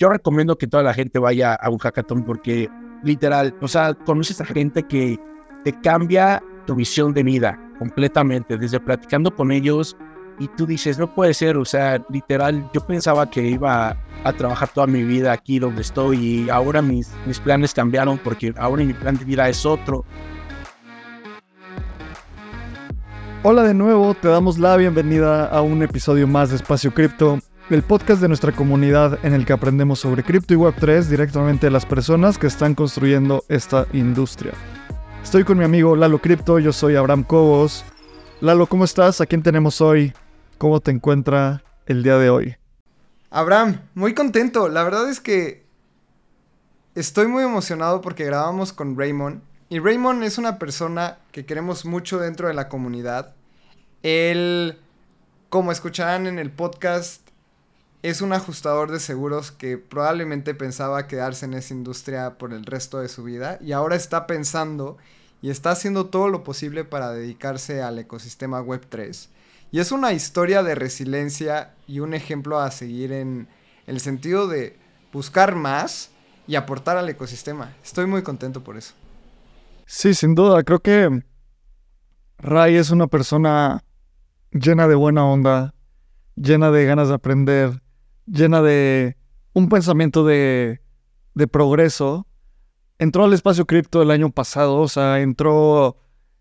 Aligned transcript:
yo 0.00 0.08
recomiendo 0.08 0.56
que 0.56 0.66
toda 0.66 0.82
la 0.82 0.94
gente 0.94 1.18
vaya 1.18 1.54
a 1.54 1.68
un 1.68 1.78
hackathon 1.78 2.24
porque 2.24 2.70
literal, 3.04 3.54
o 3.60 3.68
sea, 3.68 3.92
conoces 3.92 4.40
a 4.40 4.46
gente 4.46 4.82
que 4.82 5.18
te 5.62 5.78
cambia 5.82 6.42
tu 6.66 6.74
visión 6.74 7.12
de 7.12 7.22
vida 7.22 7.60
completamente, 7.78 8.56
desde 8.56 8.80
platicando 8.80 9.34
con 9.34 9.52
ellos 9.52 9.98
y 10.38 10.48
tú 10.48 10.66
dices, 10.66 10.98
no 10.98 11.14
puede 11.14 11.34
ser, 11.34 11.58
o 11.58 11.66
sea, 11.66 12.02
literal, 12.08 12.66
yo 12.72 12.80
pensaba 12.80 13.30
que 13.30 13.46
iba 13.46 13.94
a, 14.24 14.32
trabajar 14.32 14.70
toda 14.70 14.86
mi 14.86 15.02
vida 15.02 15.32
aquí 15.32 15.58
donde 15.58 15.82
estoy 15.82 16.16
y 16.16 16.50
ahora 16.50 16.80
mis, 16.80 17.12
mis 17.26 17.38
planes 17.38 17.74
cambiaron 17.74 18.16
porque 18.16 18.54
ahora 18.56 18.82
mi 18.82 18.94
plan 18.94 19.18
de 19.18 19.24
vida 19.26 19.50
es 19.50 19.66
otro. 19.66 20.06
Hola 23.42 23.64
de 23.64 23.74
nuevo, 23.74 24.14
te 24.14 24.28
damos 24.28 24.58
la 24.58 24.78
bienvenida 24.78 25.46
a 25.46 25.60
un 25.60 25.82
episodio 25.82 26.26
más 26.26 26.48
de 26.50 26.56
Espacio 26.56 26.92
Cripto 26.92 27.38
el 27.70 27.84
podcast 27.84 28.20
de 28.20 28.26
nuestra 28.26 28.50
comunidad 28.50 29.24
en 29.24 29.32
el 29.32 29.46
que 29.46 29.52
aprendemos 29.52 30.00
sobre 30.00 30.24
cripto 30.24 30.54
y 30.54 30.56
Web3 30.56 31.04
directamente 31.04 31.66
de 31.66 31.70
las 31.70 31.86
personas 31.86 32.36
que 32.36 32.48
están 32.48 32.74
construyendo 32.74 33.44
esta 33.48 33.86
industria. 33.92 34.52
Estoy 35.22 35.44
con 35.44 35.56
mi 35.56 35.64
amigo 35.64 35.94
Lalo 35.94 36.20
Cripto, 36.20 36.58
yo 36.58 36.72
soy 36.72 36.96
Abraham 36.96 37.22
Cobos. 37.22 37.84
Lalo, 38.40 38.66
¿cómo 38.66 38.84
estás? 38.84 39.20
¿A 39.20 39.26
quién 39.26 39.44
tenemos 39.44 39.80
hoy? 39.80 40.12
¿Cómo 40.58 40.80
te 40.80 40.90
encuentra 40.90 41.62
el 41.86 42.02
día 42.02 42.18
de 42.18 42.28
hoy? 42.28 42.56
Abraham, 43.30 43.80
muy 43.94 44.14
contento. 44.14 44.68
La 44.68 44.82
verdad 44.82 45.08
es 45.08 45.20
que 45.20 45.64
estoy 46.96 47.28
muy 47.28 47.44
emocionado 47.44 48.00
porque 48.00 48.24
grabamos 48.24 48.72
con 48.72 48.98
Raymond. 48.98 49.42
Y 49.68 49.78
Raymond 49.78 50.24
es 50.24 50.38
una 50.38 50.58
persona 50.58 51.18
que 51.30 51.46
queremos 51.46 51.84
mucho 51.84 52.18
dentro 52.18 52.48
de 52.48 52.54
la 52.54 52.68
comunidad. 52.68 53.36
Él, 54.02 54.80
como 55.48 55.70
escucharán 55.70 56.26
en 56.26 56.40
el 56.40 56.50
podcast, 56.50 57.29
es 58.02 58.22
un 58.22 58.32
ajustador 58.32 58.90
de 58.90 59.00
seguros 59.00 59.52
que 59.52 59.76
probablemente 59.76 60.54
pensaba 60.54 61.06
quedarse 61.06 61.44
en 61.44 61.54
esa 61.54 61.74
industria 61.74 62.38
por 62.38 62.52
el 62.52 62.64
resto 62.64 62.98
de 63.00 63.08
su 63.08 63.24
vida 63.24 63.58
y 63.60 63.72
ahora 63.72 63.96
está 63.96 64.26
pensando 64.26 64.96
y 65.42 65.50
está 65.50 65.70
haciendo 65.72 66.06
todo 66.06 66.28
lo 66.28 66.42
posible 66.42 66.84
para 66.84 67.10
dedicarse 67.10 67.82
al 67.82 67.98
ecosistema 67.98 68.62
Web3. 68.62 69.28
Y 69.72 69.80
es 69.80 69.92
una 69.92 70.12
historia 70.12 70.62
de 70.62 70.74
resiliencia 70.74 71.74
y 71.86 72.00
un 72.00 72.14
ejemplo 72.14 72.58
a 72.58 72.70
seguir 72.70 73.12
en 73.12 73.48
el 73.86 74.00
sentido 74.00 74.48
de 74.48 74.76
buscar 75.12 75.54
más 75.54 76.10
y 76.46 76.56
aportar 76.56 76.96
al 76.96 77.08
ecosistema. 77.08 77.74
Estoy 77.82 78.06
muy 78.06 78.22
contento 78.22 78.64
por 78.64 78.76
eso. 78.76 78.94
Sí, 79.86 80.14
sin 80.14 80.34
duda. 80.34 80.62
Creo 80.62 80.80
que 80.80 81.22
Ray 82.38 82.76
es 82.76 82.90
una 82.90 83.06
persona 83.06 83.84
llena 84.50 84.88
de 84.88 84.94
buena 84.94 85.24
onda, 85.24 85.74
llena 86.34 86.70
de 86.70 86.84
ganas 86.84 87.08
de 87.08 87.14
aprender, 87.14 87.80
llena 88.30 88.62
de 88.62 89.16
un 89.52 89.68
pensamiento 89.68 90.24
de, 90.24 90.80
progreso. 91.50 92.26
Entró 92.98 93.24
al 93.24 93.32
espacio 93.32 93.66
cripto 93.66 94.02
el 94.02 94.10
año 94.10 94.30
pasado, 94.30 94.78
o 94.78 94.88
sea, 94.88 95.20
entró, 95.20 95.96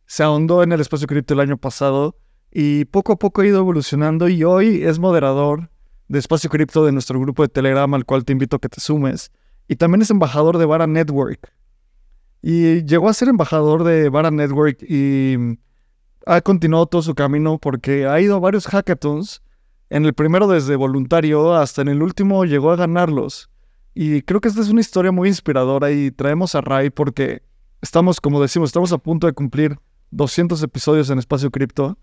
se 0.06 0.24
ahondó 0.24 0.62
en 0.62 0.72
el 0.72 0.82
espacio 0.82 1.08
cripto 1.08 1.34
el 1.34 1.40
año 1.40 1.58
pasado 1.58 2.18
y 2.52 2.86
poco 2.86 3.14
a 3.14 3.20
poco 3.20 3.42
ha 3.42 3.46
ido 3.46 3.60
evolucionando 3.60 4.28
y 4.28 4.44
hoy 4.44 4.84
es 4.84 5.00
moderador 5.00 5.70
de 6.10 6.20
espacio 6.20 6.50
cripto 6.50 6.84
de 6.84 6.92
nuestro 6.92 7.20
grupo 7.20 7.44
de 7.44 7.50
Telegram 7.50 7.94
al 7.94 8.06
cual 8.06 8.26
te 8.26 8.34
invito 8.34 8.58
a 8.58 8.60
que 8.60 8.68
te 8.70 8.82
sumes. 8.82 9.32
Y 9.68 9.76
también 9.76 10.02
es 10.02 10.10
embajador 10.10 10.58
de 10.58 10.66
Vara 10.66 10.88
Network. 10.88 11.54
Y 12.42 12.84
llegó 12.86 13.08
a 13.08 13.14
ser 13.14 13.30
embajador 13.30 13.84
de 13.84 14.10
Vara 14.10 14.32
Network 14.32 14.82
y 14.82 15.60
ha 16.26 16.42
continuado 16.42 16.88
todo 16.88 17.02
su 17.02 17.16
camino 17.16 17.58
porque 17.58 18.06
ha 18.08 18.20
ido 18.20 18.36
a 18.36 18.40
varios 18.40 18.68
hackathons 18.68 19.42
en 19.90 20.06
el 20.06 20.14
primero 20.14 20.48
desde 20.48 20.76
voluntario 20.76 21.56
hasta 21.56 21.82
en 21.82 21.88
el 21.88 22.02
último 22.02 22.46
llegó 22.46 22.72
a 22.72 22.76
ganarlos. 22.76 23.50
Y 23.94 24.22
creo 24.22 24.40
que 24.40 24.48
esta 24.48 24.62
es 24.62 24.70
una 24.70 24.82
historia 24.82 25.12
muy 25.12 25.30
inspiradora 25.30 25.92
y 25.92 26.12
traemos 26.12 26.56
a 26.56 26.62
Ray 26.62 26.90
porque 26.90 27.42
estamos, 27.82 28.22
como 28.22 28.42
decimos, 28.42 28.70
estamos 28.70 28.92
a 28.94 28.98
punto 28.98 29.28
de 29.28 29.34
cumplir 29.34 29.78
200 30.12 30.62
episodios 30.64 31.10
en 31.10 31.20
Espacio 31.20 31.52
Cripto 31.52 31.98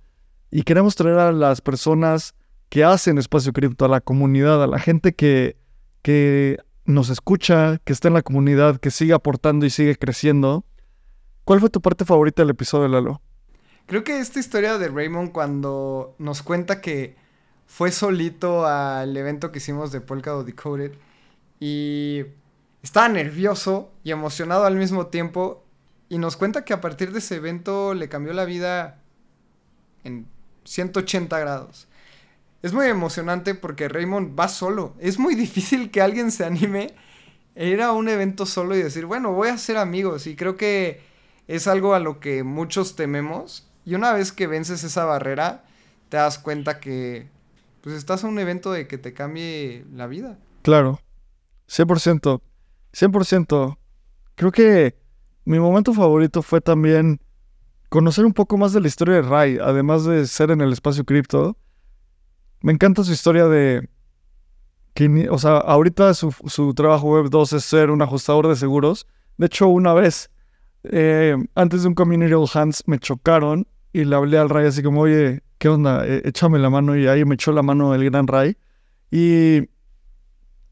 y 0.51 0.63
queremos 0.63 0.97
traer 0.97 1.19
a 1.19 1.33
las 1.33 1.61
personas 1.61 2.35
que 2.69 2.85
hacen 2.85 3.19
Espacio 3.19 3.53
Cripto, 3.53 3.85
a 3.85 3.89
la 3.89 4.01
comunidad, 4.01 4.63
a 4.63 4.67
la 4.67 4.79
gente 4.79 5.15
que, 5.15 5.57
que 6.03 6.59
nos 6.85 7.09
escucha, 7.11 7.79
que 7.85 7.93
está 7.93 8.09
en 8.09 8.15
la 8.15 8.23
comunidad, 8.23 8.79
que 8.79 8.91
sigue 8.91 9.13
aportando 9.13 9.65
y 9.65 9.71
sigue 9.71 9.97
creciendo. 9.97 10.65
¿Cuál 11.45 11.61
fue 11.61 11.71
tu 11.71 11.81
parte 11.81 12.05
favorita 12.05 12.43
del 12.43 12.51
episodio, 12.51 12.89
Lalo? 12.89 13.23
Creo 13.87 14.03
que 14.03 14.19
esta 14.19 14.41
historia 14.41 14.79
de 14.79 14.89
Raymond 14.89 15.31
cuando 15.31 16.17
nos 16.19 16.43
cuenta 16.43 16.81
que 16.81 17.17
fue 17.67 17.91
solito 17.93 18.67
al 18.67 19.17
evento 19.17 19.53
que 19.53 19.59
hicimos 19.59 19.93
de 19.93 20.01
Polkadot 20.01 20.47
Decoded 20.47 20.93
y 21.61 22.25
estaba 22.83 23.09
nervioso 23.09 23.91
y 24.05 24.13
emocionado 24.13 24.65
al 24.65 24.77
mismo 24.77 25.07
tiempo 25.07 25.65
y 26.09 26.19
nos 26.19 26.37
cuenta 26.37 26.65
que 26.65 26.73
a 26.73 26.81
partir 26.81 27.13
de 27.13 27.19
ese 27.19 27.37
evento 27.37 27.95
le 27.95 28.09
cambió 28.09 28.33
la 28.33 28.45
vida 28.45 29.01
en 30.05 30.27
180 30.65 31.39
grados. 31.39 31.89
Es 32.63 32.73
muy 32.73 32.87
emocionante 32.87 33.55
porque 33.55 33.89
Raymond 33.89 34.39
va 34.39 34.49
solo. 34.49 34.95
Es 34.99 35.19
muy 35.19 35.35
difícil 35.35 35.91
que 35.91 36.01
alguien 36.01 36.31
se 36.31 36.45
anime 36.45 36.95
a 37.57 37.65
ir 37.65 37.83
a 37.83 37.93
un 37.93 38.09
evento 38.09 38.47
solo 38.47 38.77
y 38.77 38.83
decir, 38.83 39.07
bueno, 39.07 39.33
voy 39.33 39.49
a 39.49 39.59
ser 39.59 39.77
amigos. 39.77 40.27
Y 40.27 40.37
creo 40.37 40.57
que 40.57 41.01
es 41.49 41.67
algo 41.67 41.95
a 41.95 42.01
lo 42.01 42.21
que 42.21 42.43
muchos 42.43 42.97
tememos. 42.97 43.69
Y 43.85 43.95
una 43.95 44.13
vez 44.13 44.33
que 44.33 44.47
vences 44.47 44.85
esa 44.85 45.05
barrera, 45.05 45.65
te 46.09 46.17
das 46.17 46.39
cuenta 46.39 46.81
que 46.81 47.29
pues 47.87 47.99
estás 47.99 48.25
a 48.25 48.27
un 48.27 48.37
evento 48.41 48.73
de 48.73 48.89
que 48.89 48.99
te 48.99 49.15
cambie 49.15 49.87
la 49.95 50.09
vida. 50.09 50.41
Claro, 50.63 50.99
100%, 51.69 52.41
100%. 52.93 53.79
Creo 54.35 54.51
que 54.51 54.99
mi 55.45 55.61
momento 55.61 55.95
favorito 55.95 56.43
fue 56.43 56.61
también 56.61 57.21
conocer 57.89 58.25
un 58.27 58.33
poco 58.33 58.59
más 58.59 58.73
de 58.73 58.81
la 58.81 58.89
historia 58.89 59.15
de 59.15 59.23
Ray, 59.23 59.59
además 59.63 60.05
de 60.05 60.27
ser 60.27 60.51
en 60.51 60.63
el 60.63 60.73
espacio 60.73 61.05
cripto. 61.05 61.57
Me 62.61 62.73
encanta 62.73 63.05
su 63.05 63.13
historia 63.13 63.47
de... 63.47 63.89
O 65.31 65.39
sea, 65.39 65.59
ahorita 65.59 66.13
su, 66.15 66.75
trabajo 66.75 67.13
web 67.13 67.31
2 67.31 67.53
es 67.53 67.65
ser 67.65 67.93
un 67.93 68.03
ajustador 68.03 68.49
de 68.49 68.57
seguros. 68.57 69.07
De 69.37 69.47
hecho, 69.47 69.69
una 69.69 69.95
vez, 69.95 70.33
eh, 70.83 71.37
antes 71.55 71.83
de 71.83 71.89
un 71.89 71.95
Community 71.95 72.33
All 72.33 72.51
Hands, 72.53 72.83
me 72.87 72.99
chocaron 72.99 73.69
y 73.93 74.05
le 74.05 74.17
hablé 74.17 74.39
al 74.39 74.49
Ray 74.49 74.67
así 74.67 74.83
como, 74.83 75.03
oye, 75.03 75.45
¿qué 75.67 75.71
onda? 75.71 76.07
E, 76.07 76.23
échame 76.29 76.61
la 76.61 76.71
mano 76.71 76.97
y 76.97 77.09
ahí 77.09 77.25
me 77.25 77.35
echó 77.35 77.51
la 77.51 77.63
mano 77.63 77.93
el 77.93 78.05
gran 78.05 78.29
Ray. 78.29 78.57
Y 79.11 79.69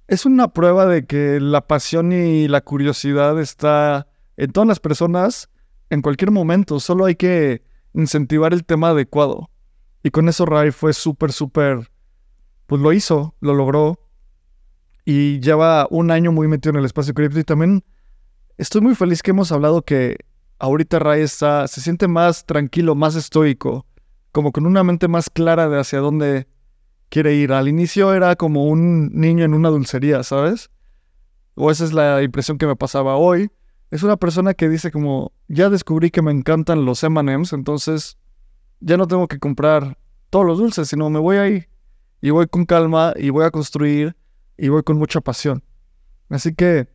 es 0.07 0.25
una 0.25 0.53
prueba 0.53 0.87
de 0.87 1.05
que 1.05 1.41
la 1.41 1.67
pasión 1.67 2.13
y 2.13 2.47
la 2.47 2.61
curiosidad 2.61 3.41
está 3.41 4.07
en 4.37 4.53
todas 4.53 4.69
las 4.69 4.79
personas 4.79 5.51
en 5.91 6.01
cualquier 6.01 6.31
momento. 6.31 6.79
Solo 6.79 7.07
hay 7.07 7.17
que 7.17 7.65
incentivar 7.93 8.53
el 8.53 8.65
tema 8.65 8.91
adecuado. 8.91 9.51
Y 10.05 10.11
con 10.11 10.29
eso 10.29 10.47
Ray 10.47 10.71
fue 10.71 10.93
súper, 10.93 11.33
súper, 11.33 11.91
pues 12.69 12.81
lo 12.81 12.93
hizo, 12.93 13.35
lo 13.41 13.53
logró. 13.53 13.99
Y 15.05 15.41
lleva 15.41 15.89
un 15.91 16.13
año 16.13 16.31
muy 16.31 16.47
metido 16.47 16.71
en 16.71 16.79
el 16.79 16.85
espacio 16.85 17.15
cripto. 17.15 17.41
Y 17.41 17.45
también 17.45 17.83
estoy 18.59 18.81
muy 18.81 18.95
feliz 18.95 19.25
que 19.25 19.33
hemos 19.33 19.51
hablado 19.51 19.83
que 19.83 20.19
ahorita 20.61 21.01
Ray 21.01 21.23
está, 21.23 21.67
se 21.67 21.81
siente 21.81 22.07
más 22.07 22.47
tranquilo, 22.47 22.95
más 22.95 23.17
estoico 23.17 23.87
como 24.35 24.51
con 24.51 24.67
una 24.67 24.83
mente 24.83 25.07
más 25.07 25.31
clara 25.31 25.69
de 25.69 25.79
hacia 25.79 26.01
dónde 26.01 26.49
quiere 27.09 27.35
ir. 27.35 27.53
Al 27.53 27.69
inicio 27.69 28.13
era 28.13 28.35
como 28.35 28.67
un 28.67 29.13
niño 29.13 29.45
en 29.45 29.55
una 29.55 29.69
dulcería, 29.69 30.25
¿sabes? 30.25 30.71
O 31.55 31.71
esa 31.71 31.85
es 31.85 31.93
la 31.93 32.21
impresión 32.21 32.59
que 32.59 32.67
me 32.67 32.75
pasaba 32.75 33.15
hoy. 33.15 33.53
Es 33.93 34.03
una 34.03 34.17
persona 34.17 34.53
que 34.53 34.69
dice 34.69 34.91
como, 34.91 35.31
ya 35.47 35.71
descubrí 35.71 36.11
que 36.11 36.21
me 36.21 36.33
encantan 36.33 36.85
los 36.85 37.05
M&M's, 37.05 37.53
entonces 37.53 38.19
ya 38.81 38.97
no 38.97 39.07
tengo 39.07 39.29
que 39.29 39.39
comprar 39.39 39.97
todos 40.31 40.45
los 40.45 40.59
dulces, 40.59 40.89
sino 40.89 41.09
me 41.11 41.21
voy 41.21 41.37
ahí 41.37 41.67
y 42.21 42.31
voy 42.31 42.49
con 42.49 42.67
calma 42.67 43.15
y 43.17 43.31
voy 43.31 43.45
a 43.45 43.53
construir 43.53 44.17
y 44.59 44.67
voy 44.67 44.83
con 44.83 44.99
mucha 44.99 45.21
pasión. 45.21 45.63
Así 46.29 46.53
que 46.53 46.89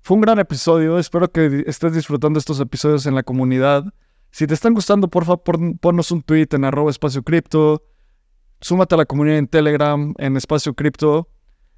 fue 0.00 0.14
un 0.14 0.20
gran 0.20 0.38
episodio, 0.38 1.00
espero 1.00 1.28
que 1.32 1.64
estés 1.66 1.92
disfrutando 1.92 2.38
estos 2.38 2.60
episodios 2.60 3.04
en 3.06 3.16
la 3.16 3.24
comunidad. 3.24 3.84
Si 4.34 4.48
te 4.48 4.54
están 4.54 4.74
gustando, 4.74 5.06
por 5.06 5.24
favor, 5.24 5.44
ponnos 5.80 6.10
un 6.10 6.20
tweet 6.20 6.48
en 6.50 6.64
arroba 6.64 6.90
espacio 6.90 7.22
cripto. 7.22 7.84
Súmate 8.60 8.96
a 8.96 8.98
la 8.98 9.06
comunidad 9.06 9.38
en 9.38 9.46
Telegram, 9.46 10.12
en 10.18 10.36
espacio 10.36 10.74
cripto. 10.74 11.28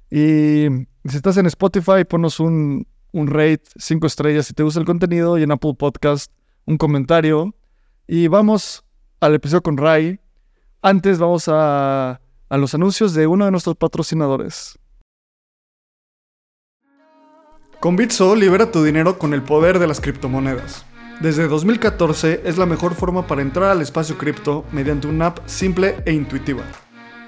Y 0.09 0.65
si 1.05 1.17
estás 1.17 1.37
en 1.37 1.45
Spotify, 1.45 2.03
ponnos 2.09 2.39
un, 2.39 2.87
un 3.11 3.27
rate, 3.27 3.61
cinco 3.75 4.07
estrellas 4.07 4.47
si 4.47 4.55
te 4.55 4.63
gusta 4.63 4.79
el 4.79 4.87
contenido. 4.87 5.37
Y 5.37 5.43
en 5.43 5.51
Apple 5.51 5.75
Podcast, 5.77 6.31
un 6.65 6.79
comentario. 6.79 7.53
Y 8.07 8.27
vamos 8.27 8.83
al 9.19 9.35
episodio 9.35 9.61
con 9.61 9.77
Ray. 9.77 10.19
Antes 10.81 11.19
vamos 11.19 11.47
a, 11.49 12.19
a 12.49 12.57
los 12.57 12.73
anuncios 12.73 13.13
de 13.13 13.27
uno 13.27 13.45
de 13.45 13.51
nuestros 13.51 13.75
patrocinadores. 13.75 14.79
Con 17.79 17.95
Bitso 17.95 18.35
libera 18.35 18.71
tu 18.71 18.83
dinero 18.83 19.19
con 19.19 19.35
el 19.35 19.43
poder 19.43 19.77
de 19.77 19.85
las 19.85 20.01
criptomonedas. 20.01 20.86
Desde 21.19 21.47
2014 21.47 22.41
es 22.45 22.59
la 22.59 22.67
mejor 22.67 22.93
forma 22.93 23.25
para 23.25 23.41
entrar 23.41 23.71
al 23.71 23.81
espacio 23.81 24.19
cripto 24.19 24.65
mediante 24.71 25.07
una 25.07 25.27
app 25.27 25.39
simple 25.47 25.95
e 26.05 26.13
intuitiva. 26.13 26.61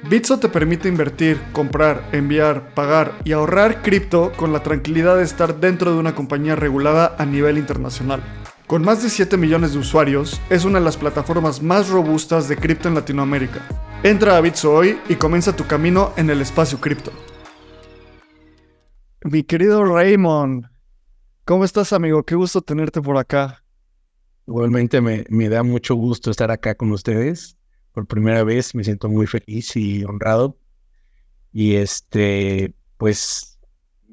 Bitso 0.08 0.38
te 0.38 0.48
permite 0.48 0.88
invertir, 0.88 1.42
comprar, 1.54 2.08
enviar, 2.12 2.76
pagar 2.76 3.18
y 3.24 3.32
ahorrar 3.32 3.82
cripto 3.82 4.32
con 4.38 4.54
la 4.54 4.62
tranquilidad 4.62 5.18
de 5.18 5.24
estar 5.24 5.60
dentro 5.60 5.92
de 5.92 5.98
una 5.98 6.14
compañía 6.14 6.56
regulada 6.56 7.16
a 7.18 7.26
nivel 7.26 7.58
internacional. 7.58 8.22
Con 8.68 8.84
más 8.84 9.02
de 9.02 9.10
7 9.10 9.38
millones 9.38 9.74
de 9.74 9.80
usuarios, 9.80 10.40
es 10.52 10.66
una 10.66 10.78
de 10.78 10.86
las 10.86 10.96
plataformas 10.96 11.64
más 11.64 11.90
robustas 11.90 12.48
de 12.48 12.58
cripto 12.58 12.88
en 12.88 12.94
Latinoamérica. 12.94 13.60
Entra 14.04 14.38
a 14.38 14.42
Bitso 14.42 14.72
hoy 14.72 15.00
y 15.10 15.16
comienza 15.16 15.56
tu 15.56 15.66
camino 15.66 16.14
en 16.16 16.30
el 16.30 16.42
espacio 16.42 16.80
cripto. 16.80 17.12
Mi 19.24 19.42
querido 19.42 19.84
Raymond, 19.84 20.68
¿cómo 21.44 21.66
estás 21.66 21.92
amigo? 21.92 22.22
Qué 22.22 22.36
gusto 22.36 22.62
tenerte 22.62 23.02
por 23.02 23.18
acá. 23.18 23.64
Igualmente 24.50 25.00
me, 25.00 25.26
me 25.30 25.48
da 25.48 25.62
mucho 25.62 25.94
gusto 25.94 26.32
estar 26.32 26.50
acá 26.50 26.74
con 26.74 26.92
ustedes 26.92 27.56
por 27.92 28.08
primera 28.08 28.44
vez. 28.44 28.74
Me 28.74 28.84
siento 28.84 29.08
muy 29.08 29.28
feliz 29.28 29.76
y 29.76 30.04
honrado. 30.04 30.58
Y 31.54 31.76
este, 31.76 32.74
pues, 32.98 33.60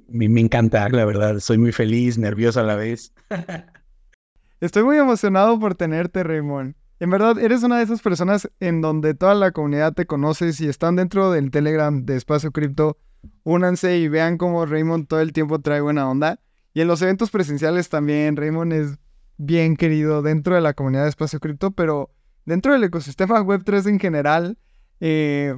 me, 0.09 0.29
me 0.29 0.43
encanta, 0.43 0.91
la 0.91 1.07
verdad. 1.07 1.39
Soy 1.39 1.57
muy 1.57 1.73
feliz, 1.73 2.19
nervioso 2.19 2.61
a 2.61 2.65
la 2.65 2.77
vez. 2.77 3.15
Estoy 4.61 4.83
muy 4.83 4.99
emocionado 4.99 5.59
por 5.59 5.75
tenerte, 5.75 6.23
Raymond. 6.23 6.75
En 7.01 7.09
verdad, 7.09 7.39
eres 7.39 7.63
una 7.63 7.79
de 7.79 7.85
esas 7.85 8.03
personas 8.03 8.51
en 8.61 8.83
donde 8.83 9.15
toda 9.15 9.35
la 9.35 9.53
comunidad 9.53 9.95
te 9.95 10.05
conoce. 10.05 10.53
Si 10.53 10.69
están 10.69 10.97
dentro 10.97 11.33
del 11.33 11.51
Telegram 11.51 12.05
de 12.05 12.15
Espacio 12.15 12.53
Cripto, 12.53 12.99
únanse 13.43 13.97
y 13.97 14.09
vean 14.09 14.37
cómo 14.37 14.67
Raymond 14.67 15.09
todo 15.09 15.21
el 15.21 15.33
tiempo 15.33 15.63
trae 15.63 15.81
buena 15.81 16.11
onda. 16.11 16.41
Y 16.75 16.83
en 16.83 16.89
los 16.89 17.01
eventos 17.01 17.31
presenciales 17.31 17.89
también, 17.89 18.37
Raymond 18.37 18.75
es 18.75 18.99
bien 19.39 19.77
querido 19.77 20.23
dentro 20.23 20.55
de 20.55 20.61
la 20.61 20.75
comunidad 20.75 21.05
de 21.05 21.11
Espacio 21.11 21.41
Cripto, 21.41 21.71
pero 21.71 22.11
dentro 22.45 22.73
del 22.73 22.85
ecosistema 22.85 23.41
Web3 23.43 23.89
en 23.89 24.01
general, 24.01 24.59
eh, 25.01 25.55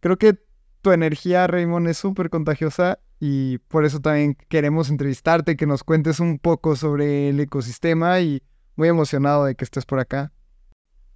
creo 0.00 0.18
que 0.18 0.38
tu 0.82 0.92
energía, 0.92 1.46
Raymond, 1.46 1.88
es 1.88 1.98
súper 1.98 2.28
contagiosa 2.28 2.98
y 3.20 3.58
por 3.58 3.84
eso 3.84 4.00
también 4.00 4.36
queremos 4.48 4.90
entrevistarte, 4.90 5.56
que 5.56 5.66
nos 5.66 5.84
cuentes 5.84 6.18
un 6.18 6.38
poco 6.38 6.74
sobre 6.74 7.28
el 7.28 7.38
ecosistema 7.38 8.20
y 8.20 8.42
muy 8.74 8.88
emocionado 8.88 9.44
de 9.44 9.54
que 9.54 9.64
estés 9.64 9.86
por 9.86 10.00
acá. 10.00 10.32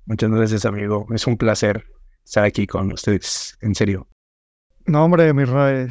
Muchas 0.04 0.30
gracias, 0.30 0.64
amigo. 0.64 1.06
Es 1.12 1.26
un 1.26 1.36
placer 1.36 1.84
estar 2.24 2.44
aquí 2.44 2.66
con 2.68 2.92
ustedes, 2.92 3.58
en 3.60 3.74
serio. 3.74 4.06
No, 4.86 5.04
hombre, 5.04 5.34
mi 5.34 5.44
Ray. 5.44 5.88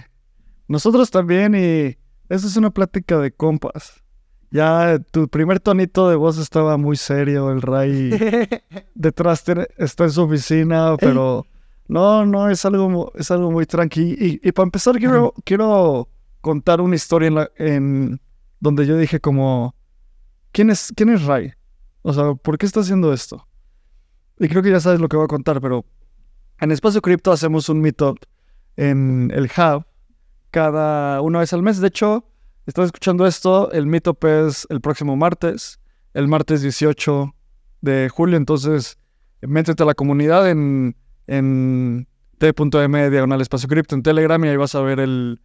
Nosotros 0.69 1.11
también 1.11 1.53
y 1.53 1.97
esa 2.29 2.47
es 2.47 2.55
una 2.55 2.71
plática 2.71 3.19
de 3.19 3.31
compas. 3.33 4.04
Ya 4.51 4.99
tu 5.11 5.27
primer 5.27 5.59
tonito 5.59 6.09
de 6.09 6.15
voz 6.15 6.37
estaba 6.37 6.77
muy 6.77 6.95
serio, 6.95 7.51
el 7.51 7.61
Ray 7.61 8.11
detrás 8.95 9.43
está 9.77 10.03
en 10.05 10.11
su 10.11 10.21
oficina, 10.21 10.95
pero 10.99 11.45
no, 11.87 12.25
no, 12.25 12.49
es 12.49 12.63
algo, 12.65 13.11
es 13.15 13.31
algo 13.31 13.51
muy 13.51 13.65
tranquilo. 13.65 14.15
Y, 14.19 14.51
para 14.51 14.65
empezar, 14.65 14.97
quiero, 14.97 15.33
quiero 15.43 16.09
contar 16.41 16.81
una 16.81 16.95
historia 16.95 17.27
en, 17.27 17.35
la, 17.35 17.51
en 17.57 18.21
donde 18.59 18.85
yo 18.85 18.97
dije 18.97 19.19
como, 19.19 19.75
¿quién 20.51 20.69
es, 20.69 20.93
¿quién 20.95 21.09
es 21.09 21.23
Ray? 21.25 21.53
O 22.01 22.13
sea, 22.13 22.33
¿por 22.35 22.57
qué 22.57 22.65
está 22.65 22.79
haciendo 22.79 23.11
esto? 23.13 23.47
Y 24.39 24.47
creo 24.47 24.61
que 24.61 24.71
ya 24.71 24.79
sabes 24.79 24.99
lo 24.99 25.09
que 25.09 25.17
voy 25.17 25.25
a 25.25 25.27
contar, 25.27 25.59
pero 25.61 25.85
en 26.59 26.71
Espacio 26.71 27.01
Cripto 27.01 27.31
hacemos 27.31 27.69
un 27.69 27.81
meetup 27.81 28.17
en 28.77 29.31
el 29.33 29.45
Hub 29.45 29.85
cada 30.51 31.21
una 31.21 31.39
vez 31.39 31.51
al 31.53 31.63
mes. 31.63 31.79
De 31.79 31.87
hecho, 31.87 32.25
estás 32.65 32.85
escuchando 32.85 33.25
esto, 33.25 33.71
el 33.71 33.87
meetup 33.87 34.23
es 34.25 34.67
el 34.69 34.81
próximo 34.81 35.15
martes, 35.15 35.79
el 36.13 36.27
martes 36.27 36.61
18 36.61 37.33
de 37.81 38.09
julio, 38.09 38.37
entonces 38.37 38.97
métete 39.41 39.83
a 39.83 39.85
la 39.85 39.93
comunidad 39.93 40.49
en 40.49 40.95
en 41.27 42.07
t.m 42.37 43.09
diagonal 43.09 43.41
espacio 43.41 43.67
cripto 43.67 43.95
en 43.95 44.03
Telegram 44.03 44.43
y 44.43 44.49
ahí 44.49 44.57
vas 44.57 44.75
a 44.75 44.81
ver 44.81 44.99
el, 44.99 45.41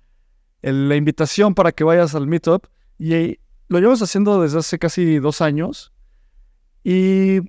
la 0.63 0.97
invitación 0.97 1.55
para 1.55 1.73
que 1.73 1.85
vayas 1.85 2.15
al 2.15 2.27
meetup. 2.27 2.67
Y 2.99 3.39
lo 3.69 3.79
llevamos 3.79 4.03
haciendo 4.03 4.43
desde 4.43 4.59
hace 4.59 4.79
casi 4.79 5.19
dos 5.19 5.41
años. 5.41 5.93
Y 6.85 7.41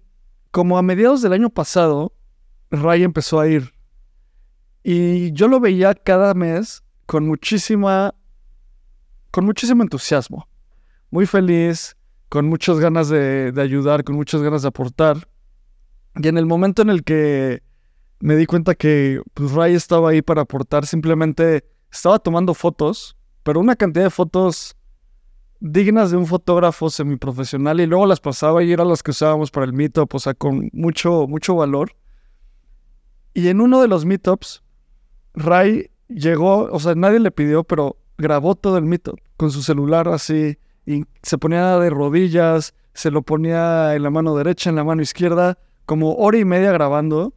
como 0.52 0.78
a 0.78 0.82
mediados 0.82 1.22
del 1.22 1.34
año 1.34 1.50
pasado, 1.50 2.14
Ray 2.70 3.04
empezó 3.04 3.40
a 3.40 3.48
ir. 3.48 3.74
Y 4.84 5.32
yo 5.34 5.48
lo 5.48 5.60
veía 5.60 5.94
cada 5.94 6.34
mes 6.34 6.84
con 7.06 7.28
muchísima, 7.28 8.16
con 9.32 9.46
muchísimo 9.46 9.82
entusiasmo. 9.82 10.48
Muy 11.10 11.26
feliz, 11.26 11.96
con 12.30 12.48
muchas 12.48 12.80
ganas 12.80 13.10
de, 13.10 13.54
ayudar, 13.58 14.04
con 14.04 14.16
muchas 14.16 14.42
ganas 14.42 14.62
de 14.62 14.68
aportar. 14.68 15.28
Y 16.16 16.28
en 16.28 16.38
el 16.38 16.46
momento 16.46 16.82
en 16.82 16.90
el 16.90 17.04
que 17.04 17.64
me 18.20 18.36
di 18.36 18.46
cuenta 18.46 18.76
que 18.76 19.22
pues, 19.34 19.52
Ray 19.52 19.76
estaba 19.76 20.12
ahí 20.12 20.22
para 20.22 20.42
aportar, 20.42 20.86
simplemente 20.86 21.66
estaba 21.92 22.20
tomando 22.20 22.54
fotos, 22.54 23.18
pero 23.44 23.60
una 23.60 23.76
cantidad 23.76 24.06
de 24.06 24.10
fotos 24.10 24.76
dignas 25.60 26.12
de 26.12 26.18
un 26.18 26.26
fotógrafo 26.26 26.90
semiprofesional 26.90 27.80
y 27.80 27.86
luego 27.86 28.06
las 28.06 28.20
pasaba 28.20 28.64
y 28.64 28.72
eran 28.72 28.88
las 28.88 29.04
que 29.04 29.12
usábamos 29.12 29.52
para 29.52 29.66
el 29.66 29.74
meetup, 29.74 30.14
o 30.16 30.20
sea, 30.20 30.34
con 30.34 30.70
mucho, 30.74 31.28
mucho 31.28 31.56
valor. 31.56 31.96
Y 33.34 33.48
en 33.48 33.62
uno 33.62 33.82
de 33.82 33.88
los 33.88 34.06
meetups, 34.06 34.64
Ray 35.34 35.92
llegó, 36.08 36.64
o 36.72 36.80
sea, 36.80 36.96
nadie 36.96 37.20
le 37.20 37.32
pidió, 37.32 37.64
pero 37.64 37.98
grabó 38.22 38.56
todo 38.56 38.78
el 38.78 38.86
meetup 38.86 39.20
con 39.38 39.52
su 39.52 39.62
celular 39.62 40.08
así 40.08 40.58
y 40.86 41.04
se 41.22 41.38
ponía 41.38 41.78
de 41.78 41.90
rodillas, 41.90 42.74
se 42.94 43.12
lo 43.12 43.22
ponía 43.22 43.96
en 43.96 44.04
la 44.04 44.10
mano 44.10 44.36
derecha, 44.36 44.70
en 44.70 44.76
la 44.76 44.84
mano 44.84 45.02
izquierda, 45.02 45.58
como 45.86 46.16
hora 46.16 46.38
y 46.38 46.46
media 46.46 46.72
grabando 46.72 47.34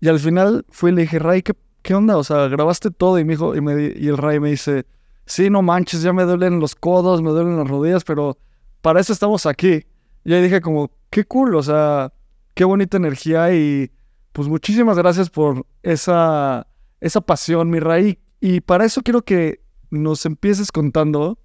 y 0.00 0.08
al 0.08 0.18
final 0.18 0.64
fui 0.70 0.90
y 0.90 0.94
le 0.94 1.02
dije, 1.02 1.18
Ray, 1.18 1.42
¿qué, 1.42 1.52
¿qué, 1.82 1.94
onda? 1.94 2.16
O 2.16 2.24
sea, 2.24 2.48
grabaste 2.48 2.90
todo. 2.90 3.18
Y, 3.18 3.24
me 3.24 3.34
dijo, 3.34 3.54
y, 3.54 3.58
y 3.98 4.08
el 4.08 4.16
Ray 4.16 4.40
me 4.40 4.50
dice, 4.50 4.86
sí, 5.26 5.50
no 5.50 5.62
manches, 5.62 6.02
ya 6.02 6.12
me 6.12 6.24
duelen 6.24 6.58
los 6.58 6.74
codos, 6.74 7.22
me 7.22 7.30
duelen 7.30 7.58
las 7.58 7.68
rodillas, 7.68 8.04
pero 8.04 8.38
para 8.80 9.00
eso 9.00 9.12
estamos 9.12 9.44
aquí. 9.44 9.84
Y 10.24 10.32
ahí 10.32 10.42
dije 10.42 10.60
como, 10.60 10.90
qué 11.10 11.24
cool, 11.24 11.54
o 11.54 11.62
sea, 11.62 12.12
qué 12.54 12.64
bonita 12.64 12.96
energía 12.96 13.54
y 13.54 13.90
pues 14.32 14.48
muchísimas 14.48 14.96
gracias 14.96 15.28
por 15.28 15.66
esa, 15.82 16.66
esa 17.00 17.20
pasión, 17.20 17.68
mi 17.68 17.78
Ray. 17.78 18.18
Y 18.40 18.60
para 18.60 18.86
eso 18.86 19.02
quiero 19.02 19.22
que 19.22 19.59
nos 19.90 20.26
empieces 20.26 20.72
contando 20.72 21.38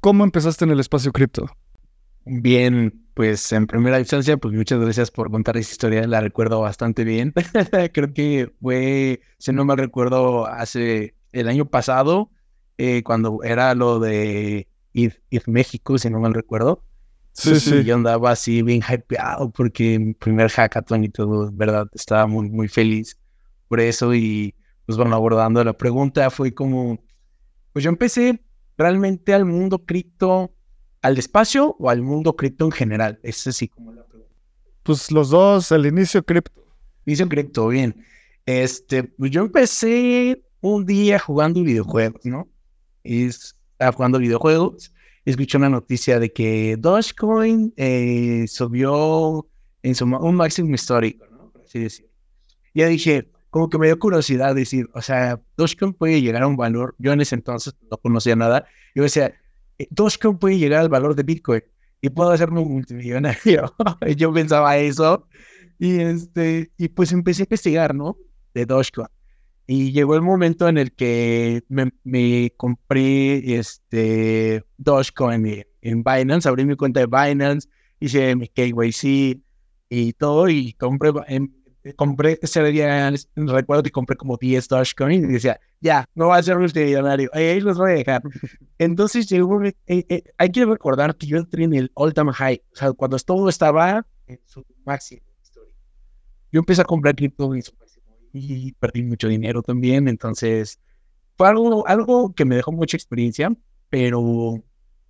cómo 0.00 0.24
empezaste 0.24 0.64
en 0.64 0.70
el 0.70 0.80
espacio 0.80 1.12
cripto. 1.12 1.46
Bien, 2.24 3.06
pues 3.14 3.52
en 3.52 3.66
primera 3.66 3.98
instancia, 3.98 4.36
pues 4.36 4.54
muchas 4.54 4.80
gracias 4.80 5.10
por 5.10 5.30
contar 5.30 5.56
esa 5.56 5.72
historia, 5.72 6.06
la 6.06 6.20
recuerdo 6.20 6.60
bastante 6.60 7.04
bien. 7.04 7.32
Creo 7.92 8.12
que 8.12 8.52
fue, 8.60 9.20
si 9.38 9.52
no 9.52 9.64
me 9.64 9.76
recuerdo, 9.76 10.46
hace 10.46 11.14
el 11.32 11.48
año 11.48 11.66
pasado, 11.66 12.30
eh, 12.76 13.02
cuando 13.02 13.42
era 13.42 13.74
lo 13.74 13.98
de 13.98 14.68
ir, 14.92 15.22
México, 15.46 15.98
si 15.98 16.10
no 16.10 16.20
me 16.20 16.32
recuerdo. 16.32 16.84
Sí, 17.32 17.58
sí. 17.60 17.84
Yo 17.84 17.94
andaba 17.94 18.32
así 18.32 18.62
bien 18.62 18.82
hypeado 18.82 19.50
porque 19.50 19.98
mi 19.98 20.12
primer 20.12 20.50
hackathon 20.50 21.04
y 21.04 21.08
todo, 21.08 21.50
¿verdad? 21.52 21.86
Estaba 21.92 22.26
muy, 22.26 22.50
muy 22.50 22.68
feliz 22.68 23.18
por 23.68 23.80
eso 23.80 24.14
y 24.14 24.54
pues 24.86 24.96
bueno, 24.96 25.14
abordando 25.14 25.62
la 25.62 25.74
pregunta 25.74 26.30
fue 26.30 26.52
como, 26.52 26.98
pues 27.72 27.84
yo 27.84 27.90
empecé 27.90 28.40
realmente 28.76 29.34
al 29.34 29.44
mundo 29.44 29.84
cripto 29.84 30.54
al 31.02 31.18
espacio 31.18 31.76
o 31.78 31.90
al 31.90 32.02
mundo 32.02 32.34
cripto 32.36 32.64
en 32.64 32.72
general? 32.72 33.20
Es 33.22 33.46
así 33.46 33.68
como 33.68 33.92
la 33.92 34.04
pregunta. 34.04 34.34
Pues 34.82 35.10
los 35.10 35.30
dos, 35.30 35.70
el 35.72 35.86
inicio 35.86 36.22
cripto. 36.24 36.52
Inicio 37.06 37.28
cripto, 37.28 37.68
bien. 37.68 38.04
Este, 38.46 39.04
pues 39.04 39.30
yo 39.30 39.42
empecé 39.42 40.42
un 40.60 40.84
día 40.86 41.18
jugando 41.18 41.62
videojuegos, 41.62 42.24
¿no? 42.24 42.48
estaba 43.04 43.92
jugando 43.92 44.18
videojuegos. 44.18 44.92
Escuché 45.24 45.58
una 45.58 45.68
noticia 45.68 46.18
de 46.18 46.32
que 46.32 46.76
Dogecoin 46.78 47.72
eh, 47.76 48.46
subió 48.48 49.46
en 49.82 49.94
su, 49.94 50.04
un 50.04 50.34
máximo 50.34 50.74
histórico, 50.74 51.26
¿no? 51.30 51.50
Por 51.52 51.62
así 51.62 51.80
decirlo. 51.80 52.10
Ya 52.74 52.86
dije, 52.86 53.30
como 53.50 53.68
que 53.68 53.78
me 53.78 53.86
dio 53.86 53.98
curiosidad 53.98 54.54
decir, 54.54 54.88
o 54.94 55.02
sea, 55.02 55.40
Dogecoin 55.56 55.94
puede 55.94 56.20
llegar 56.20 56.42
a 56.42 56.46
un 56.46 56.56
valor. 56.56 56.94
Yo 56.98 57.12
en 57.12 57.20
ese 57.20 57.34
entonces 57.34 57.74
no 57.90 57.96
conocía 57.96 58.36
nada. 58.36 58.66
Yo 58.94 59.02
decía, 59.02 59.34
eh, 59.78 59.88
Dogecoin 59.90 60.38
puede 60.38 60.58
llegar 60.58 60.80
al 60.80 60.88
valor 60.88 61.14
de 61.14 61.22
Bitcoin 61.22 61.62
y 62.00 62.10
puedo 62.10 62.30
hacerme 62.30 62.60
un 62.60 62.72
multimillonario. 62.72 63.74
Yo 64.16 64.32
pensaba 64.32 64.76
eso 64.76 65.26
y, 65.78 66.00
este, 66.00 66.72
y 66.76 66.88
pues 66.88 67.12
empecé 67.12 67.42
a 67.42 67.44
investigar, 67.44 67.94
¿no? 67.94 68.18
De 68.54 68.66
Dogecoin. 68.66 69.08
Y 69.66 69.92
llegó 69.92 70.14
el 70.14 70.22
momento 70.22 70.66
en 70.68 70.78
el 70.78 70.92
que 70.92 71.62
me, 71.68 71.92
me 72.02 72.52
compré 72.56 73.58
este 73.58 74.64
Dogecoin 74.78 75.46
en, 75.46 75.66
en, 75.82 76.02
Binance, 76.02 76.48
abrí 76.48 76.64
mi 76.64 76.74
cuenta 76.74 77.00
de 77.00 77.06
Binance, 77.06 77.68
hice 78.00 78.34
mi 78.34 78.48
KYC 78.48 79.42
y 79.90 80.12
todo, 80.14 80.48
y 80.48 80.72
compré, 80.72 81.12
en, 81.28 81.54
compré, 81.96 82.38
ese 82.42 82.62
día 82.64 83.12
recuerdo 83.36 83.82
que 83.82 83.90
compré 83.90 84.16
como 84.16 84.36
10 84.36 84.68
Dogecoin 84.68 85.24
y 85.24 85.32
decía, 85.32 85.60
ya, 85.80 86.04
no 86.14 86.28
va 86.28 86.36
a 86.36 86.42
ser 86.42 86.58
multimillonario, 86.58 87.30
ahí 87.32 87.60
los 87.60 87.78
voy 87.78 87.92
a 87.92 87.94
dejar. 87.94 88.22
Entonces 88.78 89.28
llegó, 89.28 89.62
eh, 89.62 89.74
eh, 89.86 90.22
hay 90.36 90.50
que 90.50 90.64
recordar 90.64 91.16
que 91.16 91.26
yo 91.26 91.38
entré 91.38 91.64
en 91.64 91.74
el 91.74 91.90
all 91.94 92.14
time 92.14 92.32
high, 92.32 92.62
o 92.72 92.76
sea, 92.76 92.92
cuando 92.92 93.18
todo 93.18 93.48
estaba 93.48 94.06
en 94.26 94.40
su 94.44 94.64
máximo 94.84 95.22
historia. 95.42 95.74
Yo 96.52 96.60
empecé 96.60 96.82
a 96.82 96.84
comprar 96.84 97.14
cripto 97.14 97.54
en 97.54 97.62
su 97.62 97.72
máximo 97.76 98.06
y 98.32 98.72
perdí 98.72 99.02
mucho 99.02 99.28
dinero 99.28 99.62
también. 99.62 100.08
Entonces, 100.08 100.80
fue 101.36 101.48
algo, 101.48 101.86
algo 101.86 102.34
que 102.34 102.44
me 102.44 102.56
dejó 102.56 102.72
mucha 102.72 102.96
experiencia, 102.96 103.52
pero 103.88 104.62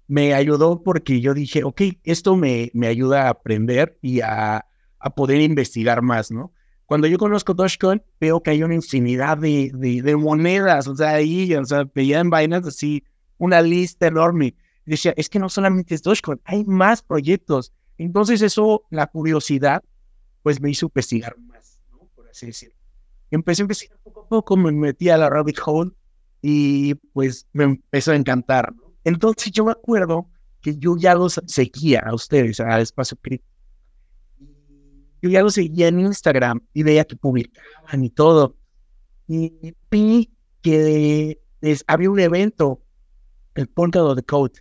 me 0.07 0.35
ayudó 0.35 0.83
porque 0.83 1.21
yo 1.21 1.35
dije, 1.35 1.65
ok, 1.65 1.83
esto 2.05 2.37
me, 2.37 2.71
me 2.75 2.87
ayuda 2.87 3.27
a 3.27 3.31
aprender 3.31 3.99
y 4.01 4.21
a, 4.21 4.67
a 4.99 5.11
poder 5.15 5.41
investigar 5.41 6.03
más, 6.03 6.31
¿no? 6.31 6.53
Cuando 6.89 7.07
yo 7.07 7.19
conozco 7.19 7.53
Dogecoin, 7.53 8.03
veo 8.19 8.43
que 8.43 8.49
hay 8.49 8.63
una 8.63 8.75
infinidad 8.75 9.37
de, 9.37 9.71
de, 9.75 10.17
monedas, 10.17 10.89
o 10.89 10.97
sea, 10.97 11.11
ahí, 11.11 11.55
o 11.55 11.63
sea, 11.67 11.87
veía 11.95 12.19
en 12.19 12.31
Binance 12.31 12.71
así 12.71 13.05
una 13.37 13.61
lista 13.61 14.07
enorme. 14.07 14.55
Y 14.87 14.93
decía, 14.93 15.13
es 15.19 15.29
que 15.29 15.39
no 15.39 15.51
solamente 15.51 15.95
es 15.95 16.03
Dogecoin, 16.03 16.41
hay 16.45 16.65
más 16.65 17.03
proyectos. 17.03 17.75
Entonces 17.99 18.41
eso, 18.41 18.85
la 18.89 19.07
curiosidad, 19.07 19.85
pues 20.43 20.63
me 20.63 20.71
hizo 20.71 20.87
investigar 20.87 21.37
más, 21.37 21.83
¿no? 21.91 22.09
Por 22.17 22.27
así 22.27 22.47
decirlo. 22.47 22.75
Empecé 23.31 23.61
a 23.61 23.65
investigar 23.65 23.99
poco 24.03 24.23
a 24.23 24.29
poco, 24.31 24.57
me 24.57 24.73
metí 24.73 25.11
a 25.11 25.19
la 25.19 25.29
rabbit 25.29 25.59
hole 25.63 25.91
y 26.41 26.95
pues 27.13 27.47
me 27.53 27.65
empezó 27.65 28.13
a 28.13 28.17
encantar, 28.17 28.75
¿no? 28.75 28.95
Entonces 29.05 29.53
yo 29.53 29.67
me 29.67 29.73
acuerdo 29.73 30.27
que 30.63 30.79
yo 30.79 30.97
ya 30.97 31.15
los 31.15 31.39
seguía 31.49 32.01
a 32.01 32.15
ustedes, 32.15 32.61
a 32.61 32.81
Espacio 32.81 33.19
Cripto. 33.21 33.58
Yo 35.21 35.31
ya 35.31 35.43
los 35.43 35.55
seguía 35.55 35.89
en 35.89 36.01
Instagram 36.01 36.61
y 36.73 36.83
veía 36.83 37.05
que 37.05 37.17
publicaban 37.17 38.05
y 38.05 38.11
todo. 38.11 38.57
Y 39.27 39.75
vi 39.91 40.31
que 40.63 41.41
había 41.87 42.11
un 42.11 42.21
evento, 42.21 42.83
el 43.55 43.67
Polkadot 43.69 44.17
de 44.17 44.23
Code. 44.23 44.61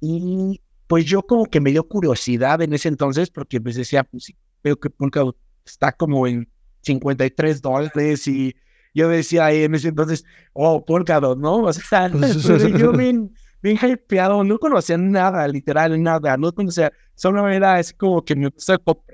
Y 0.00 0.60
pues 0.86 1.04
yo 1.04 1.22
como 1.22 1.46
que 1.46 1.60
me 1.60 1.70
dio 1.70 1.86
curiosidad 1.88 2.60
en 2.62 2.72
ese 2.72 2.88
entonces 2.88 3.30
porque 3.30 3.60
pues 3.60 3.76
decía, 3.76 4.04
pues 4.04 4.24
sí, 4.24 4.36
veo 4.62 4.76
que 4.76 4.90
Polkadot 4.90 5.36
está 5.64 5.92
como 5.92 6.26
en 6.26 6.48
53 6.82 7.62
dólares 7.62 8.28
y 8.28 8.54
yo 8.94 9.08
decía 9.08 9.46
ahí 9.46 9.64
en 9.64 9.74
ese 9.74 9.88
entonces, 9.88 10.24
oh, 10.52 10.84
Polkadot, 10.84 11.38
¿no? 11.38 11.56
O 11.56 11.72
sea, 11.72 12.08
yo 12.78 12.92
bien, 12.92 13.34
bien 13.62 13.78
hypeado, 13.82 14.44
no 14.44 14.58
conocía 14.58 14.96
nada, 14.96 15.48
literal, 15.48 16.00
nada, 16.02 16.36
no 16.36 16.52
conocía, 16.52 16.92
solo 17.14 17.48
era 17.48 17.76
así 17.76 17.94
como 17.94 18.24
que 18.24 18.36
me 18.36 18.46
empecé 18.46 18.74
a 18.74 18.78
comprar 18.78 19.13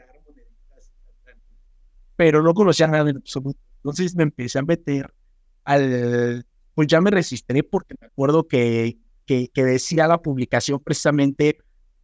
pero 2.21 2.43
no 2.43 2.53
conocía 2.53 2.87
nada 2.87 3.09
en 3.09 3.17
absoluto. 3.17 3.59
Entonces 3.77 4.15
me 4.15 4.25
empecé 4.25 4.59
a 4.59 4.63
meter 4.63 5.11
al, 5.65 6.45
pues 6.75 6.87
ya 6.87 7.01
me 7.01 7.11
registré 7.11 7.63
porque 7.63 7.95
me 7.99 8.09
acuerdo 8.09 8.47
que, 8.47 8.99
que, 9.25 9.49
que 9.49 9.65
decía 9.65 10.07
la 10.07 10.21
publicación 10.21 10.81
precisamente 10.81 11.57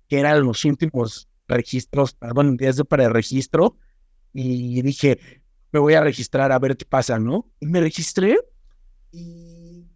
que 0.08 0.18
eran 0.18 0.42
los 0.42 0.64
últimos 0.64 1.28
registros, 1.46 2.14
perdón, 2.14 2.56
días 2.56 2.82
para 2.88 3.04
el 3.04 3.12
registro, 3.12 3.76
y 4.32 4.80
dije, 4.80 5.18
me 5.70 5.80
voy 5.80 5.92
a 5.92 6.00
registrar 6.00 6.50
a 6.50 6.58
ver 6.58 6.78
qué 6.78 6.87
pasa, 6.87 7.18
¿no? 7.18 7.50
Y 7.61 7.66
me 7.66 7.82
registré 7.82 8.38
y, 9.12 9.87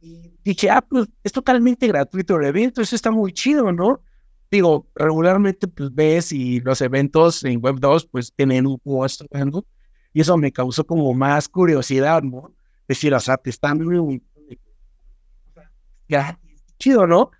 dije, 0.44 0.68
ah, 0.68 0.84
pues 0.86 1.08
es 1.24 1.32
totalmente 1.32 1.86
gratuito 1.86 2.36
el 2.36 2.44
evento, 2.44 2.82
eso 2.82 2.94
está 2.94 3.10
muy 3.10 3.32
chido, 3.32 3.72
¿no? 3.72 4.02
Digo, 4.50 4.86
regularmente 4.94 5.66
pues 5.66 5.94
ves 5.94 6.30
y 6.30 6.60
los 6.60 6.82
eventos 6.82 7.42
en 7.42 7.58
Web 7.62 7.76
2 7.80 8.06
pues 8.08 8.34
tienen 8.36 8.66
un 8.66 8.76
costo, 8.76 9.24
y 10.12 10.20
eso 10.20 10.36
me 10.36 10.52
causó 10.52 10.84
como 10.84 11.12
más 11.14 11.48
curiosidad, 11.48 12.22
¿no? 12.22 12.54
Decir, 12.88 13.14
o 13.14 13.20
sea, 13.20 13.36
te 13.36 13.50
están 13.50 13.78
muy 13.78 14.22
chido, 16.78 17.06
¿no? 17.06 17.30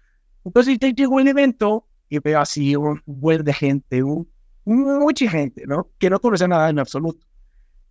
Entonces 0.45 0.79
llegó 0.79 1.21
el 1.21 1.29
evento 1.29 1.87
y 2.09 2.19
veo 2.19 2.41
así 2.41 2.77
un 2.77 3.03
buen 3.07 3.45
de 3.45 3.53
gente, 3.53 4.03
un, 4.03 4.29
mucha 4.65 5.29
gente, 5.29 5.65
¿no? 5.67 5.89
Que 5.99 6.11
no 6.11 6.21
conocía 6.21 6.49
nada 6.49 6.71
en 6.71 6.79
absoluto. 6.79 7.27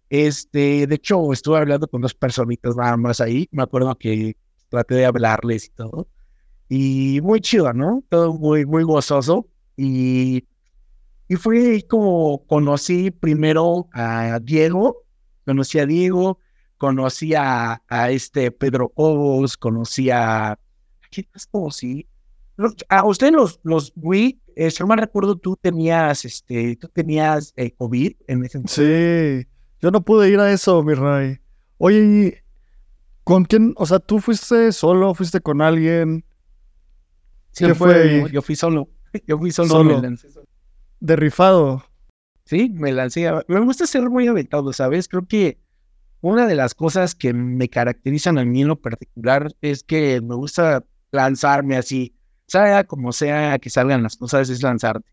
Este, 0.09 0.87
de 0.87 0.95
hecho, 0.95 1.31
estuve 1.33 1.57
hablando 1.57 1.87
con 1.87 2.01
dos 2.01 2.13
personitas 2.15 2.75
nada 2.75 2.97
más 2.97 3.21
ahí. 3.21 3.47
Me 3.51 3.63
acuerdo 3.63 3.95
que 3.97 4.35
traté 4.69 4.95
de 4.95 5.05
hablarles 5.05 5.65
y 5.65 5.69
todo. 5.69 6.07
Y 6.67 7.19
muy 7.21 7.41
chido, 7.41 7.71
¿no? 7.73 8.03
Todo 8.09 8.33
muy, 8.33 8.65
muy 8.65 8.83
gozoso. 8.83 9.47
Y, 9.77 10.45
y 11.29 11.35
fue 11.35 11.85
como 11.87 12.43
conocí 12.47 13.11
primero 13.11 13.87
a 13.93 14.39
Diego, 14.41 15.05
conocí 15.45 15.77
a 15.77 15.85
Diego, 15.85 16.39
conocí 16.77 17.35
a, 17.35 17.83
a 17.87 18.09
este 18.09 18.51
Pedro 18.51 18.89
Cobos, 18.89 19.55
conocí 19.55 20.09
a... 20.09 20.53
¿A 20.53 20.59
quién 21.11 21.27
más 21.31 21.45
conocí? 21.45 22.07
A 22.89 23.05
ustedes 23.05 23.31
los, 23.31 23.59
los 23.63 23.93
Wii, 23.95 24.41
eh, 24.55 24.71
si 24.71 24.81
no 24.81 24.87
me 24.87 24.95
recuerdo, 24.95 25.37
tú 25.37 25.55
tenías, 25.55 26.25
este, 26.25 26.75
tú 26.77 26.87
tenías 26.87 27.53
eh, 27.55 27.71
COVID 27.77 28.11
en 28.27 28.45
ese 28.45 28.61
Sí. 28.65 29.47
Yo 29.81 29.91
no 29.91 30.01
pude 30.01 30.29
ir 30.29 30.39
a 30.39 30.51
eso, 30.51 30.83
mi 30.83 30.95
Ray. 30.95 31.39
Oye, 31.77 32.43
¿con 33.23 33.45
quién? 33.45 33.73
O 33.77 33.85
sea, 33.85 33.99
¿tú 33.99 34.19
fuiste 34.19 34.71
solo? 34.71 35.13
¿Fuiste 35.13 35.39
con 35.39 35.61
alguien? 35.61 36.25
Sí, 37.51 37.65
¿Qué 37.65 37.75
fue? 37.75 38.29
Yo 38.31 38.41
fui 38.41 38.55
solo. 38.55 38.89
Yo 39.27 39.37
fui 39.37 39.51
solo. 39.51 39.69
solo. 39.69 40.48
¿De 40.99 41.15
rifado? 41.15 41.83
Sí, 42.45 42.69
me 42.73 42.91
lancé. 42.91 43.31
Me 43.47 43.59
gusta 43.59 43.87
ser 43.87 44.09
muy 44.09 44.27
aventado, 44.27 44.73
¿sabes? 44.73 45.07
Creo 45.07 45.25
que 45.27 45.59
una 46.21 46.47
de 46.47 46.55
las 46.55 46.73
cosas 46.73 47.15
que 47.15 47.33
me 47.33 47.69
caracterizan 47.69 48.37
a 48.37 48.45
mí 48.45 48.61
en 48.61 48.67
lo 48.67 48.81
particular 48.81 49.53
es 49.61 49.83
que 49.83 50.19
me 50.21 50.35
gusta 50.35 50.83
lanzarme 51.11 51.77
así. 51.77 52.15
Sea 52.47 52.83
como 52.83 53.13
sea 53.13 53.59
que 53.59 53.69
salgan 53.69 54.03
las 54.03 54.17
cosas, 54.17 54.49
es 54.49 54.61
lanzarte 54.63 55.09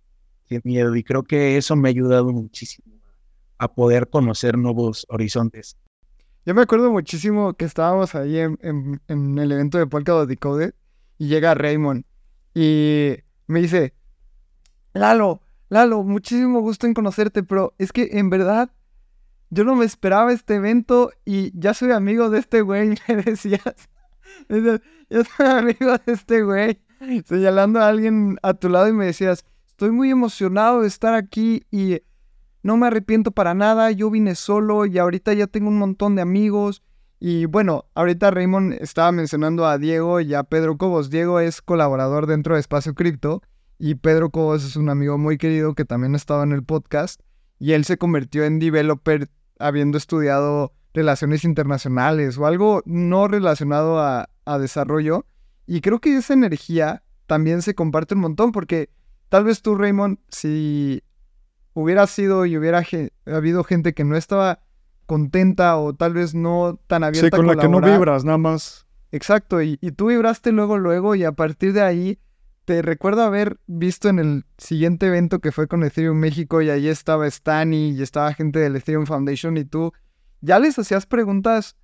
sin 0.48 0.60
miedo. 0.64 0.96
Y 0.96 1.04
creo 1.04 1.22
que 1.22 1.56
eso 1.56 1.76
me 1.76 1.88
ha 1.88 1.90
ayudado 1.90 2.32
muchísimo 2.32 2.96
a 3.58 3.72
poder 3.72 4.08
conocer 4.08 4.58
nuevos 4.58 5.06
horizontes. 5.08 5.76
Yo 6.44 6.54
me 6.54 6.62
acuerdo 6.62 6.90
muchísimo 6.90 7.54
que 7.54 7.64
estábamos 7.64 8.14
ahí 8.14 8.38
en, 8.38 9.00
el 9.08 9.52
evento 9.52 9.78
de 9.78 9.86
Polkadot 9.86 10.28
Decoded 10.28 10.74
y 11.18 11.28
llega 11.28 11.54
Raymond 11.54 12.04
y 12.54 13.16
me 13.46 13.60
dice, 13.60 13.94
Lalo, 14.94 15.42
Lalo, 15.68 16.04
muchísimo 16.04 16.60
gusto 16.60 16.86
en 16.86 16.94
conocerte, 16.94 17.42
pero 17.42 17.74
es 17.78 17.92
que 17.92 18.10
en 18.12 18.30
verdad 18.30 18.70
yo 19.50 19.64
no 19.64 19.74
me 19.74 19.84
esperaba 19.84 20.32
este 20.32 20.56
evento 20.56 21.10
y 21.24 21.58
ya 21.58 21.74
soy 21.74 21.90
amigo 21.90 22.30
de 22.30 22.38
este 22.38 22.62
güey, 22.62 22.94
me 23.08 23.16
decías. 23.16 23.88
Yo 24.48 25.24
soy 25.24 25.46
amigo 25.46 25.96
de 26.04 26.12
este 26.12 26.42
güey, 26.42 26.80
señalando 27.24 27.80
a 27.80 27.88
alguien 27.88 28.38
a 28.42 28.54
tu 28.54 28.68
lado 28.68 28.88
y 28.88 28.92
me 28.92 29.06
decías, 29.06 29.44
estoy 29.66 29.90
muy 29.90 30.10
emocionado 30.10 30.82
de 30.82 30.88
estar 30.88 31.14
aquí 31.14 31.64
y 31.70 32.02
no 32.62 32.76
me 32.76 32.88
arrepiento 32.88 33.30
para 33.30 33.54
nada, 33.54 33.90
yo 33.90 34.10
vine 34.10 34.34
solo 34.34 34.86
y 34.86 34.98
ahorita 34.98 35.32
ya 35.32 35.46
tengo 35.46 35.68
un 35.68 35.78
montón 35.78 36.16
de 36.16 36.22
amigos. 36.22 36.82
Y 37.18 37.46
bueno, 37.46 37.86
ahorita 37.94 38.30
Raymond 38.30 38.74
estaba 38.74 39.10
mencionando 39.10 39.66
a 39.66 39.78
Diego 39.78 40.20
y 40.20 40.34
a 40.34 40.42
Pedro 40.42 40.76
Cobos. 40.76 41.08
Diego 41.08 41.40
es 41.40 41.62
colaborador 41.62 42.26
dentro 42.26 42.54
de 42.54 42.60
Espacio 42.60 42.94
Cripto 42.94 43.42
y 43.78 43.96
Pedro 43.96 44.30
Cobos 44.30 44.64
es 44.64 44.76
un 44.76 44.88
amigo 44.88 45.18
muy 45.18 45.38
querido 45.38 45.74
que 45.74 45.84
también 45.84 46.14
estaba 46.14 46.42
en 46.42 46.52
el 46.52 46.62
podcast 46.62 47.20
y 47.58 47.72
él 47.72 47.84
se 47.84 47.98
convirtió 47.98 48.44
en 48.44 48.58
developer 48.58 49.28
habiendo 49.58 49.98
estudiado 49.98 50.72
relaciones 50.94 51.44
internacionales 51.44 52.38
o 52.38 52.46
algo 52.46 52.82
no 52.86 53.28
relacionado 53.28 54.00
a, 54.00 54.30
a 54.44 54.58
desarrollo. 54.58 55.26
Y 55.66 55.80
creo 55.80 56.00
que 56.00 56.16
esa 56.16 56.34
energía 56.34 57.02
también 57.26 57.62
se 57.62 57.74
comparte 57.74 58.14
un 58.14 58.20
montón 58.20 58.52
porque 58.52 58.90
tal 59.28 59.44
vez 59.44 59.62
tú, 59.62 59.74
Raymond, 59.74 60.18
si 60.28 61.02
hubiera 61.74 62.06
sido 62.06 62.46
y 62.46 62.56
hubiera 62.56 62.82
habido 63.26 63.64
gente 63.64 63.92
que 63.92 64.04
no 64.04 64.16
estaba 64.16 64.60
contenta 65.04 65.76
o 65.76 65.94
tal 65.94 66.14
vez 66.14 66.34
no 66.34 66.80
tan 66.86 67.04
abierta 67.04 67.26
sí, 67.26 67.30
con 67.30 67.46
la 67.46 67.56
que 67.56 67.68
no 67.68 67.80
vibras, 67.80 68.24
nada 68.24 68.38
más. 68.38 68.86
Exacto, 69.12 69.62
y, 69.62 69.78
y, 69.80 69.92
tú 69.92 70.06
vibraste 70.06 70.50
luego, 70.52 70.78
luego, 70.78 71.14
y 71.14 71.24
a 71.24 71.32
partir 71.32 71.72
de 71.72 71.80
ahí 71.80 72.18
te 72.66 72.82
recuerdo 72.82 73.22
haber 73.22 73.58
visto 73.66 74.08
en 74.08 74.18
el 74.18 74.44
siguiente 74.58 75.06
evento 75.06 75.38
que 75.38 75.52
fue 75.52 75.68
con 75.68 75.84
Ethereum 75.84 76.18
México 76.18 76.60
y 76.60 76.68
ahí 76.68 76.88
estaba 76.88 77.26
Stani 77.30 77.90
y 77.90 78.02
estaba 78.02 78.34
gente 78.34 78.58
del 78.58 78.76
Ethereum 78.76 79.06
Foundation 79.06 79.56
y 79.56 79.64
tú 79.64 79.92
ya 80.40 80.58
les 80.58 80.78
hacías 80.78 81.06
preguntas 81.06 81.76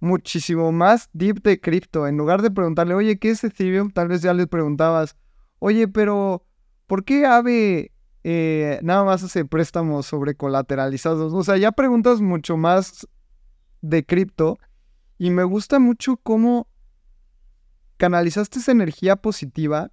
muchísimo 0.00 0.70
más 0.70 1.08
deep 1.14 1.42
de 1.42 1.60
cripto. 1.60 2.06
En 2.06 2.18
lugar 2.18 2.42
de 2.42 2.50
preguntarle, 2.50 2.94
oye, 2.94 3.18
¿qué 3.18 3.30
es 3.30 3.42
Ethereum? 3.42 3.90
Tal 3.90 4.08
vez 4.08 4.20
ya 4.20 4.34
les 4.34 4.48
preguntabas, 4.48 5.16
oye, 5.58 5.88
pero 5.88 6.44
¿por 6.86 7.04
qué 7.04 7.24
AVE 7.24 7.90
eh, 8.24 8.78
nada 8.82 9.04
más 9.04 9.24
hace 9.24 9.44
préstamos 9.44 10.06
sobre 10.06 10.36
colateralizados. 10.36 11.32
O 11.32 11.42
sea, 11.42 11.56
ya 11.56 11.72
preguntas 11.72 12.20
mucho 12.20 12.56
más 12.56 13.08
de 13.80 14.04
cripto. 14.04 14.58
Y 15.18 15.30
me 15.30 15.44
gusta 15.44 15.78
mucho 15.78 16.18
cómo 16.18 16.68
canalizaste 17.96 18.58
esa 18.58 18.72
energía 18.72 19.16
positiva 19.16 19.90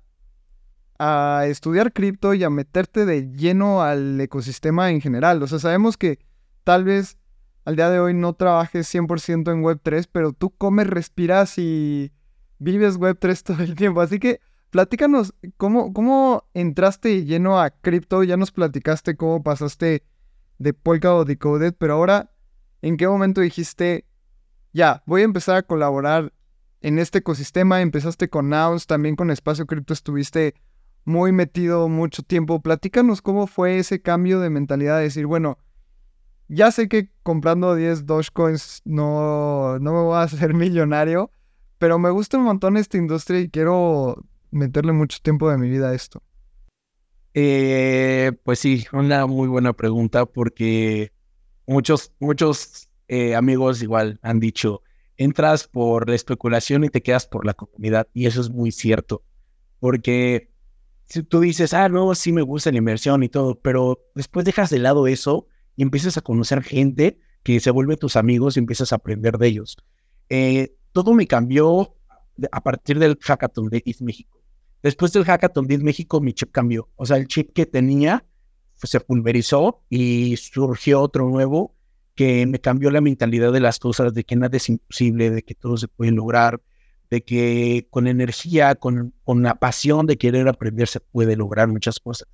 a 1.00 1.44
estudiar 1.48 1.94
cripto 1.94 2.34
y 2.34 2.44
a 2.44 2.50
meterte 2.50 3.06
de 3.06 3.32
lleno 3.32 3.82
al 3.82 4.20
ecosistema 4.22 4.92
en 4.92 5.02
general. 5.02 5.42
O 5.42 5.48
sea, 5.48 5.60
sabemos 5.60 5.98
que 5.98 6.20
tal 6.64 6.84
vez 6.84 7.18
al 7.66 7.76
día 7.76 7.90
de 7.90 8.00
hoy 8.00 8.14
no 8.14 8.34
trabajes 8.34 8.94
100% 8.94 9.52
en 9.52 9.64
Web3, 9.64 10.08
pero 10.12 10.34
tú 10.34 10.52
comes, 10.52 10.88
respiras 10.88 11.58
y 11.58 12.12
vives 12.60 13.00
Web3 13.00 13.44
todo 13.44 13.64
el 13.64 13.76
tiempo. 13.76 14.02
Así 14.02 14.20
que 14.20 14.40
Platícanos, 14.70 15.34
¿cómo, 15.58 15.94
¿cómo 15.94 16.48
entraste 16.54 17.26
lleno 17.26 17.60
a 17.60 17.72
cripto? 17.72 18.22
Ya 18.22 18.38
nos 18.38 18.52
platicaste 18.52 19.18
cómo 19.18 19.42
pasaste 19.42 20.04
de 20.60 20.74
Polkadot 20.76 21.28
Decoded, 21.28 21.74
pero 21.76 21.96
ahora 21.96 22.30
¿En 22.82 22.98
qué 22.98 23.08
momento 23.08 23.42
dijiste, 23.42 24.06
ya, 24.72 25.04
voy 25.06 25.22
a 25.22 25.26
empezar 25.26 25.58
a 25.58 25.64
colaborar 25.64 26.34
en 26.82 26.98
este 26.98 27.20
ecosistema? 27.20 27.82
Empezaste 27.82 28.30
con 28.30 28.50
Nouns, 28.50 28.88
también 28.88 29.16
con 29.16 29.32
Espacio 29.32 29.66
Cripto 29.66 29.94
estuviste 29.94 30.56
muy 31.10 31.32
metido 31.32 31.90
mucho 31.90 32.24
tiempo. 32.24 32.62
Platícanos 32.62 33.22
cómo 33.22 33.48
fue 33.48 33.80
ese 33.80 34.02
cambio 34.02 34.40
de 34.40 34.50
mentalidad 34.50 34.98
de 34.98 35.04
decir, 35.04 35.26
bueno, 35.26 35.58
ya 36.48 36.72
sé 36.72 36.88
que 36.88 37.10
comprando 37.24 37.76
10 37.76 38.06
Dogecoins 38.06 38.82
no, 38.86 39.78
no 39.80 39.94
me 39.94 40.02
voy 40.02 40.16
a 40.16 40.22
hacer 40.22 40.54
millonario, 40.56 41.32
pero 41.78 42.00
me 42.00 42.10
gusta 42.10 42.38
un 42.38 42.46
montón 42.46 42.78
esta 42.78 42.98
industria 42.98 43.40
y 43.40 43.50
quiero 43.50 44.24
meterle 44.52 44.94
mucho 44.94 45.20
tiempo 45.22 45.50
de 45.50 45.58
mi 45.58 45.70
vida 45.70 45.90
a 45.90 45.96
esto. 45.96 46.24
Eh, 47.34 48.32
pues 48.44 48.60
sí, 48.60 48.86
una 48.92 49.26
muy 49.28 49.48
buena 49.48 49.74
pregunta 49.74 50.26
porque 50.26 51.12
muchos, 51.68 52.12
muchos 52.20 52.90
eh, 53.08 53.36
amigos 53.36 53.82
igual 53.84 54.20
han 54.22 54.40
dicho, 54.40 54.82
entras 55.18 55.68
por 55.68 56.10
la 56.10 56.16
especulación 56.16 56.84
y 56.84 56.90
te 56.90 57.02
quedas 57.02 57.28
por 57.28 57.46
la 57.46 57.54
comunidad 57.54 58.08
y 58.14 58.26
eso 58.26 58.42
es 58.42 58.50
muy 58.50 58.72
cierto 58.72 59.24
porque 59.80 60.50
si 61.10 61.24
tú 61.24 61.40
dices, 61.40 61.74
ah, 61.74 61.90
no, 61.90 62.14
sí 62.14 62.32
me 62.32 62.44
gusta 62.44 62.72
la 62.72 62.78
inversión 62.78 63.24
y 63.24 63.30
todo, 63.30 63.60
pero 63.60 64.00
después 64.14 64.46
dejas 64.46 64.70
de 64.70 64.78
lado 64.78 65.08
eso 65.08 65.48
y 65.76 65.82
empiezas 65.82 66.18
a 66.18 66.22
conocer 66.22 66.62
gente 66.62 67.20
que 67.42 67.60
se 67.60 67.72
vuelve 67.72 67.98
tus 67.98 68.16
amigos 68.16 68.56
y 68.56 68.60
empiezas 68.60 68.94
a 68.94 68.98
aprender 68.98 69.38
de 69.40 69.48
ellos. 69.48 69.78
Eh, 70.30 70.76
todo 70.92 71.14
me 71.14 71.26
cambió 71.26 71.96
a 72.52 72.62
partir 72.62 73.00
del 73.00 73.18
hackathon 73.18 73.70
de 73.70 73.82
East 73.86 74.02
México. 74.02 74.44
Después 74.84 75.12
del 75.12 75.26
hackathon 75.26 75.68
de 75.68 75.76
East 75.76 75.84
México, 75.84 76.22
mi 76.22 76.34
chip 76.34 76.52
cambió. 76.52 76.90
O 76.96 77.06
sea, 77.06 77.18
el 77.18 77.28
chip 77.28 77.54
que 77.54 77.66
tenía 77.66 78.24
se 78.76 79.00
pulverizó 79.00 79.84
y 79.90 80.38
surgió 80.38 81.02
otro 81.02 81.28
nuevo 81.28 81.76
que 82.14 82.46
me 82.46 82.60
cambió 82.60 82.92
la 82.92 83.02
mentalidad 83.02 83.52
de 83.52 83.62
las 83.62 83.80
cosas, 83.80 84.14
de 84.14 84.24
que 84.24 84.36
nada 84.36 84.56
es 84.58 84.70
imposible, 84.70 85.32
de 85.32 85.42
que 85.42 85.56
todo 85.56 85.76
se 85.78 85.88
puede 85.88 86.12
lograr, 86.12 86.62
de 87.10 87.24
que 87.24 87.88
con 87.90 88.08
energía, 88.08 88.76
con, 88.76 89.14
con 89.24 89.42
la 89.44 89.56
pasión 89.56 90.06
de 90.06 90.18
querer 90.18 90.48
aprender, 90.48 90.88
se 90.88 91.00
puede 91.00 91.36
lograr 91.36 91.68
muchas 91.68 92.00
cosas. 92.00 92.28